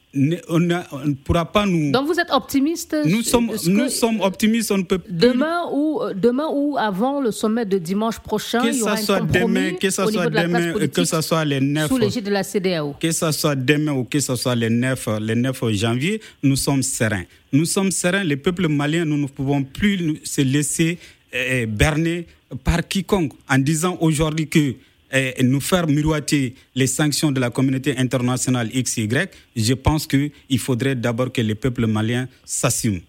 on 0.48 0.58
ne 0.58 1.12
pourra 1.24 1.44
pas 1.52 1.66
nous. 1.66 1.90
Donc 1.92 2.06
vous 2.06 2.18
êtes 2.18 2.30
optimiste 2.30 2.96
Nous 3.04 3.22
sommes, 3.22 3.50
nous 3.66 3.88
sommes 3.88 4.20
optimistes. 4.20 4.70
On 4.72 4.82
peut 4.82 5.00
demain 5.08 5.64
ou 5.72 6.00
demain 6.14 6.48
ou 6.50 6.76
avant 6.78 7.20
le 7.20 7.30
sommet 7.30 7.66
de 7.66 7.76
dimanche 7.78 8.18
prochain, 8.18 8.62
que 8.62 8.68
il 8.68 8.78
y 8.78 8.82
aura 8.82 8.96
soit 8.96 9.20
demain, 9.20 9.72
que 9.72 9.90
ce 9.90 10.06
soit 10.06 10.30
demain, 10.30 10.72
que 10.88 11.04
ce 11.04 11.20
soit 11.20 11.44
les 11.44 11.60
9 11.60 11.88
sous 11.88 11.98
l'égide 11.98 12.24
de 12.24 12.30
la 12.30 12.42
CDAO. 12.42 12.94
Que 12.98 13.10
ce 13.12 13.30
soit 13.32 13.54
demain 13.54 13.92
ou 13.92 14.04
que 14.04 14.18
ce 14.18 14.34
soit 14.34 14.54
les 14.54 14.70
9 14.70 15.08
les 15.20 15.34
9 15.34 15.70
janvier, 15.72 16.20
nous 16.42 16.56
sommes 16.56 16.82
sereins. 16.82 17.24
Nous 17.52 17.66
sommes 17.66 17.90
sereins. 17.90 18.24
Le 18.24 18.36
peuple 18.36 18.68
malien, 18.68 19.04
nous 19.04 19.18
ne 19.18 19.26
pouvons 19.26 19.62
plus 19.62 20.20
se 20.24 20.40
laisser 20.40 20.98
eh, 21.32 21.66
berner 21.66 22.26
par 22.64 22.87
quiconque 22.87 23.32
en 23.48 23.58
disant 23.58 23.96
aujourd'hui 24.00 24.48
que 24.48 24.76
et 25.11 25.42
nous 25.42 25.61
faire 25.61 25.87
miroiter 25.87 26.54
les 26.74 26.87
sanctions 26.87 27.32
de 27.32 27.40
la 27.40 27.48
communauté 27.48 27.96
internationale 27.96 28.68
X, 28.74 28.98
Y, 28.98 29.30
je 29.56 29.72
pense 29.72 30.06
qu'il 30.06 30.58
faudrait 30.58 30.94
d'abord 30.94 31.32
que 31.32 31.40
le 31.40 31.54
peuple 31.54 31.87
malien 31.87 32.28
s'assume. 32.44 33.00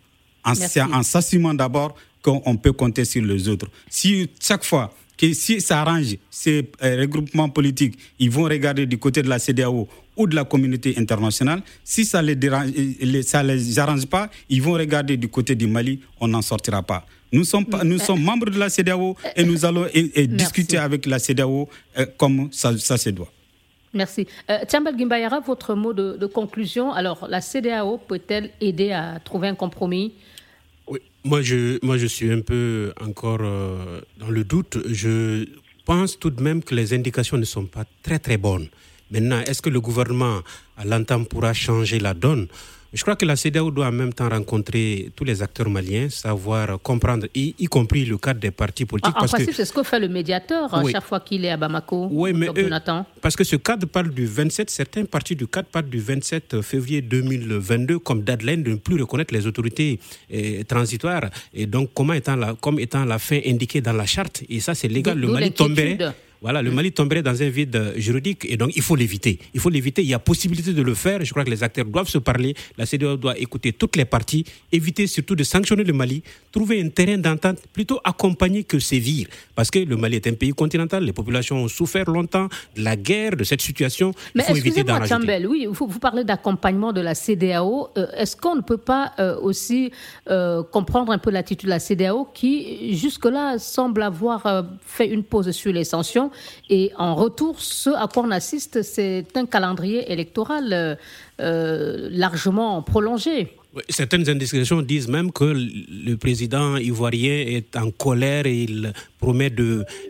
En, 0.45 0.53
en 0.93 1.03
s'assumant 1.03 1.53
d'abord 1.53 1.95
qu'on 2.21 2.55
peut 2.55 2.71
compter 2.71 3.03
sur 3.03 3.21
les 3.23 3.47
autres. 3.49 3.69
Si 3.89 4.29
chaque 4.39 4.63
fois 4.63 4.93
que 5.17 5.33
si 5.33 5.59
ça 5.59 5.81
arrange 5.81 6.15
ces 6.29 6.69
euh, 6.81 7.01
regroupements 7.01 7.49
politiques, 7.49 7.97
ils 8.19 8.31
vont 8.31 8.43
regarder 8.43 8.85
du 8.85 8.97
côté 8.97 9.21
de 9.21 9.27
la 9.27 9.37
CDAO 9.37 9.87
ou 10.15 10.27
de 10.27 10.35
la 10.35 10.45
communauté 10.45 10.93
internationale. 10.97 11.61
Si 11.83 12.05
ça 12.05 12.21
ne 12.21 12.33
les, 12.33 13.23
ça 13.23 13.43
les 13.43 13.79
arrange 13.79 14.05
pas, 14.05 14.29
ils 14.49 14.61
vont 14.61 14.73
regarder 14.73 15.17
du 15.17 15.27
côté 15.27 15.55
du 15.55 15.67
Mali, 15.67 15.99
on 16.21 16.29
n'en 16.29 16.41
sortira 16.41 16.81
pas. 16.83 17.05
Nous 17.31 17.43
sommes, 17.43 17.65
nous 17.83 17.99
sommes 17.99 18.23
membres 18.23 18.49
de 18.49 18.57
la 18.57 18.69
CEDEAO 18.69 19.15
et 19.35 19.43
nous 19.43 19.65
allons 19.65 19.85
discuter 20.27 20.77
avec 20.77 21.05
la 21.05 21.19
CEDEAO 21.19 21.69
euh, 21.97 22.05
comme 22.17 22.49
ça, 22.51 22.75
ça, 22.77 22.97
se 22.97 23.09
doit. 23.11 23.31
Merci. 23.93 24.27
Euh, 24.49 24.59
Tiambal 24.67 24.97
Gimbayara, 24.97 25.39
votre 25.39 25.75
mot 25.75 25.93
de, 25.93 26.25
conclusion. 26.25 26.91
Alors, 26.91 27.27
la 27.29 27.41
CEDEAO 27.41 27.97
peut-elle 27.97 28.51
aider 28.61 28.91
à 28.91 29.19
trouver 29.23 29.47
un 29.47 29.55
compromis? 29.55 30.13
Oui, 30.87 30.99
moi 31.23 31.41
je, 31.43 31.83
moi 31.85 31.97
je 31.97 32.07
suis 32.07 32.31
un 32.31 32.41
peu 32.41 32.93
encore 32.99 33.41
euh, 33.41 34.01
dans 34.17 34.29
le 34.29 34.43
doute. 34.43 34.79
Je 34.87 35.45
pense 35.85 36.17
tout 36.17 36.31
de 36.31 36.41
même 36.41 36.63
que 36.63 36.73
les 36.73 36.93
indications 36.93 37.37
ne 37.37 37.45
sont 37.45 37.65
pas 37.65 37.85
très 38.01 38.17
très 38.17 38.37
bonnes. 38.37 38.67
Maintenant, 39.11 39.39
est-ce 39.41 39.61
que 39.61 39.69
le 39.69 39.81
gouvernement 39.81 40.39
à 40.77 40.85
l'entame 40.85 41.25
pourra 41.25 41.53
changer 41.53 41.99
la 41.99 42.13
donne? 42.13 42.47
Je 42.91 43.01
crois 43.03 43.15
que 43.15 43.25
la 43.25 43.35
CEDEAO 43.35 43.69
doit 43.71 43.87
en 43.87 43.91
même 43.91 44.13
temps 44.13 44.29
rencontrer 44.29 45.11
tous 45.15 45.23
les 45.23 45.43
acteurs 45.43 45.69
maliens, 45.69 46.09
savoir 46.09 46.79
comprendre, 46.81 47.27
y, 47.35 47.53
compris 47.65 48.05
le 48.05 48.17
cadre 48.17 48.39
des 48.39 48.51
partis 48.51 48.85
politiques. 48.85 49.15
En, 49.15 49.25
principe, 49.27 49.53
c'est 49.53 49.65
ce 49.65 49.73
que 49.73 49.83
fait 49.83 49.99
le 49.99 50.07
médiateur 50.07 50.73
à 50.73 50.83
chaque 50.89 51.03
fois 51.03 51.19
qu'il 51.19 51.45
est 51.45 51.51
à 51.51 51.57
Bamako. 51.57 52.07
Oui, 52.11 52.33
mais 52.33 52.47
parce 53.21 53.35
que 53.35 53.43
ce 53.43 53.57
cadre 53.57 53.85
parle 53.87 54.09
du 54.09 54.25
27, 54.25 54.69
certains 54.69 55.05
partis 55.05 55.35
du 55.35 55.47
cadre 55.47 55.67
parlent 55.67 55.89
du 55.89 55.99
27 55.99 56.61
février 56.61 57.01
2022 57.01 57.99
comme 57.99 58.23
deadline 58.23 58.63
de 58.63 58.71
ne 58.71 58.75
plus 58.75 58.99
reconnaître 58.99 59.33
les 59.33 59.45
autorités 59.45 59.99
eh, 60.29 60.63
transitoires. 60.63 61.29
Et 61.53 61.65
donc, 61.67 61.91
comment 61.93 62.13
étant 62.13 62.35
la, 62.35 62.55
comme 62.55 62.79
étant 62.79 63.05
la 63.05 63.19
fin 63.19 63.39
indiquée 63.45 63.81
dans 63.81 63.93
la 63.93 64.05
charte. 64.05 64.43
Et 64.49 64.59
ça, 64.59 64.73
c'est 64.73 64.87
légal. 64.87 65.17
Le 65.19 65.27
Mali 65.27 65.51
tomberait. 65.51 65.97
Voilà, 66.41 66.61
le 66.61 66.71
Mali 66.71 66.93
tomberait 66.93 67.21
dans 67.21 67.41
un 67.41 67.49
vide 67.49 67.93
juridique 67.97 68.45
et 68.49 68.55
donc 68.55 68.71
il 68.75 68.81
faut 68.81 68.95
l'éviter. 68.95 69.39
Il 69.53 69.59
faut 69.59 69.69
l'éviter. 69.69 70.01
Il 70.01 70.07
y 70.07 70.13
a 70.13 70.19
possibilité 70.19 70.71
de 70.71 70.81
le 70.81 70.93
faire. 70.93 71.23
Je 71.23 71.31
crois 71.31 71.43
que 71.43 71.49
les 71.49 71.63
acteurs 71.63 71.85
doivent 71.85 72.07
se 72.07 72.17
parler. 72.17 72.55
La 72.77 72.85
CDO 72.85 73.17
doit 73.17 73.37
écouter 73.37 73.73
toutes 73.73 73.97
les 73.97 74.05
parties, 74.05 74.45
éviter 74.71 75.05
surtout 75.07 75.35
de 75.35 75.43
sanctionner 75.43 75.83
le 75.83 75.91
Mali, 75.91 76.23
trouver 76.51 76.81
un 76.81 76.87
terrain 76.89 77.17
d'entente 77.17 77.59
plutôt 77.73 77.99
accompagner 78.05 78.63
que 78.63 78.79
sévir. 78.79 79.27
Parce 79.53 79.69
que 79.69 79.79
le 79.79 79.97
Mali 79.97 80.15
est 80.15 80.27
un 80.27 80.33
pays 80.33 80.51
continental. 80.51 81.03
Les 81.03 81.11
populations 81.13 81.57
ont 81.57 81.67
souffert 81.67 82.09
longtemps 82.09 82.47
de 82.75 82.83
la 82.83 82.95
guerre, 82.95 83.35
de 83.35 83.43
cette 83.43 83.61
situation. 83.61 84.13
Mais 84.33 84.43
il 84.47 84.51
faut 84.51 84.55
éviter 84.55 84.83
d'en 84.83 84.99
Oui, 85.49 85.67
vous, 85.69 85.87
vous 85.87 85.99
parlez 85.99 86.23
d'accompagnement 86.23 86.93
de 86.93 87.01
la 87.01 87.15
CDAO. 87.15 87.89
Euh, 87.97 88.07
est-ce 88.15 88.37
qu'on 88.37 88.55
ne 88.55 88.61
peut 88.61 88.77
pas 88.77 89.11
euh, 89.19 89.37
aussi 89.41 89.91
euh, 90.29 90.63
comprendre 90.63 91.11
un 91.11 91.17
peu 91.17 91.31
l'attitude 91.31 91.67
de 91.67 91.71
la 91.71 91.79
CDAO 91.79 92.29
qui, 92.33 92.95
jusque-là, 92.95 93.59
semble 93.59 94.03
avoir 94.03 94.65
fait 94.85 95.07
une 95.07 95.23
pause 95.23 95.51
sur 95.51 95.73
les 95.73 95.83
sanctions 95.83 96.28
et 96.69 96.91
en 96.97 97.15
retour, 97.15 97.59
ce 97.59 97.89
à 97.89 98.07
quoi 98.07 98.23
on 98.23 98.31
assiste, 98.31 98.81
c'est 98.81 99.25
un 99.35 99.45
calendrier 99.45 100.11
électoral 100.11 100.73
euh, 100.73 100.95
euh, 101.39 102.09
largement 102.11 102.81
prolongé. 102.81 103.53
Certaines 103.87 104.27
indications 104.29 104.81
disent 104.81 105.07
même 105.07 105.31
que 105.31 105.45
le 105.45 106.15
président 106.15 106.77
ivoirien 106.77 107.45
est 107.45 107.75
en 107.77 107.91
colère 107.91 108.47
et 108.47 108.63
il 108.63 108.93
promet 109.19 109.51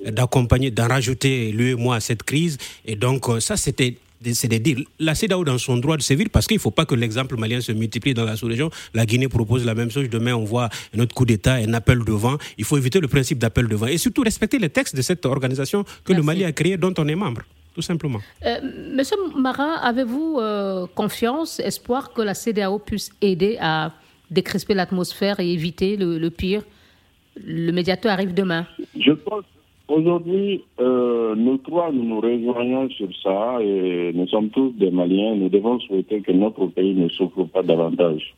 d'accompagner, 0.06 0.72
d'en 0.72 0.88
rajouter 0.88 1.52
lui 1.52 1.72
et 1.72 1.76
moi 1.76 1.98
à 1.98 2.00
cette 2.00 2.24
crise. 2.24 2.58
Et 2.86 2.96
donc, 2.96 3.28
euh, 3.28 3.42
ça, 3.42 3.58
c'était 3.58 3.98
c'est 4.34 4.48
de 4.48 4.58
dire 4.58 4.78
la 5.00 5.16
CEDAO 5.16 5.44
dans 5.44 5.58
son 5.58 5.78
droit 5.78 5.98
de 5.98 6.02
sévir 6.02 6.28
parce 6.32 6.48
qu'il 6.48 6.58
ne 6.58 6.62
faut 6.62 6.72
pas 6.72 6.86
que 6.86 6.96
l'exemple 6.96 7.38
malien 7.38 7.62
se 7.62 7.72
multiplie 7.72 8.14
dans 8.14 8.26
la 8.26 8.36
sous-région. 8.36 8.70
La 8.94 9.06
Guinée 9.06 9.28
propose 9.28 9.66
la 9.66 9.76
même 9.76 9.92
chose. 9.92 10.10
Demain, 10.10 10.36
on 10.36 10.44
voit 10.44 10.70
un 10.96 11.00
autre 11.00 11.16
coup 11.16 11.26
d'État, 11.26 11.54
un 11.56 11.74
appel 11.74 12.00
devant. 12.06 12.38
Il 12.58 12.66
faut 12.66 12.78
éviter 12.78 13.00
le 13.00 13.08
principe 13.08 13.40
d'appel 13.40 13.68
devant 13.68 13.88
et 13.88 13.98
surtout 13.98 14.22
respecter 14.22 14.60
les 14.60 14.70
textes 14.70 14.96
de 14.96 15.02
cette 15.02 15.26
organisation 15.26 15.86
que 16.04 16.14
le 16.14 16.22
Mali 16.22 16.44
a 16.44 16.52
créée, 16.52 16.78
dont 16.78 16.94
on 16.98 17.08
est 17.08 17.16
membre. 17.16 17.42
Tout 17.74 17.82
simplement. 17.82 18.20
Euh, 18.46 18.60
Monsieur 18.94 19.16
Marat, 19.38 19.76
avez-vous 19.82 20.40
euh, 20.40 20.88
confiance, 20.96 21.60
espoir 21.60 22.14
que 22.14 22.22
la 22.22 22.34
CEDAO 22.34 22.80
puisse 22.80 23.12
aider 23.22 23.58
à 23.62 23.94
décrisper 24.30 24.74
l'atmosphère 24.74 25.40
et 25.40 25.50
éviter 25.54 25.96
le, 25.96 26.18
le 26.18 26.30
pire? 26.30 26.64
Le 27.42 27.72
médiateur 27.72 28.12
arrive 28.12 28.34
demain. 28.34 28.68
Aujourd'hui, 29.90 30.62
euh, 30.80 31.34
nous 31.36 31.58
trois, 31.58 31.92
nous 31.92 32.04
nous 32.04 32.20
rejoignons 32.22 32.90
sur 32.92 33.10
ça 33.24 33.58
et 33.60 34.12
nous 34.14 34.28
sommes 34.28 34.50
tous 34.52 34.70
des 34.74 34.92
Maliens. 34.92 35.34
Nous 35.34 35.50
devons 35.50 35.80
souhaiter 35.80 36.22
que 36.22 36.32
notre 36.32 36.68
pays 36.68 36.94
ne 36.94 37.10
souffre 37.10 37.46
pas 37.46 37.64
davantage. 37.64 38.36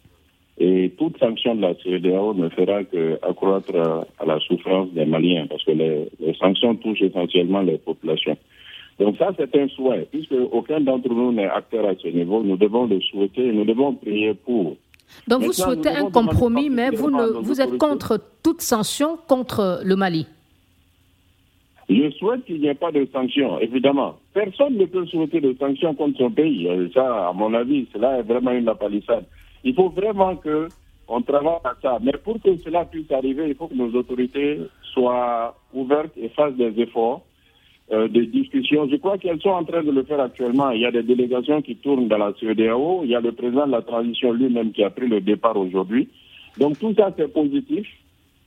Et 0.58 0.94
toute 0.98 1.20
sanction 1.20 1.56
de 1.56 1.62
la 1.62 1.74
CEDEAO 1.76 2.36
ne 2.36 2.48
fera 2.48 2.86
qu'accroître 2.86 3.76
à 4.18 4.26
la 4.26 4.40
souffrance 4.40 4.92
des 4.94 5.04
Maliens 5.06 5.48
parce 5.50 5.66
que 5.66 5.72
les, 5.72 6.08
sanctions 6.40 6.76
touchent 6.76 7.02
essentiellement 7.02 7.62
les 7.62 7.78
populations. 7.78 8.38
Donc 8.98 9.18
ça, 9.18 9.32
c'est 9.38 9.54
un 9.60 9.68
souhait. 9.68 10.08
Puisque 10.10 10.36
aucun 10.54 10.80
d'entre 10.80 11.10
nous 11.10 11.34
n'est 11.34 11.50
acteur 11.50 11.86
à 11.86 11.96
ce 12.02 12.08
niveau, 12.08 12.44
nous 12.44 12.56
devons 12.56 12.86
le 12.86 13.02
souhaiter 13.02 13.48
et 13.48 13.52
nous 13.52 13.66
devons 13.66 13.94
prier 13.96 14.34
pour. 14.36 14.78
Donc 15.28 15.42
vous 15.42 15.52
souhaitez 15.52 15.90
un 15.90 16.10
compromis, 16.12 16.70
mais 16.70 16.92
vous, 16.92 17.12
ne, 17.12 17.42
vous 17.42 17.60
êtes 17.60 17.78
contre 17.78 18.22
toute 18.42 18.62
sanction 18.62 19.18
contre 19.28 19.82
le 19.84 19.98
Mali 19.98 20.28
je 21.96 22.12
souhaite 22.12 22.46
qu'il 22.46 22.62
n'y 22.62 22.68
ait 22.68 22.76
pas 22.76 22.92
de 22.92 23.08
sanctions, 23.12 23.60
évidemment. 23.60 24.16
Personne 24.34 24.78
ne 24.78 24.86
peut 24.86 25.06
souhaiter 25.08 25.42
de 25.42 25.56
sanctions 25.60 25.96
contre 25.96 26.18
son 26.18 26.32
pays. 26.32 26.68
Ça, 26.94 27.30
à 27.30 27.34
mon 27.34 27.54
avis, 27.54 27.88
cela 27.92 28.20
est 28.20 28.24
vraiment 28.24 28.52
une 28.52 28.72
palissade. 28.80 29.26
Il 29.64 29.74
faut 29.74 29.90
vraiment 29.90 30.36
que 30.36 30.68
on 31.08 31.22
travaille 31.22 31.60
à 31.66 31.76
ça. 31.82 32.00
Mais 32.02 32.14
pour 32.24 32.42
que 32.42 32.56
cela 32.58 32.86
puisse 32.86 33.12
arriver, 33.12 33.50
il 33.50 33.56
faut 33.56 33.68
que 33.68 33.74
nos 33.76 33.92
autorités 33.92 34.60
soient 34.94 35.56
ouvertes 35.74 36.16
et 36.18 36.30
fassent 36.30 36.56
des 36.56 36.74
efforts, 36.80 37.22
euh, 37.92 38.08
des 38.08 38.26
discussions. 38.28 38.88
Je 38.90 38.96
crois 38.96 39.18
qu'elles 39.18 39.42
sont 39.42 39.50
en 39.50 39.66
train 39.66 39.84
de 39.84 39.92
le 39.92 40.04
faire 40.04 40.22
actuellement. 40.22 40.72
Il 40.72 40.82
y 40.82 40.86
a 40.86 40.92
des 40.92 41.04
délégations 41.04 41.62
qui 41.62 41.76
tournent 41.76 42.08
dans 42.08 42.18
la 42.18 42.34
CEDAO. 42.40 43.02
Il 43.04 43.10
y 43.10 43.16
a 43.16 43.20
le 43.20 43.34
président 43.34 43.68
de 43.68 43.72
la 43.74 43.82
transition 43.82 44.32
lui-même 44.32 44.72
qui 44.72 44.84
a 44.84 44.90
pris 44.90 45.08
le 45.08 45.20
départ 45.20 45.58
aujourd'hui. 45.58 46.08
Donc 46.58 46.80
tout 46.80 46.94
ça, 46.98 47.12
c'est 47.18 47.32
positif. 47.34 47.88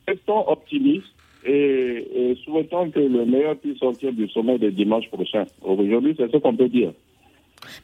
Restons 0.08 0.48
optimistes 0.48 1.13
et, 1.44 2.36
souhaitons 2.44 2.90
que 2.90 3.00
le 3.00 3.24
meilleur 3.24 3.56
puisse 3.56 3.78
sortir 3.78 4.12
du 4.12 4.28
sommet 4.28 4.58
de 4.58 4.70
dimanche 4.70 5.08
prochain. 5.08 5.44
Aujourd'hui, 5.62 6.14
c'est 6.16 6.30
ce 6.30 6.36
qu'on 6.38 6.56
peut 6.56 6.68
dire. 6.68 6.92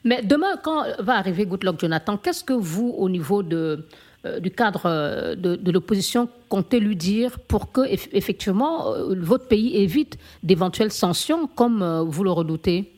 Mais 0.03 0.21
demain, 0.21 0.57
quand 0.63 0.83
va 0.99 1.15
arriver 1.15 1.45
Goodluck 1.45 1.79
Jonathan, 1.79 2.17
qu'est-ce 2.17 2.43
que 2.43 2.53
vous, 2.53 2.93
au 2.97 3.09
niveau 3.09 3.43
de, 3.43 3.85
euh, 4.25 4.39
du 4.39 4.51
cadre 4.51 4.83
euh, 4.85 5.35
de, 5.35 5.71
l'opposition, 5.71 6.29
comptez 6.49 6.79
lui 6.79 6.95
dire 6.95 7.39
pour 7.39 7.71
que, 7.71 7.81
effectivement, 8.15 8.93
euh, 8.93 9.15
votre 9.17 9.47
pays 9.47 9.77
évite 9.77 10.17
d'éventuelles 10.43 10.91
sanctions 10.91 11.47
comme 11.47 11.83
vous 12.07 12.23
le 12.23 12.31
redoutez? 12.31 12.91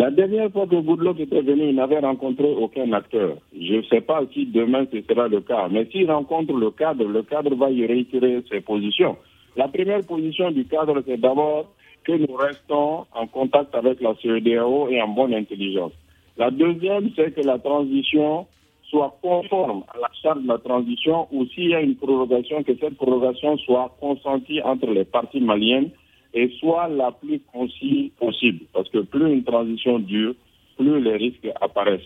La 0.00 0.10
dernière 0.10 0.50
fois 0.50 0.66
que 0.66 0.76
Goodluck 0.76 1.20
était 1.20 1.42
venu, 1.42 1.68
il 1.68 1.74
n'avait 1.74 1.98
rencontré 1.98 2.50
aucun 2.54 2.90
acteur. 2.94 3.36
Je 3.52 3.74
ne 3.74 3.82
sais 3.82 4.00
pas 4.00 4.22
si 4.32 4.46
demain 4.46 4.86
ce 4.90 5.02
sera 5.02 5.28
le 5.28 5.42
cas, 5.42 5.68
mais 5.70 5.84
s'il 5.92 6.10
rencontre 6.10 6.54
le 6.54 6.70
cadre, 6.70 7.04
le 7.04 7.22
cadre 7.22 7.54
va 7.54 7.70
y 7.70 7.84
réitérer 7.84 8.42
ses 8.50 8.62
positions. 8.62 9.18
La 9.56 9.68
première 9.68 10.02
position 10.06 10.52
du 10.52 10.64
cadre, 10.64 11.02
c'est 11.06 11.20
d'abord 11.20 11.70
que 12.04 12.12
nous 12.12 12.34
restons 12.34 13.04
en 13.12 13.26
contact 13.26 13.74
avec 13.74 14.00
la 14.00 14.14
CEDAO 14.22 14.88
et 14.88 15.02
en 15.02 15.08
bonne 15.08 15.34
intelligence. 15.34 15.92
La 16.38 16.50
deuxième, 16.50 17.10
c'est 17.14 17.34
que 17.34 17.42
la 17.42 17.58
transition 17.58 18.46
soit 18.88 19.18
conforme 19.20 19.84
à 19.94 19.98
la 19.98 20.10
charte 20.22 20.42
de 20.42 20.48
la 20.48 20.56
transition 20.56 21.28
ou 21.30 21.44
s'il 21.48 21.68
y 21.68 21.74
a 21.74 21.82
une 21.82 21.96
prorogation, 21.96 22.62
que 22.62 22.72
cette 22.80 22.96
prorogation 22.96 23.58
soit 23.58 23.94
consentie 24.00 24.62
entre 24.62 24.86
les 24.86 25.04
parties 25.04 25.42
maliennes 25.42 25.90
et 26.34 26.50
soit 26.60 26.88
la 26.88 27.12
plus 27.12 27.40
concise 27.52 28.10
possible. 28.18 28.60
Parce 28.72 28.88
que 28.88 28.98
plus 28.98 29.32
une 29.32 29.44
transition 29.44 29.98
dure, 29.98 30.34
plus 30.76 31.00
les 31.02 31.16
risques 31.16 31.48
apparaissent. 31.60 32.00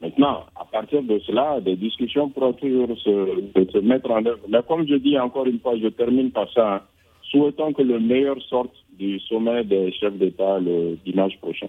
Maintenant, 0.00 0.44
à 0.54 0.64
partir 0.64 1.02
de 1.02 1.18
cela, 1.20 1.60
des 1.60 1.74
discussions 1.76 2.28
pourront 2.28 2.52
toujours 2.52 2.88
se, 2.98 3.42
se, 3.72 3.78
mettre 3.78 4.10
en 4.10 4.24
œuvre. 4.24 4.40
Mais 4.48 4.60
comme 4.66 4.86
je 4.86 4.94
dis 4.94 5.18
encore 5.18 5.46
une 5.46 5.58
fois, 5.58 5.76
je 5.76 5.88
termine 5.88 6.30
par 6.30 6.50
ça, 6.52 6.74
hein, 6.76 6.82
souhaitons 7.30 7.72
que 7.72 7.82
le 7.82 7.98
meilleur 7.98 8.40
sorte 8.42 8.74
du 8.98 9.18
sommet 9.20 9.64
des 9.64 9.92
chefs 9.92 10.14
d'État 10.14 10.58
le 10.60 10.96
dimanche 11.04 11.36
prochain. 11.38 11.68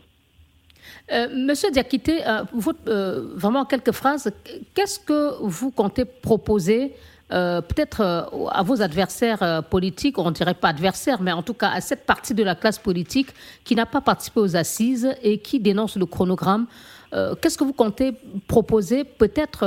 Euh, 1.11 1.27
Monsieur 1.35 1.71
Diakité, 1.71 2.25
euh, 2.27 2.43
euh, 2.87 3.33
vraiment 3.35 3.65
quelques 3.65 3.91
phrases. 3.91 4.31
Qu'est-ce 4.75 4.99
que 4.99 5.41
vous 5.41 5.71
comptez 5.71 6.05
proposer 6.05 6.93
euh, 7.31 7.61
peut-être 7.61 8.01
euh, 8.01 8.47
à 8.49 8.63
vos 8.63 8.81
adversaires 8.81 9.43
euh, 9.43 9.61
politiques, 9.61 10.17
on 10.17 10.29
ne 10.29 10.35
dirait 10.35 10.55
pas 10.55 10.69
adversaires, 10.69 11.21
mais 11.21 11.31
en 11.31 11.43
tout 11.43 11.53
cas 11.53 11.69
à 11.69 11.79
cette 11.79 12.05
partie 12.05 12.33
de 12.33 12.41
la 12.41 12.55
classe 12.55 12.79
politique 12.79 13.27
qui 13.63 13.75
n'a 13.75 13.85
pas 13.85 14.01
participé 14.01 14.39
aux 14.39 14.55
assises 14.55 15.09
et 15.21 15.37
qui 15.37 15.59
dénonce 15.59 15.95
le 15.95 16.05
chronogramme. 16.05 16.65
Qu'est-ce 17.41 17.57
que 17.57 17.63
vous 17.63 17.73
comptez 17.73 18.11
proposer 18.47 19.03
peut-être 19.03 19.65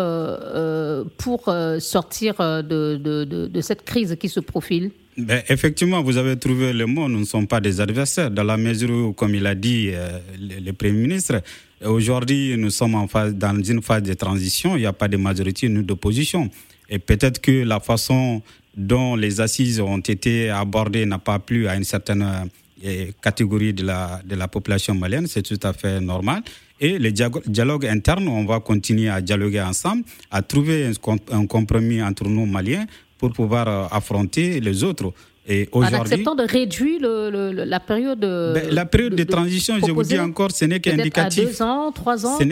pour 1.19 1.53
sortir 1.81 2.37
de, 2.39 3.61
cette 3.61 3.85
crise 3.85 4.17
qui 4.21 4.29
se 4.29 4.39
profile? 4.39 4.93
Ben, 5.19 5.43
effectivement, 5.49 6.05
vous 6.05 6.17
avez 6.19 6.39
trouvé 6.39 6.73
le 6.73 6.87
mot, 6.87 7.09
nous 7.09 7.19
ne 7.19 7.25
sommes 7.25 7.49
pas 7.49 7.61
des 7.61 7.81
adversaires, 7.81 8.31
dans 8.31 8.45
la 8.45 8.57
mesure 8.57 8.91
où, 8.91 9.13
comme 9.13 9.35
il 9.35 9.45
a 9.45 9.57
dit 9.57 9.91
le, 10.39 10.71
Premier 10.71 10.93
ministre, 10.93 11.43
aujourd'hui 11.85 12.57
nous 12.57 12.71
sommes 12.71 12.95
dans 13.35 13.63
une 13.65 13.83
phase 13.83 14.05
de 14.05 14.15
transition, 14.15 14.77
il 14.77 14.81
n'y 14.81 14.87
a 14.87 14.93
pas 14.93 15.09
de 15.09 15.17
majorité 15.17 15.69
ni 15.69 15.83
d'opposition. 15.83 16.49
Et 16.89 16.99
peut-être 16.99 17.41
que 17.41 17.65
la 17.65 17.81
façon 17.81 18.43
dont 18.77 19.17
les 19.17 19.41
assises 19.41 19.81
ont 19.81 19.99
été 19.99 20.51
abordées 20.51 21.07
n'a 21.07 21.19
pas 21.19 21.39
plu 21.39 21.69
à 21.69 21.77
une 21.77 21.85
certaine 21.85 22.51
euh, 22.85 23.07
catégorie 23.23 23.73
de 23.73 23.85
la, 23.85 24.21
de 24.25 24.35
la 24.35 24.49
population 24.49 24.95
malienne, 24.95 25.27
c'est 25.27 25.43
tout 25.43 25.61
à 25.63 25.73
fait 25.73 26.01
normal. 26.01 26.43
Et 26.81 26.99
le 26.99 27.13
dialogue 27.13 27.87
interne, 27.87 28.27
on 28.27 28.45
va 28.45 28.59
continuer 28.59 29.09
à 29.09 29.21
dialoguer 29.21 29.61
ensemble, 29.61 30.03
à 30.33 30.43
trouver 30.43 30.91
un 31.31 31.47
compromis 31.47 32.03
entre 32.03 32.25
nous 32.29 32.45
Maliens 32.45 32.87
pour 33.19 33.33
pouvoir 33.33 33.69
euh, 33.69 33.87
affronter 33.93 34.59
les 34.59 34.83
autres. 34.83 35.13
Et 35.49 35.69
en 35.73 35.83
acceptant 35.83 36.37
de 36.37 36.45
réduire 36.45 37.01
la 37.03 37.81
période 37.81 38.21
de, 38.21 38.53
ben, 38.55 38.71
la 38.71 38.87
période 38.87 39.17
de, 39.17 39.25
transition, 39.25 39.75
je 39.85 39.91
vous 39.91 40.05
dis 40.05 40.19
encore, 40.19 40.53
ce 40.53 40.67
n'est 40.67 40.79
qu'indicatif. 40.79 41.45
deux 41.45 41.63
ans, 41.63 41.91
trois 41.91 42.25
ans. 42.25 42.39
Ce 42.39 42.45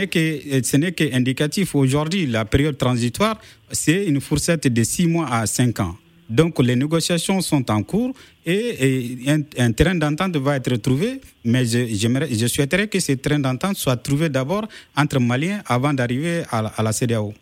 n'est 0.77 0.93
qu'indicatif. 0.93 1.75
Aujourd'hui, 1.77 2.27
la 2.27 2.45
période 2.45 2.77
transitoire, 2.77 3.41
c'est 3.71 4.07
une 4.07 4.21
fourchette 4.21 4.67
de 4.67 4.83
six 4.83 5.07
mois 5.07 5.29
à 5.33 5.47
cinq 5.47 5.79
ans. 5.79 5.95
Donc 6.29 6.61
les 6.61 6.77
négociations 6.77 7.41
sont 7.41 7.69
en 7.73 7.83
cours 7.83 8.13
et, 8.47 9.19
un, 9.59 9.73
terrain 9.73 9.97
d'entente 9.97 10.37
va 10.37 10.57
être 10.57 10.77
trouvé, 10.77 11.21
mais 11.45 11.65
je, 11.65 11.87
je 12.33 12.47
souhaiterais 12.47 12.87
que 12.87 13.01
ce 13.01 13.13
terrain 13.13 13.41
d'entente 13.41 13.77
soit 13.77 13.97
trouvé 13.97 14.29
d'abord 14.29 14.67
entre 14.97 15.19
Maliens 15.19 15.61
avant 15.67 15.93
d'arriver 15.93 16.43
à, 16.51 16.83
la 16.83 16.93
CDAO. 16.93 17.35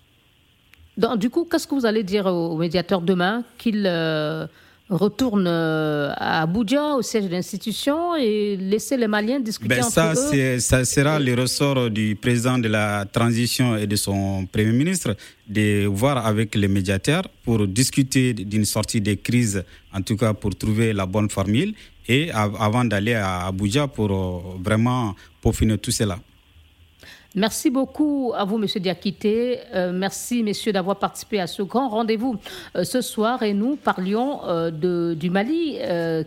Donc, 0.96 1.18
du 1.18 1.28
coup, 1.30 1.46
qu'est-ce 1.51 1.66
que 1.66 1.74
vous 1.74 1.84
allez 1.86 2.03
dire 2.03 2.26
aux 2.26 2.57
médiateurs 2.57 3.03
demain 3.03 3.44
qu'ils 3.59 3.84
euh, 3.86 4.46
retourne 4.91 5.47
euh, 5.47 6.11
à 6.16 6.43
Abuja, 6.43 6.95
au 6.97 7.03
siège 7.03 7.24
de 7.24 7.30
l'institution, 7.30 8.16
et 8.16 8.57
laisser 8.57 8.97
les 8.97 9.09
Maliens 9.09 9.41
discuter 9.41 9.68
ben, 9.76 9.84
entre 9.84 9.93
ça, 9.93 10.14
eux 10.14 10.59
Ça 10.59 10.84
sera 10.84 11.18
le 11.18 11.34
ressort 11.34 11.91
du 11.91 12.16
président 12.16 12.59
de 12.59 12.68
la 12.68 13.05
transition 13.05 13.76
et 13.76 13.86
de 13.86 13.97
son 13.97 14.47
Premier 14.47 14.72
ministre 14.72 15.16
de 15.49 15.86
voir 15.86 16.26
avec 16.26 16.55
les 16.55 16.68
médiateurs 16.68 17.24
pour 17.45 17.66
discuter 17.66 18.32
d'une 18.32 18.64
sortie 18.64 19.01
des 19.01 19.16
crises, 19.16 19.62
en 19.93 20.03
tout 20.03 20.16
cas 20.16 20.32
pour 20.34 20.55
trouver 20.57 20.93
la 20.93 21.07
bonne 21.07 21.28
formule, 21.30 21.74
et 22.09 22.30
avant 22.32 22.84
d'aller 22.84 23.14
à 23.14 23.47
Abuja 23.47 23.86
pour 23.86 24.11
euh, 24.11 24.59
vraiment 24.62 25.14
peaufiner 25.43 25.76
tout 25.78 25.91
cela. 25.91 26.18
Merci 27.35 27.68
beaucoup 27.68 28.33
à 28.35 28.47
vous, 28.47 28.57
Monsieur 28.57 28.81
Diakité. 28.81 29.61
Euh, 29.74 29.93
merci, 29.93 30.43
messieurs, 30.43 30.72
d'avoir 30.72 30.99
participé 30.99 31.39
à 31.39 31.47
ce 31.47 31.61
grand 31.61 31.91
rendez-vous 31.91 32.37
euh, 32.74 32.85
ce 32.85 33.03
soir. 33.03 33.43
Et 33.43 33.53
nous 33.53 33.76
parlions 33.76 34.41
euh, 34.47 34.70
du 35.14 35.29
Mali 35.29 35.79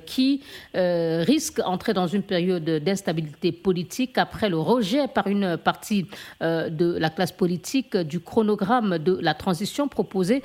qui 0.05 0.41
risque 0.73 1.57
d'entrer 1.57 1.93
dans 1.93 2.05
une 2.05 2.21
période 2.21 2.63
d'instabilité 2.63 3.51
politique 3.51 4.19
après 4.19 4.47
le 4.47 4.59
rejet 4.59 5.07
par 5.07 5.27
une 5.27 5.57
partie 5.57 6.05
de 6.41 6.97
la 6.97 7.09
classe 7.09 7.31
politique 7.31 7.97
du 7.97 8.19
chronogramme 8.19 8.97
de 8.97 9.17
la 9.21 9.33
transition 9.33 9.87
proposé 9.87 10.43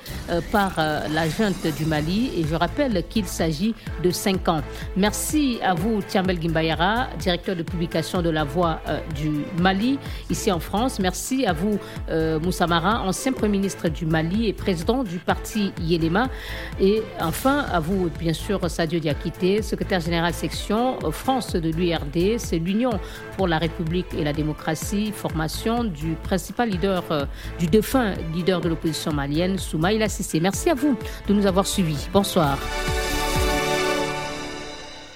par 0.51 0.75
la 0.77 1.29
junte 1.29 1.67
du 1.77 1.85
Mali. 1.85 2.31
Et 2.37 2.43
je 2.43 2.55
rappelle 2.55 3.03
qu'il 3.09 3.25
s'agit 3.25 3.75
de 4.03 4.09
cinq 4.09 4.47
ans. 4.47 4.61
Merci 4.95 5.59
à 5.63 5.73
vous, 5.73 6.01
Tiamel 6.01 6.41
Gimbayara, 6.41 7.07
directeur 7.19 7.55
de 7.55 7.63
publication 7.63 8.21
de 8.21 8.29
La 8.29 8.43
Voix 8.43 8.81
du 9.15 9.29
Mali, 9.61 9.99
ici 10.29 10.51
France. 10.59 10.99
Merci 10.99 11.45
à 11.45 11.53
vous, 11.53 11.79
euh, 12.09 12.39
Moussa 12.39 12.67
Mara, 12.67 13.01
ancien 13.01 13.31
Premier 13.31 13.57
ministre 13.57 13.89
du 13.89 14.05
Mali 14.05 14.47
et 14.47 14.53
président 14.53 15.03
du 15.03 15.17
parti 15.19 15.73
Yelema. 15.81 16.29
Et 16.79 17.01
enfin, 17.21 17.65
à 17.71 17.79
vous, 17.79 18.09
bien 18.19 18.33
sûr, 18.33 18.69
Sadio 18.69 18.99
Diakité, 18.99 19.61
secrétaire 19.61 19.99
général 19.99 20.33
section 20.33 20.97
euh, 21.03 21.11
France 21.11 21.53
de 21.53 21.69
l'URD. 21.69 22.37
C'est 22.37 22.59
l'Union 22.59 22.91
pour 23.35 23.47
la 23.47 23.57
République 23.57 24.07
et 24.17 24.23
la 24.23 24.33
démocratie, 24.33 25.11
formation 25.11 25.83
du 25.83 26.15
principal 26.23 26.69
leader, 26.69 27.03
euh, 27.11 27.25
du 27.59 27.67
défunt 27.67 28.13
leader 28.33 28.61
de 28.61 28.69
l'opposition 28.69 29.13
malienne, 29.13 29.57
Soumaïla 29.57 30.09
Sissé. 30.09 30.39
Merci 30.39 30.69
à 30.69 30.73
vous 30.73 30.97
de 31.27 31.33
nous 31.33 31.45
avoir 31.45 31.67
suivis. 31.67 32.07
Bonsoir. 32.13 32.57